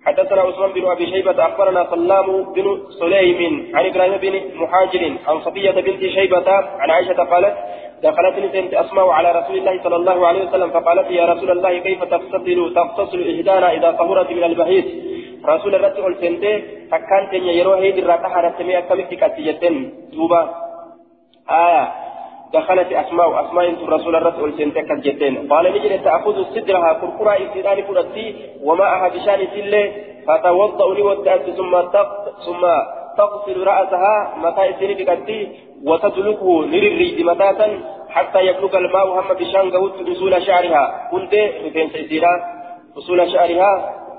حدثنا 0.05 0.41
عثمان 0.41 0.71
بن 0.71 0.85
أبي 0.85 1.05
شيبة 1.07 1.45
أخبرنا 1.45 1.87
سلام 1.89 2.53
بن 2.53 2.81
سليم 2.99 3.71
عن 3.75 3.85
إبراهيم 3.85 4.17
بن 4.17 4.33
مهاجر 4.59 5.13
عن 5.27 5.39
صفية 5.39 5.71
بنت 5.71 6.01
شيبة 6.05 6.51
عن 6.51 6.89
عائشة 6.91 7.23
قالت 7.23 7.55
دخلت 8.03 8.39
نسيت 8.39 8.73
أسماء 8.73 9.09
على 9.09 9.31
رسول 9.31 9.57
الله 9.57 9.83
صلى 9.83 9.95
الله 9.95 10.27
عليه 10.27 10.47
وسلم 10.47 10.69
فقالت 10.69 11.11
يا 11.11 11.25
رسول 11.25 11.51
الله 11.51 11.79
كيف 11.79 12.03
تغتسل 12.03 12.73
تغتسل 12.75 13.35
احدانا 13.35 13.73
إذا 13.73 13.91
طهرت 13.91 14.31
من 14.31 14.43
البهيج 14.43 14.85
رسول 15.45 15.75
الله 15.75 15.87
قال 15.87 16.15
سنتي 16.21 16.53
فكانت 16.91 17.33
يرو 17.33 17.73
هيد 17.73 17.97
الراتحة 17.97 18.49
تمي 18.49 18.77
اكملت 18.77 19.13
كاتيتن 19.13 19.75
توبا 20.13 20.41
آية. 21.49 22.08
دخلت 22.53 22.91
أسماء 22.91 23.45
أسماء 23.45 23.85
رسول 23.85 24.15
الرسول 24.15 24.53
سنتك 24.57 24.91
الجدين 24.91 25.47
قال 25.47 25.73
نجري 25.73 25.97
تأخذ 25.97 26.43
صدرها 26.43 26.93
كركرا 26.93 27.33
إسرائيل 27.33 27.83
فرتي 27.85 28.35
وماءها 28.63 29.07
بشان 29.07 29.47
سلة 29.55 29.91
فتوضأ 30.27 30.93
لودأت 30.93 31.49
ثم 31.49 31.73
ثم 32.45 32.63
تغسل 33.17 33.63
رأسها 33.63 34.33
متى 34.43 34.69
إسرائيل 34.69 35.05
بكتي 35.05 35.47
وتدلكه 35.85 36.63
للريد 36.63 37.25
متاتا 37.25 37.67
حتى 38.09 38.39
يبلغ 38.47 38.77
الماء 38.77 39.07
هم 39.19 39.33
بشان 39.39 39.71
قوت 39.71 39.95
أصول 40.09 40.43
شعرها. 40.45 41.09
كنت 41.11 41.33
رفين 41.65 41.89
سيسيرا 41.89 42.33
أصول 42.97 43.31
شعرها. 43.31 43.71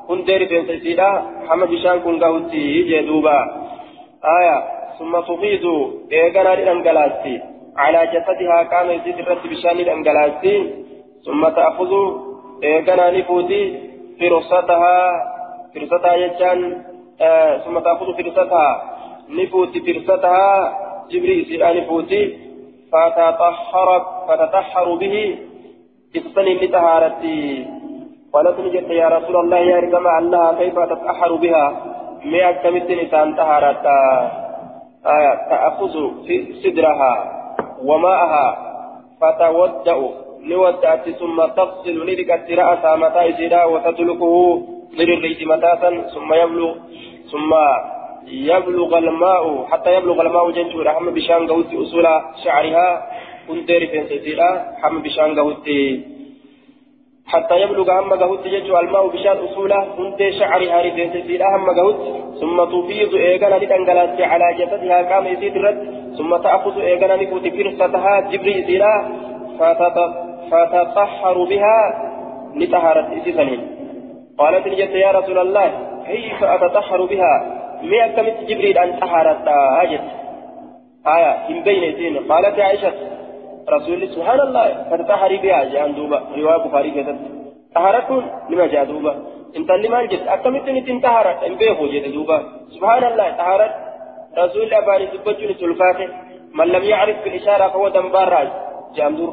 كنت 0.08 0.30
رفين 0.30 0.66
سيسيرا 0.66 1.10
هم 1.50 1.64
بشان 1.64 2.00
كن 2.00 2.24
قوت 2.24 2.52
جدوبا 2.90 3.38
آية. 4.38 4.58
ثم 4.98 5.20
تفيض 5.20 5.64
إيقنا 6.12 6.54
للأنقلاتي 6.54 7.49
على 7.76 8.06
جسدها 8.06 8.62
كان 8.62 8.90
يزيد 8.90 9.18
الرد 9.18 9.46
بشأن 9.46 9.78
الأنجلاسي 9.80 10.84
ثم 11.26 11.48
تأخذ 11.48 11.92
إيقنا 12.64 13.10
نفوتي 13.10 13.62
فرصتها 14.20 14.96
فرصتها 15.74 16.14
يجان 16.14 16.82
آه 17.20 17.58
ثم 17.58 17.78
تأخذ 17.78 18.06
فرصتها 18.16 18.82
نفوتي 19.28 19.80
فرصتها 19.80 20.78
جبريل 21.10 21.60
نفوتي 21.76 22.38
فتطهر 22.92 23.88
فتطهر 24.28 24.94
به 24.94 25.38
إتصني 26.16 26.54
لطهارتي. 26.54 27.66
قالت 28.32 28.60
نجت 28.60 28.90
يا 28.90 29.08
رسول 29.08 29.36
الله 29.36 29.58
يا 29.58 29.76
رجما 29.76 30.18
الله 30.18 30.58
كيف 30.58 30.78
تتأحر 30.78 31.34
بها؟ 31.34 31.66
مئة 32.24 32.50
كمثل 32.50 32.92
إنسان 32.92 33.34
طهارتا 33.34 34.00
آية 35.06 35.34
تأخذ 35.50 36.24
في 36.26 36.36
وماءها 37.84 38.46
فتودأ. 39.20 40.10
لودأت 40.40 41.08
ثم 41.08 41.44
تغسل 41.56 42.06
لذكت 42.06 42.50
رأسها 42.50 42.96
متى 42.96 43.20
إسيرا 43.30 43.64
وتتركه. 43.64 44.62
للريت 44.98 45.42
متاتا 45.42 45.90
ثم 46.14 46.34
يبلغ 46.34 46.74
ثم 47.32 47.52
يبلغ 48.26 48.98
الماء. 48.98 49.66
حتى 49.70 49.94
يبلغ 49.94 50.20
الماء 50.20 50.50
جنجور. 50.50 50.88
حم 50.88 51.10
بشان 51.10 51.46
قوتي 51.50 51.82
أصول 51.82 52.06
شعرها. 52.44 52.88
كنت 53.48 53.70
رفين 53.70 54.06
سيسيرا 54.06 54.50
حم 54.82 55.02
بشان 55.02 55.40
قوتي 55.40 55.80
حتى 57.30 57.60
يبلغ 57.60 58.00
هم 58.00 58.12
قهوت 58.20 58.46
يجو 58.46 58.78
الماء 58.78 59.06
بشان 59.08 59.36
أصوله 59.46 59.80
كنت 59.96 60.20
شعرها 60.38 60.82
رفين 60.82 61.12
سيسيرا 61.12 61.56
هم 61.56 61.70
قهوت 61.78 62.00
ثم 62.40 62.64
تفيض 62.64 63.14
إيقنا 63.14 63.54
لتنقلات 63.54 64.20
على 64.20 64.46
جسدها 64.58 65.02
كام 65.02 65.26
يزيد 65.26 65.56
الرد 65.56 65.80
ثم 66.18 66.36
تأخذ 66.36 66.80
إيقنا 66.80 67.16
نكوت 67.16 67.48
فرصتها 67.48 68.20
جبري 68.30 68.64
سيرا 68.66 68.94
فتطهر 70.50 71.44
بها 71.44 71.76
لطهارة 72.56 73.08
إسسنين 73.18 73.60
قالت 74.38 74.66
نجت 74.66 74.94
يا 75.04 75.10
رسول 75.10 75.38
الله 75.38 75.70
كيف 76.06 76.44
أتطهر 76.44 77.04
بها؟ 77.04 77.32
مئة 77.82 78.06
كمت 78.06 78.36
جبريل 78.48 78.78
أن 78.78 78.98
طهرت؟ 79.00 79.48
هاجت 79.48 80.00
آية 81.16 81.32
من 81.48 81.62
بين 81.62 81.94
سين. 81.96 82.18
قالت 82.32 82.60
عائشة 82.60 82.92
رسول 83.68 84.08
سبحان 84.08 84.40
الله 84.40 84.66
فتطهري 84.90 85.36
بها 85.36 85.64
جاء 85.64 85.90
دوبا 85.92 86.18
رواية 86.36 86.56
بخاري 86.64 86.90
كتب 86.90 87.16
طهرتون 87.74 88.24
لما 88.50 88.66
جاء 88.66 88.84
دوبا. 88.84 89.12
انت 89.56 89.70
اللي 89.70 89.88
ما 89.88 90.02
جت 90.04 90.24
أكملت 90.28 90.68
نتنتهرت 90.68 91.42
إن 91.42 91.54
بيهو 91.54 91.86
جت 91.86 92.06
دوبا. 92.14 92.38
سبحان 92.74 93.04
الله 93.04 93.30
طهرت. 93.40 93.72
رسول 94.38 94.74
أباني 94.74 95.06
دبجون 95.06 95.50
سلفاته 95.60 96.08
من 96.54 96.66
لم 96.66 96.84
يعرف 96.84 97.16
بالإشارة 97.24 97.68
فهو 97.68 97.88
دنباراج 97.88 98.48
جامدور 98.96 99.32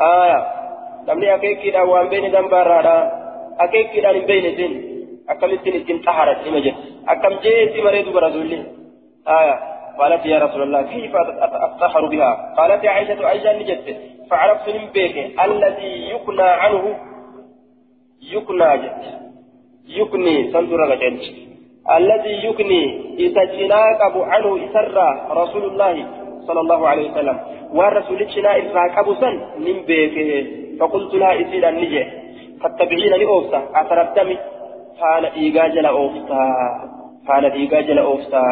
آية 0.00 0.40
namni 1.06 1.26
akeekiidhaan 1.36 1.88
waan 1.88 2.08
beeni 2.12 2.28
dambaarraadha 2.32 2.94
akeekiidhaan 3.64 4.16
hin 4.16 4.26
beeyne 4.26 4.50
sin 4.58 4.72
akkamittiin 5.32 5.76
ittiin 5.78 5.98
xaharat 6.06 6.44
nima 6.44 6.60
jedhe 6.66 6.80
akkam 7.12 7.34
jeetti 7.44 7.82
maree 7.86 8.04
duba 8.06 8.20
rasuulli 8.26 8.58
آية 9.38 9.56
قالت 9.98 10.26
يا 10.26 10.38
رسول 10.38 10.62
الله 10.62 10.82
كيف 10.82 11.12
أتطهر 11.66 12.06
بها؟ 12.06 12.54
قالت 12.58 12.84
يا 12.84 12.90
عائشة 12.90 13.26
عائشة 13.26 13.58
نجت 13.58 13.96
فعرفت 14.30 14.68
من 14.68 14.86
بيك 14.94 15.40
الذي 15.40 16.08
يقنى 16.10 16.42
عنه. 16.42 16.84
يقنى 18.32 18.78
جت. 18.82 19.02
يقني 19.88 20.52
سنتر 20.52 20.76
رجلت 20.76 21.22
الذي 21.96 22.46
يكني 22.46 22.82
يتجناقب 23.24 24.14
عنه 24.22 24.48
إسرى 24.66 25.08
رسول 25.30 25.64
الله 25.64 26.06
صلى 26.46 26.60
الله 26.60 26.88
عليه 26.88 27.10
وسلم. 27.10 27.38
والرسول 27.74 28.22
الشناء 28.22 28.58
الراكب 28.58 29.14
سن 29.20 29.34
من 29.58 29.82
بيكه 29.82 30.30
فقلت 30.80 31.14
لها 31.14 31.32
إسير 31.40 31.68
النجة 31.68 32.06
فاتبعين 32.60 33.12
لأوفتا. 33.20 33.60
أثر 33.74 34.00
الدم 34.02 34.36
فانا 35.00 35.34
إيجاج 35.34 35.78
لأوفتا 35.78 36.44
فانا 37.28 37.52
إيجاج 37.52 37.90
لأوفتا 37.90 38.42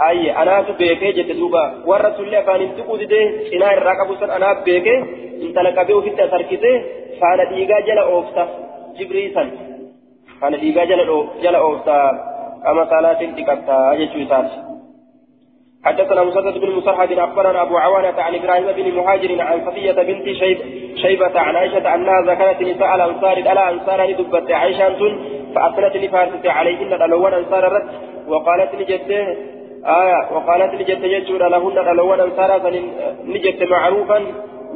أي 0.00 0.32
أنا 0.42 0.60
بيكه 0.78 1.10
جت 1.10 1.30
دوبا 1.36 1.82
والرسول 1.86 2.42
فان 2.42 2.60
انتقود 2.60 3.02
ده 3.02 3.50
شناء 3.50 3.74
الراكب 3.74 4.14
سن 4.20 4.30
أنا 4.30 4.62
بيكه 4.64 4.98
انت 5.42 5.58
لك 5.58 5.86
بيو 5.86 6.00
في 6.02 6.10
تسركته 6.10 6.82
فانا 7.20 7.50
إيجاج 7.50 7.90
لأوفتا 7.90 8.44
جبريسا 8.98 9.74
kana 10.44 10.58
dhiigaa 10.60 10.86
jala 11.42 11.60
ooftaa 11.66 12.06
ama 12.70 12.86
salaatiin 12.92 13.36
dhiqattaa 13.36 13.96
jechuu 14.02 14.24
isaati. 14.28 14.58
حدثنا 15.84 16.22
مسدد 16.24 16.58
بن 16.58 16.70
مسرحد 16.70 17.12
أخبرنا 17.12 17.62
أبو 17.62 17.76
عوانة 17.76 18.22
عن 18.22 18.34
إبراهيم 18.34 18.66
بن 18.76 18.94
مهاجر 18.98 19.42
عن 19.42 19.66
صفية 19.66 19.92
بنت 19.92 20.26
شيب 20.40 20.58
شيبة 20.96 21.40
عن 21.40 21.56
عائشة 21.56 21.94
أنها 21.94 22.20
ذكرت 22.20 22.62
نساء 22.62 22.94
الأنصار 22.94 23.36
ألا 23.36 23.70
أنصار 23.70 24.12
دبت 24.12 24.50
عائشة 24.50 25.00
فأثنت 25.54 25.96
لفارسه 25.96 26.52
عليهن 26.52 26.92
الأول 26.92 27.34
انصار 27.34 27.64
رد 27.72 27.88
وقالت 28.28 28.74
لجده 28.74 29.36
آية 29.86 30.32
وقالت 30.32 30.74
لجده 30.74 31.06
يجور 31.06 31.48
لهن 31.48 31.78
الأول 31.78 32.20
انصار 32.20 32.50
نجت 33.24 33.62
معروفا 33.62 34.18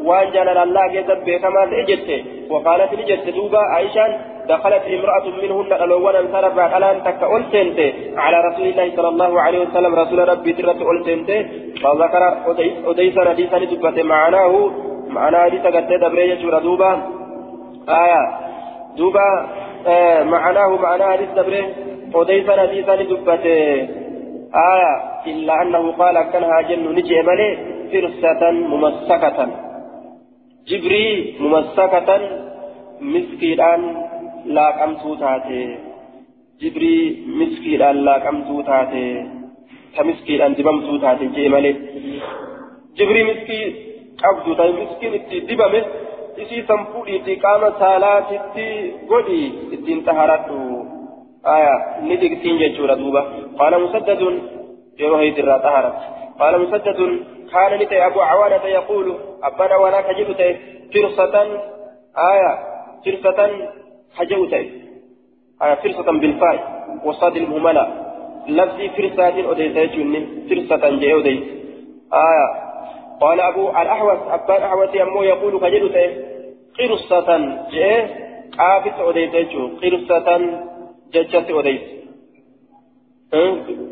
وان 0.03 0.31
جلال 0.31 0.59
الله 0.59 0.87
جذب 0.87 1.31
كما 1.43 1.67
تجت 1.67 2.25
وقالت 2.51 2.95
لجده 2.95 3.31
دوبا 3.31 3.59
عائشه 3.59 4.07
دخلت 4.49 4.83
امرأة 4.97 5.27
منهن 5.43 5.73
الأول 5.73 6.17
انصرف 6.17 6.59
على 6.59 7.01
تك 7.05 7.23
ألسنت 7.37 7.79
على 8.17 8.37
رسول 8.49 8.67
الله 8.67 8.97
صلى 8.97 9.09
الله 9.09 9.41
عليه 9.41 9.59
وسلم 9.59 9.95
رسول 9.95 10.29
ربي 10.29 10.53
ترت 10.53 10.81
ألسنت 10.93 11.31
فذكر 11.83 12.23
أديس 12.87 13.19
حديثا 13.19 13.59
دبت 13.59 13.99
معناه 14.01 14.71
معنى 15.09 15.37
حديث 15.37 15.63
قد 15.67 15.89
دبري 16.03 16.31
يجور 16.31 16.59
دوبا. 16.59 16.93
آية. 17.89 18.23
دوبا 18.97 19.49
آه 19.87 20.23
معناه 20.23 20.77
معنى 20.77 21.05
حديث 21.05 21.31
دبري 21.37 21.63
أديس 22.15 22.51
حديثا 22.51 22.95
دبت 22.95 23.45
آية 24.55 24.95
إلا 25.27 25.63
أنه 25.63 25.93
قال 25.93 26.17
كانها 26.33 26.61
جن 26.69 26.85
نجي 26.97 27.23
ملي 27.23 27.49
فرسة 27.93 28.51
ممسكة 28.51 29.39
جبري 30.69 31.35
ممسكة 31.41 32.09
مسكيران 33.01 33.83
laaqamtuu 34.57 35.17
taate 35.21 35.61
jibrii 36.61 37.03
miskiidhaan 37.39 37.99
laaqamtuu 38.05 38.63
taate 38.69 39.03
ta 39.97 40.05
miskiidhaan 40.09 40.57
dibamtuu 40.59 40.99
taate 41.03 41.27
jee 41.37 41.49
malee 41.55 41.75
jibrii 42.99 43.25
miskii 43.31 43.65
qabdu 44.23 44.55
ta 44.59 44.65
miskiin 44.79 45.15
itti 45.19 45.43
dibame 45.49 45.81
isii 46.43 46.63
san 46.69 46.87
fuudhiitti 46.93 47.37
qaama 47.45 47.69
saalaatitti 47.83 48.67
godhi 49.11 49.43
ittiin 49.75 50.01
taharadhu 50.09 50.61
aya 50.67 50.98
ni 52.01 52.21
digtiin 52.21 52.59
jechuudha 52.59 52.99
duuba 52.99 53.27
qaala 53.59 53.79
musaddadun 53.79 54.35
yeroo 54.99 55.17
haydirraa 55.17 55.59
taharat 55.59 56.19
قال 56.39 56.61
مسدد 56.61 57.01
كان 57.53 57.79
نتي 57.81 58.07
أبو 58.07 58.21
عوانة 58.21 58.65
يقول 58.65 59.17
أبانا 59.43 59.77
ولا 59.77 60.01
كجبت 60.01 60.57
فرصة 60.95 61.35
آية 62.33 62.53
فرصة 63.05 63.51
حجوت 64.17 64.53
آية 65.63 65.75
فرصة 65.75 66.13
بالفاء 66.13 66.59
وصاد 67.05 67.37
المهملة. 67.37 67.85
لفظي 68.49 68.89
فرصة 68.89 69.29
أديت 69.29 69.79
فرصة 70.49 70.85
جاء 70.97 71.19
أديت 71.19 71.43
آية 72.13 72.49
قال 73.21 73.41
أبو 73.41 73.69
الأحوص 73.69 74.19
أبا 74.29 74.57
الأحوص 74.57 74.95
يمو 74.95 75.23
يقول 75.23 75.61
كجبت 75.61 75.97
قرصة 76.79 77.29
جاء 77.73 78.29
قافت 78.59 78.99
أديت 79.01 79.53
قرصة 79.83 80.29
ججت 81.13 81.51
أديت 81.51 81.99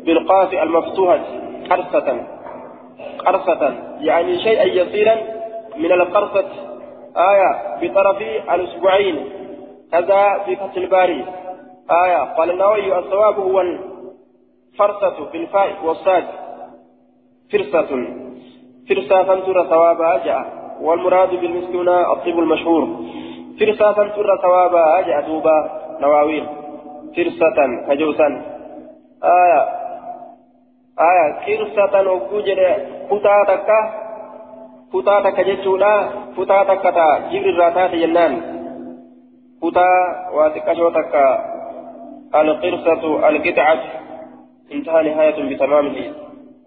بالقاف 0.05 0.53
المفتوحة. 0.53 1.23
قرصة. 1.69 2.27
قرصة. 3.25 3.61
يعني 3.99 4.39
شيئا 4.39 4.63
يسيرا 4.63 5.15
من 5.77 5.91
القرصة. 5.91 6.49
آية 7.17 7.77
بطرف 7.81 8.21
الأسبوعين. 8.53 9.29
كذا 9.91 10.43
في 10.45 10.55
فتح 10.55 10.75
الباري. 10.77 11.25
آية. 12.05 12.33
قال 12.37 12.51
النووي 12.51 12.99
الصواب 12.99 13.39
هو 13.39 13.61
الفرصة 13.61 15.31
بالفاء 15.31 15.85
والصاد. 15.85 16.25
فرصة. 17.51 18.07
فرصة 18.89 19.39
ترى 19.39 19.67
ثوابها 19.69 20.25
جاء 20.25 20.57
والمراد 20.81 21.29
بالمسكون 21.29 21.89
الطب 21.89 22.39
المشهور. 22.39 22.87
فرصة 23.59 23.91
ترى 23.91 24.37
ثوابها 24.41 25.01
جاء 25.01 25.21
دوبا 25.27 25.81
نواويل. 26.01 26.66
فرصة 27.15 27.57
كجوسا 27.87 28.27
آية 29.23 29.77
aya 30.97 31.45
kirsatan 31.45 32.09
ogguu 32.09 32.41
jedhe 32.41 32.69
kutaa 33.09 33.45
takka 33.45 33.77
kutaa 34.91 35.21
takka 35.21 35.43
jechuudha 35.49 35.93
kutaa 36.35 36.65
takka 36.65 36.91
taa 36.91 37.19
jibrirraa 37.29 37.71
taate 37.71 37.97
jennaan 38.01 38.33
kutaa 39.61 39.99
waa 40.35 40.49
xiqqashoo 40.55 40.91
takka 40.97 41.23
alqirsatu 42.39 43.09
alqixcatu 43.29 45.41
bitamaamihi 45.49 46.05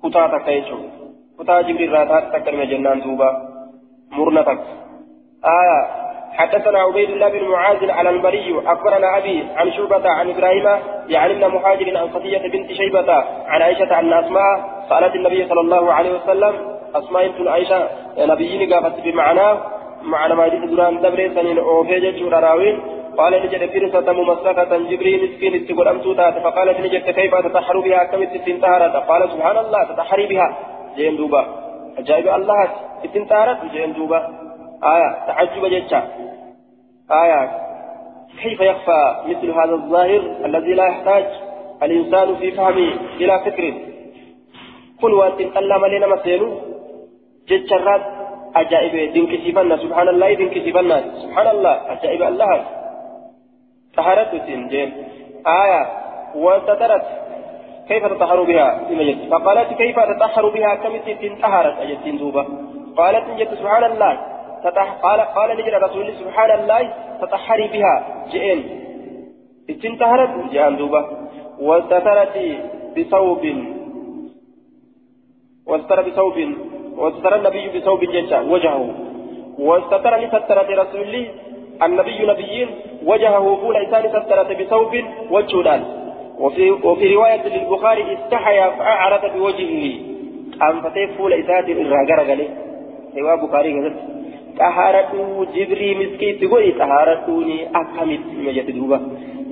kutaa 0.03 0.28
takka 0.34 0.51
jechuudha 0.59 0.91
kutaa 1.36 1.62
jibrirraa 1.62 2.07
taate 2.07 2.28
takka 2.34 2.51
nima 2.51 2.66
jennaan 2.72 3.03
duuba 3.07 3.28
murna 4.16 4.43
takka 4.51 4.72
aya 5.59 5.78
حدثنا 6.39 6.78
عبيد 6.78 7.11
الله 7.11 7.28
بن 7.28 7.45
معاذ 7.49 7.91
على 7.91 8.11
البري 8.11 8.62
أخبرنا 8.66 9.18
أبي 9.18 9.45
عن 9.57 9.72
شعبة 9.72 10.09
عن 10.09 10.31
إبراهيم 10.31 10.66
يعني 11.09 11.33
ابن 11.33 11.55
مهاجر 11.55 11.99
عن 11.99 12.09
صفية 12.14 12.39
بنت 12.39 12.72
شيبة 12.72 13.12
عن 13.47 13.62
عائشة 13.62 13.95
عن 13.95 14.12
أسماء 14.12 14.85
سألت 14.89 15.14
النبي 15.14 15.49
صلى 15.49 15.61
الله 15.61 15.93
عليه 15.93 16.12
وسلم 16.14 16.55
أسماء 16.95 17.28
بنت 17.28 17.49
عائشة 17.49 17.89
نبيين 18.18 18.72
قافت 18.72 19.01
بمعناه 19.05 19.59
معنى 20.03 20.35
ما 20.35 20.47
يجلس 20.47 20.70
دران 20.70 21.01
دبر 21.01 21.31
سنين 21.35 21.59
اوفيجة 21.59 22.39
راوين 22.39 22.81
قال 23.18 23.33
نجد 23.43 23.62
فرصة 23.70 24.12
ممسكة 24.12 24.78
جبريل 24.91 25.24
مسكين 25.24 25.55
استقول 25.55 25.89
أمتوتات 25.89 26.35
فقالت 26.39 26.81
نجد 26.81 27.11
كيف 27.11 27.35
تتحر 27.35 27.81
بها؟ 27.81 28.05
كم 28.05 28.22
استنتهرت 28.22 28.97
قال 28.97 29.31
سبحان 29.31 29.57
الله 29.57 29.85
تتحري 29.85 30.26
بها. 30.26 30.57
جين 30.97 31.16
دوبا. 31.16 31.47
أجايب 31.99 32.28
الله. 32.28 32.68
استنتهرت 33.05 33.59
جين 33.72 33.93
دوبا. 33.93 34.49
آية 34.85 35.26
تعجب 35.26 35.64
جدا. 35.66 36.03
آية 37.11 37.51
كيف 38.43 38.61
يخفى 38.61 39.14
مثل 39.26 39.51
هذا 39.51 39.74
الظاهر 39.74 40.20
الذي 40.45 40.74
لا 40.74 40.87
يحتاج 40.87 41.24
الإنسان 41.83 42.37
في 42.37 42.51
فهمه 42.51 42.93
إلى 43.20 43.41
فكر؟ 43.45 43.74
كن 45.01 45.12
وأنت 45.12 45.43
تلم 45.43 45.87
لنا 45.87 46.07
مسينو 46.07 46.59
جتشرات 47.49 48.03
أجائب 48.57 49.12
دينك 49.12 49.31
سيفنا 49.31 49.76
سبحان 49.76 50.09
الله 50.09 50.35
دينك 50.35 50.55
سيفنا 50.55 51.05
سبحان 51.22 51.47
الله 51.47 51.93
أجائب 51.93 52.22
الله. 52.22 52.64
طهرت 53.97 54.35
جيم 54.35 54.93
آية 55.47 55.87
وسترت 56.35 57.07
كيف 57.89 58.07
تطهر 58.07 58.43
بها؟ 58.43 58.68
فقالت 59.31 59.72
كيف 59.72 59.97
تطهر 60.01 60.49
بها؟ 60.49 60.74
كم 60.74 60.97
تنتهرت 60.97 61.76
أجت 61.78 62.09
دوبة. 62.20 62.47
قالت 62.97 63.24
جت 63.39 63.55
سبحان 63.55 63.85
الله. 63.85 64.30
قال 65.03 65.21
قال 65.21 65.57
نجرى 65.57 65.77
رسول 65.77 66.13
سبحان 66.13 66.51
الله 66.61 66.93
تطهري 67.21 67.69
بها. 67.69 67.95
جئين 68.33 68.61
استنتهرت 69.71 70.53
جان 70.53 70.77
دوبا 70.77 71.03
واستترت 71.61 72.37
بثوب. 72.97 73.43
واستتر 75.67 76.03
بثوب. 76.03 76.37
واستتر 76.97 77.35
النبي 77.37 77.69
بثوب 77.69 78.01
جيشا 78.05 78.41
وجهه. 78.41 78.95
واستتر 79.59 80.17
لسترت 80.17 80.71
رسول 80.71 81.01
الله 81.01 81.27
النبي 81.83 82.27
نبيين 82.27 82.69
وجهه 83.07 83.57
فول 83.61 83.77
إنسان 83.77 84.05
سترت 84.09 84.51
بثوب 84.61 84.93
وجهدان. 85.31 85.83
وفي 86.39 86.71
وفي 86.71 87.15
رواية 87.15 87.45
للبخاري 87.49 88.15
استحيا 88.15 88.71
فأعرض 88.71 89.33
بوجهه. 89.37 89.85
أم 90.63 90.81
فتيف 90.81 91.17
فول 91.19 91.33
إنسان 91.33 91.65
الرجال 91.65 92.21
قال 92.29 92.49
سوى 93.15 93.37
بخاري 93.37 93.73
كذلك 93.73 93.97
xahaaradhu 94.61 95.47
jibrii 95.55 95.95
miskiitti 96.01 96.51
godhi 96.53 96.73
xahaaradhuuni 96.81 97.57
akkamitti 97.83 98.37
hima 98.39 98.57
jette 98.59 98.73
duuba 98.79 98.99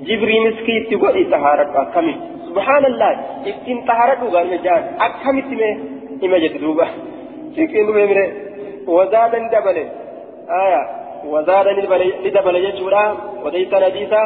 jibrii 0.09 0.41
miskiitti 0.47 1.01
godhi 1.05 1.25
xahaaradhu 1.33 1.79
akkamitti 1.85 2.27
subhaanallah 2.49 3.13
ittiin 3.53 3.81
xahaaradhu 3.89 4.33
gaafne 4.35 4.59
jaan 4.67 4.91
akkamitti 5.09 5.61
mee 5.63 5.75
hima 6.23 6.43
jette 6.45 6.61
duuba 6.67 6.89
siqiin 7.57 7.89
dhume 7.89 8.05
mire 8.13 8.27
wazaada 8.97 9.43
ni 9.45 9.49
dabale 9.57 9.85
aya 10.63 10.83
wazaada 11.35 11.79
ni 11.79 12.31
dabale 12.37 12.61
jechuudha 12.67 13.03
odeysan 13.47 13.89
hadiisa 13.89 14.23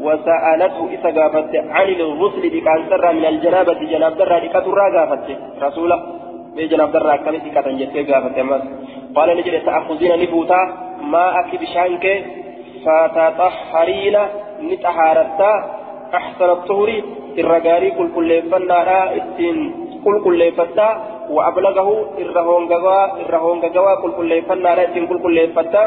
وسألته 0.00 0.88
إذا 0.94 1.20
قافت 1.20 1.56
عن 1.56 1.88
الغسل 1.88 2.50
بكان 2.54 2.80
سرى 2.88 3.12
من 3.12 3.24
الجنابة 3.24 3.80
جناب 3.92 4.16
درى 4.16 4.36
لكترى 4.44 4.84
قافت 4.96 5.26
رسوله 5.62 5.98
بجناب 6.56 6.92
درى 6.92 7.18
سكة 7.24 7.70
جتة 7.80 8.12
قافت 8.12 8.38
قال 9.16 9.28
نجد 9.36 9.64
تأخذين 9.64 10.12
نبوتا. 10.22 10.60
ما 11.12 11.40
أكي 11.40 11.56
بشانك؟ 11.56 12.06
فتطهرين 12.84 14.16
نتحارتا 14.70 15.52
أحسن 16.14 16.50
الطهور 16.50 16.90
الرجاري 17.38 17.90
كل 17.90 18.08
كل 18.14 18.30
فنارا 18.50 19.00
إتين 19.16 19.56
كل 20.04 20.16
كل 20.24 20.40
فتا 20.52 20.88
وأبلغه 21.30 21.88
الرهونغوا 22.18 23.00
الرهونغوا 23.22 23.94
كل 24.02 24.12
كل 24.18 24.42
فنارا 24.48 24.82
إتين 24.82 25.06
كل 25.06 25.18
كل 25.22 25.38
فتا 25.56 25.84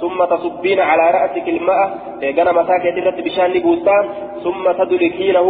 ثم 0.00 0.18
تصبين 0.24 0.80
على 0.80 1.04
رأسك 1.16 1.46
الماء. 1.48 1.80
إيغانا 2.22 2.52
مساكة 2.52 2.90
درت 2.96 3.18
بشان 3.26 3.50
نبوتا. 3.56 3.96
ثم 4.44 4.64
تدركينه. 4.72 5.48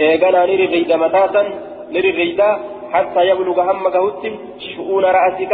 إيغانا 0.00 0.40
نري 0.46 0.66
غيدا 0.66 0.96
متاتا. 0.96 1.42
نري 1.94 2.10
غيدا 2.10 2.50
حتى 2.92 3.20
يبلغ 3.30 3.58
هم 3.70 3.88
قهوت 3.88 4.22
شؤون 4.76 5.04
رأسك. 5.04 5.52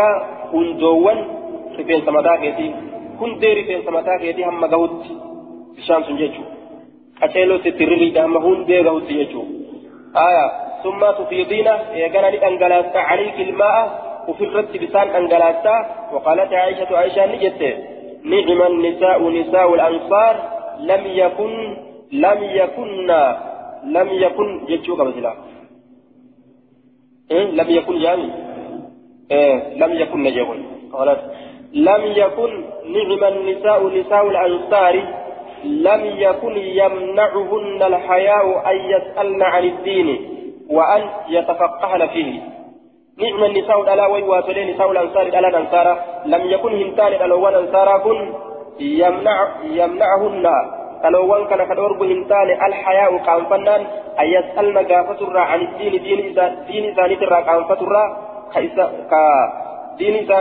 هندوان 0.55 1.19
رفين 1.79 2.01
سمتاكيتي. 2.07 2.69
هندي 3.21 3.49
رفين 3.59 3.83
سمتاكيتي 3.87 4.45
هم 4.45 4.65
قهوت 4.73 5.05
بشان 5.77 6.01
سنججو 6.07 6.43
أشيلو 7.23 7.59
سترغي 7.59 8.09
هم 8.25 8.37
هندي 8.37 8.79
قهوت 8.87 9.11
يجو. 9.11 9.43
آية. 10.29 10.47
ثم 10.85 11.01
تفيضين. 11.19 11.69
يقنا 12.03 12.29
لأنقلاست 12.35 12.97
عليك 12.97 13.37
الماء. 13.49 13.79
وفي 14.29 14.45
الرد 14.45 14.73
بسان 14.83 15.09
أنقلاست 15.19 15.67
وقالت 16.13 16.53
عائشة 16.53 16.91
عائشة 16.97 17.27
نجت. 17.33 17.61
نعم 18.31 18.61
النساء 18.73 19.19
نساء 19.39 19.75
الأنصار. 19.75 20.35
لم 20.91 21.03
يكن 21.23 21.53
لم 22.13 22.39
يكن 22.61 23.11
لم 23.97 24.09
يكن. 24.25 24.49
جتشوك 24.69 25.01
مثلا 25.01 25.33
إيه؟ 27.31 27.45
لم 27.51 27.71
يكن 27.71 27.99
جامي 27.99 28.31
إيه 29.31 29.75
لم 29.79 29.93
يكن 30.01 30.23
نجول 30.23 30.63
قالت 30.93 31.21
لم 31.73 32.03
يكن 32.05 32.65
نعم 32.85 33.25
النساء 33.33 33.87
نساء 33.87 34.27
الأنصار. 34.29 35.03
لم 35.65 36.01
يكن 36.05 36.57
يمنعهن 36.57 37.83
الحياء 37.83 38.71
أن 38.71 38.77
يسألن 38.77 39.43
عن 39.43 39.65
الدين 39.65 40.29
وأن 40.71 41.03
يتفقهن 41.29 42.07
فيه. 42.09 42.41
نعم 43.19 43.45
النساء 43.45 43.81
الألا 43.83 44.07
ويواتلين 44.07 44.75
نساء 44.75 44.91
الأنصار 44.93 45.23
الألا 45.23 45.49
الأنصار 45.49 45.99
لم 46.27 46.51
يكن 46.51 46.73
هنتان 46.83 47.07
الألوان 47.07 47.55
أنصارا 47.55 47.99
كن 47.99 48.33
يمنع 48.81 49.49
يمنعهن 49.65 50.47
تلوان 51.03 51.45
كان 51.47 51.63
كدورب 51.69 52.03
هنتان 52.03 52.49
الحياء 52.67 53.17
كان 53.27 53.45
فنان 53.51 53.83
أن 54.21 54.27
يسألن 54.27 54.79
قافتر 54.79 55.39
عن 55.39 55.61
الدين 55.61 56.03
دين 56.03 56.19
إذا 56.19 56.45
دين 56.69 56.85
إذا 56.85 57.05
نترى 57.07 57.39
قافتر 57.49 57.93
كإسا 58.55 58.85
كا 59.11 59.23
دين 59.99 60.15
إذا 60.15 60.39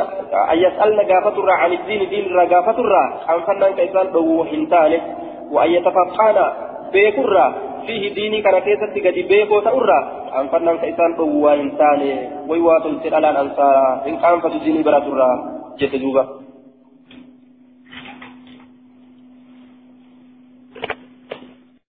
أن 0.51 0.57
يسألن 0.57 0.99
قافتر 1.11 1.49
عن 1.49 1.71
الدين 1.73 2.09
دين 2.09 2.23
إذا 2.39 2.43
قافتر 2.55 2.93
عن 3.29 3.39
فنان 3.47 3.71
كإسان 3.77 4.11
دو 4.11 4.43
هنتان 4.43 4.91
وأن 5.51 5.69
يتفقهن 5.71 6.37
بيكر 6.93 7.53
فيه 7.85 8.13
ديني 8.13 8.41
كان 8.41 8.59
كيسة 8.59 8.93
قد 9.05 9.17
بيكو 9.29 9.59
تأرى 9.59 9.99
أنفرنا 10.39 10.75
كإسان 10.75 11.13
قوة 11.15 11.53
إنساني 11.53 12.29
ويواتل 12.49 12.99
سلالان 13.03 13.35
أنصارا 13.35 14.03
إن 14.07 14.17
كان 14.17 14.39
فتديني 14.39 14.83
برا 14.83 14.99
ترى 14.99 15.29
جت 15.79 15.95
دوبا 15.95 16.46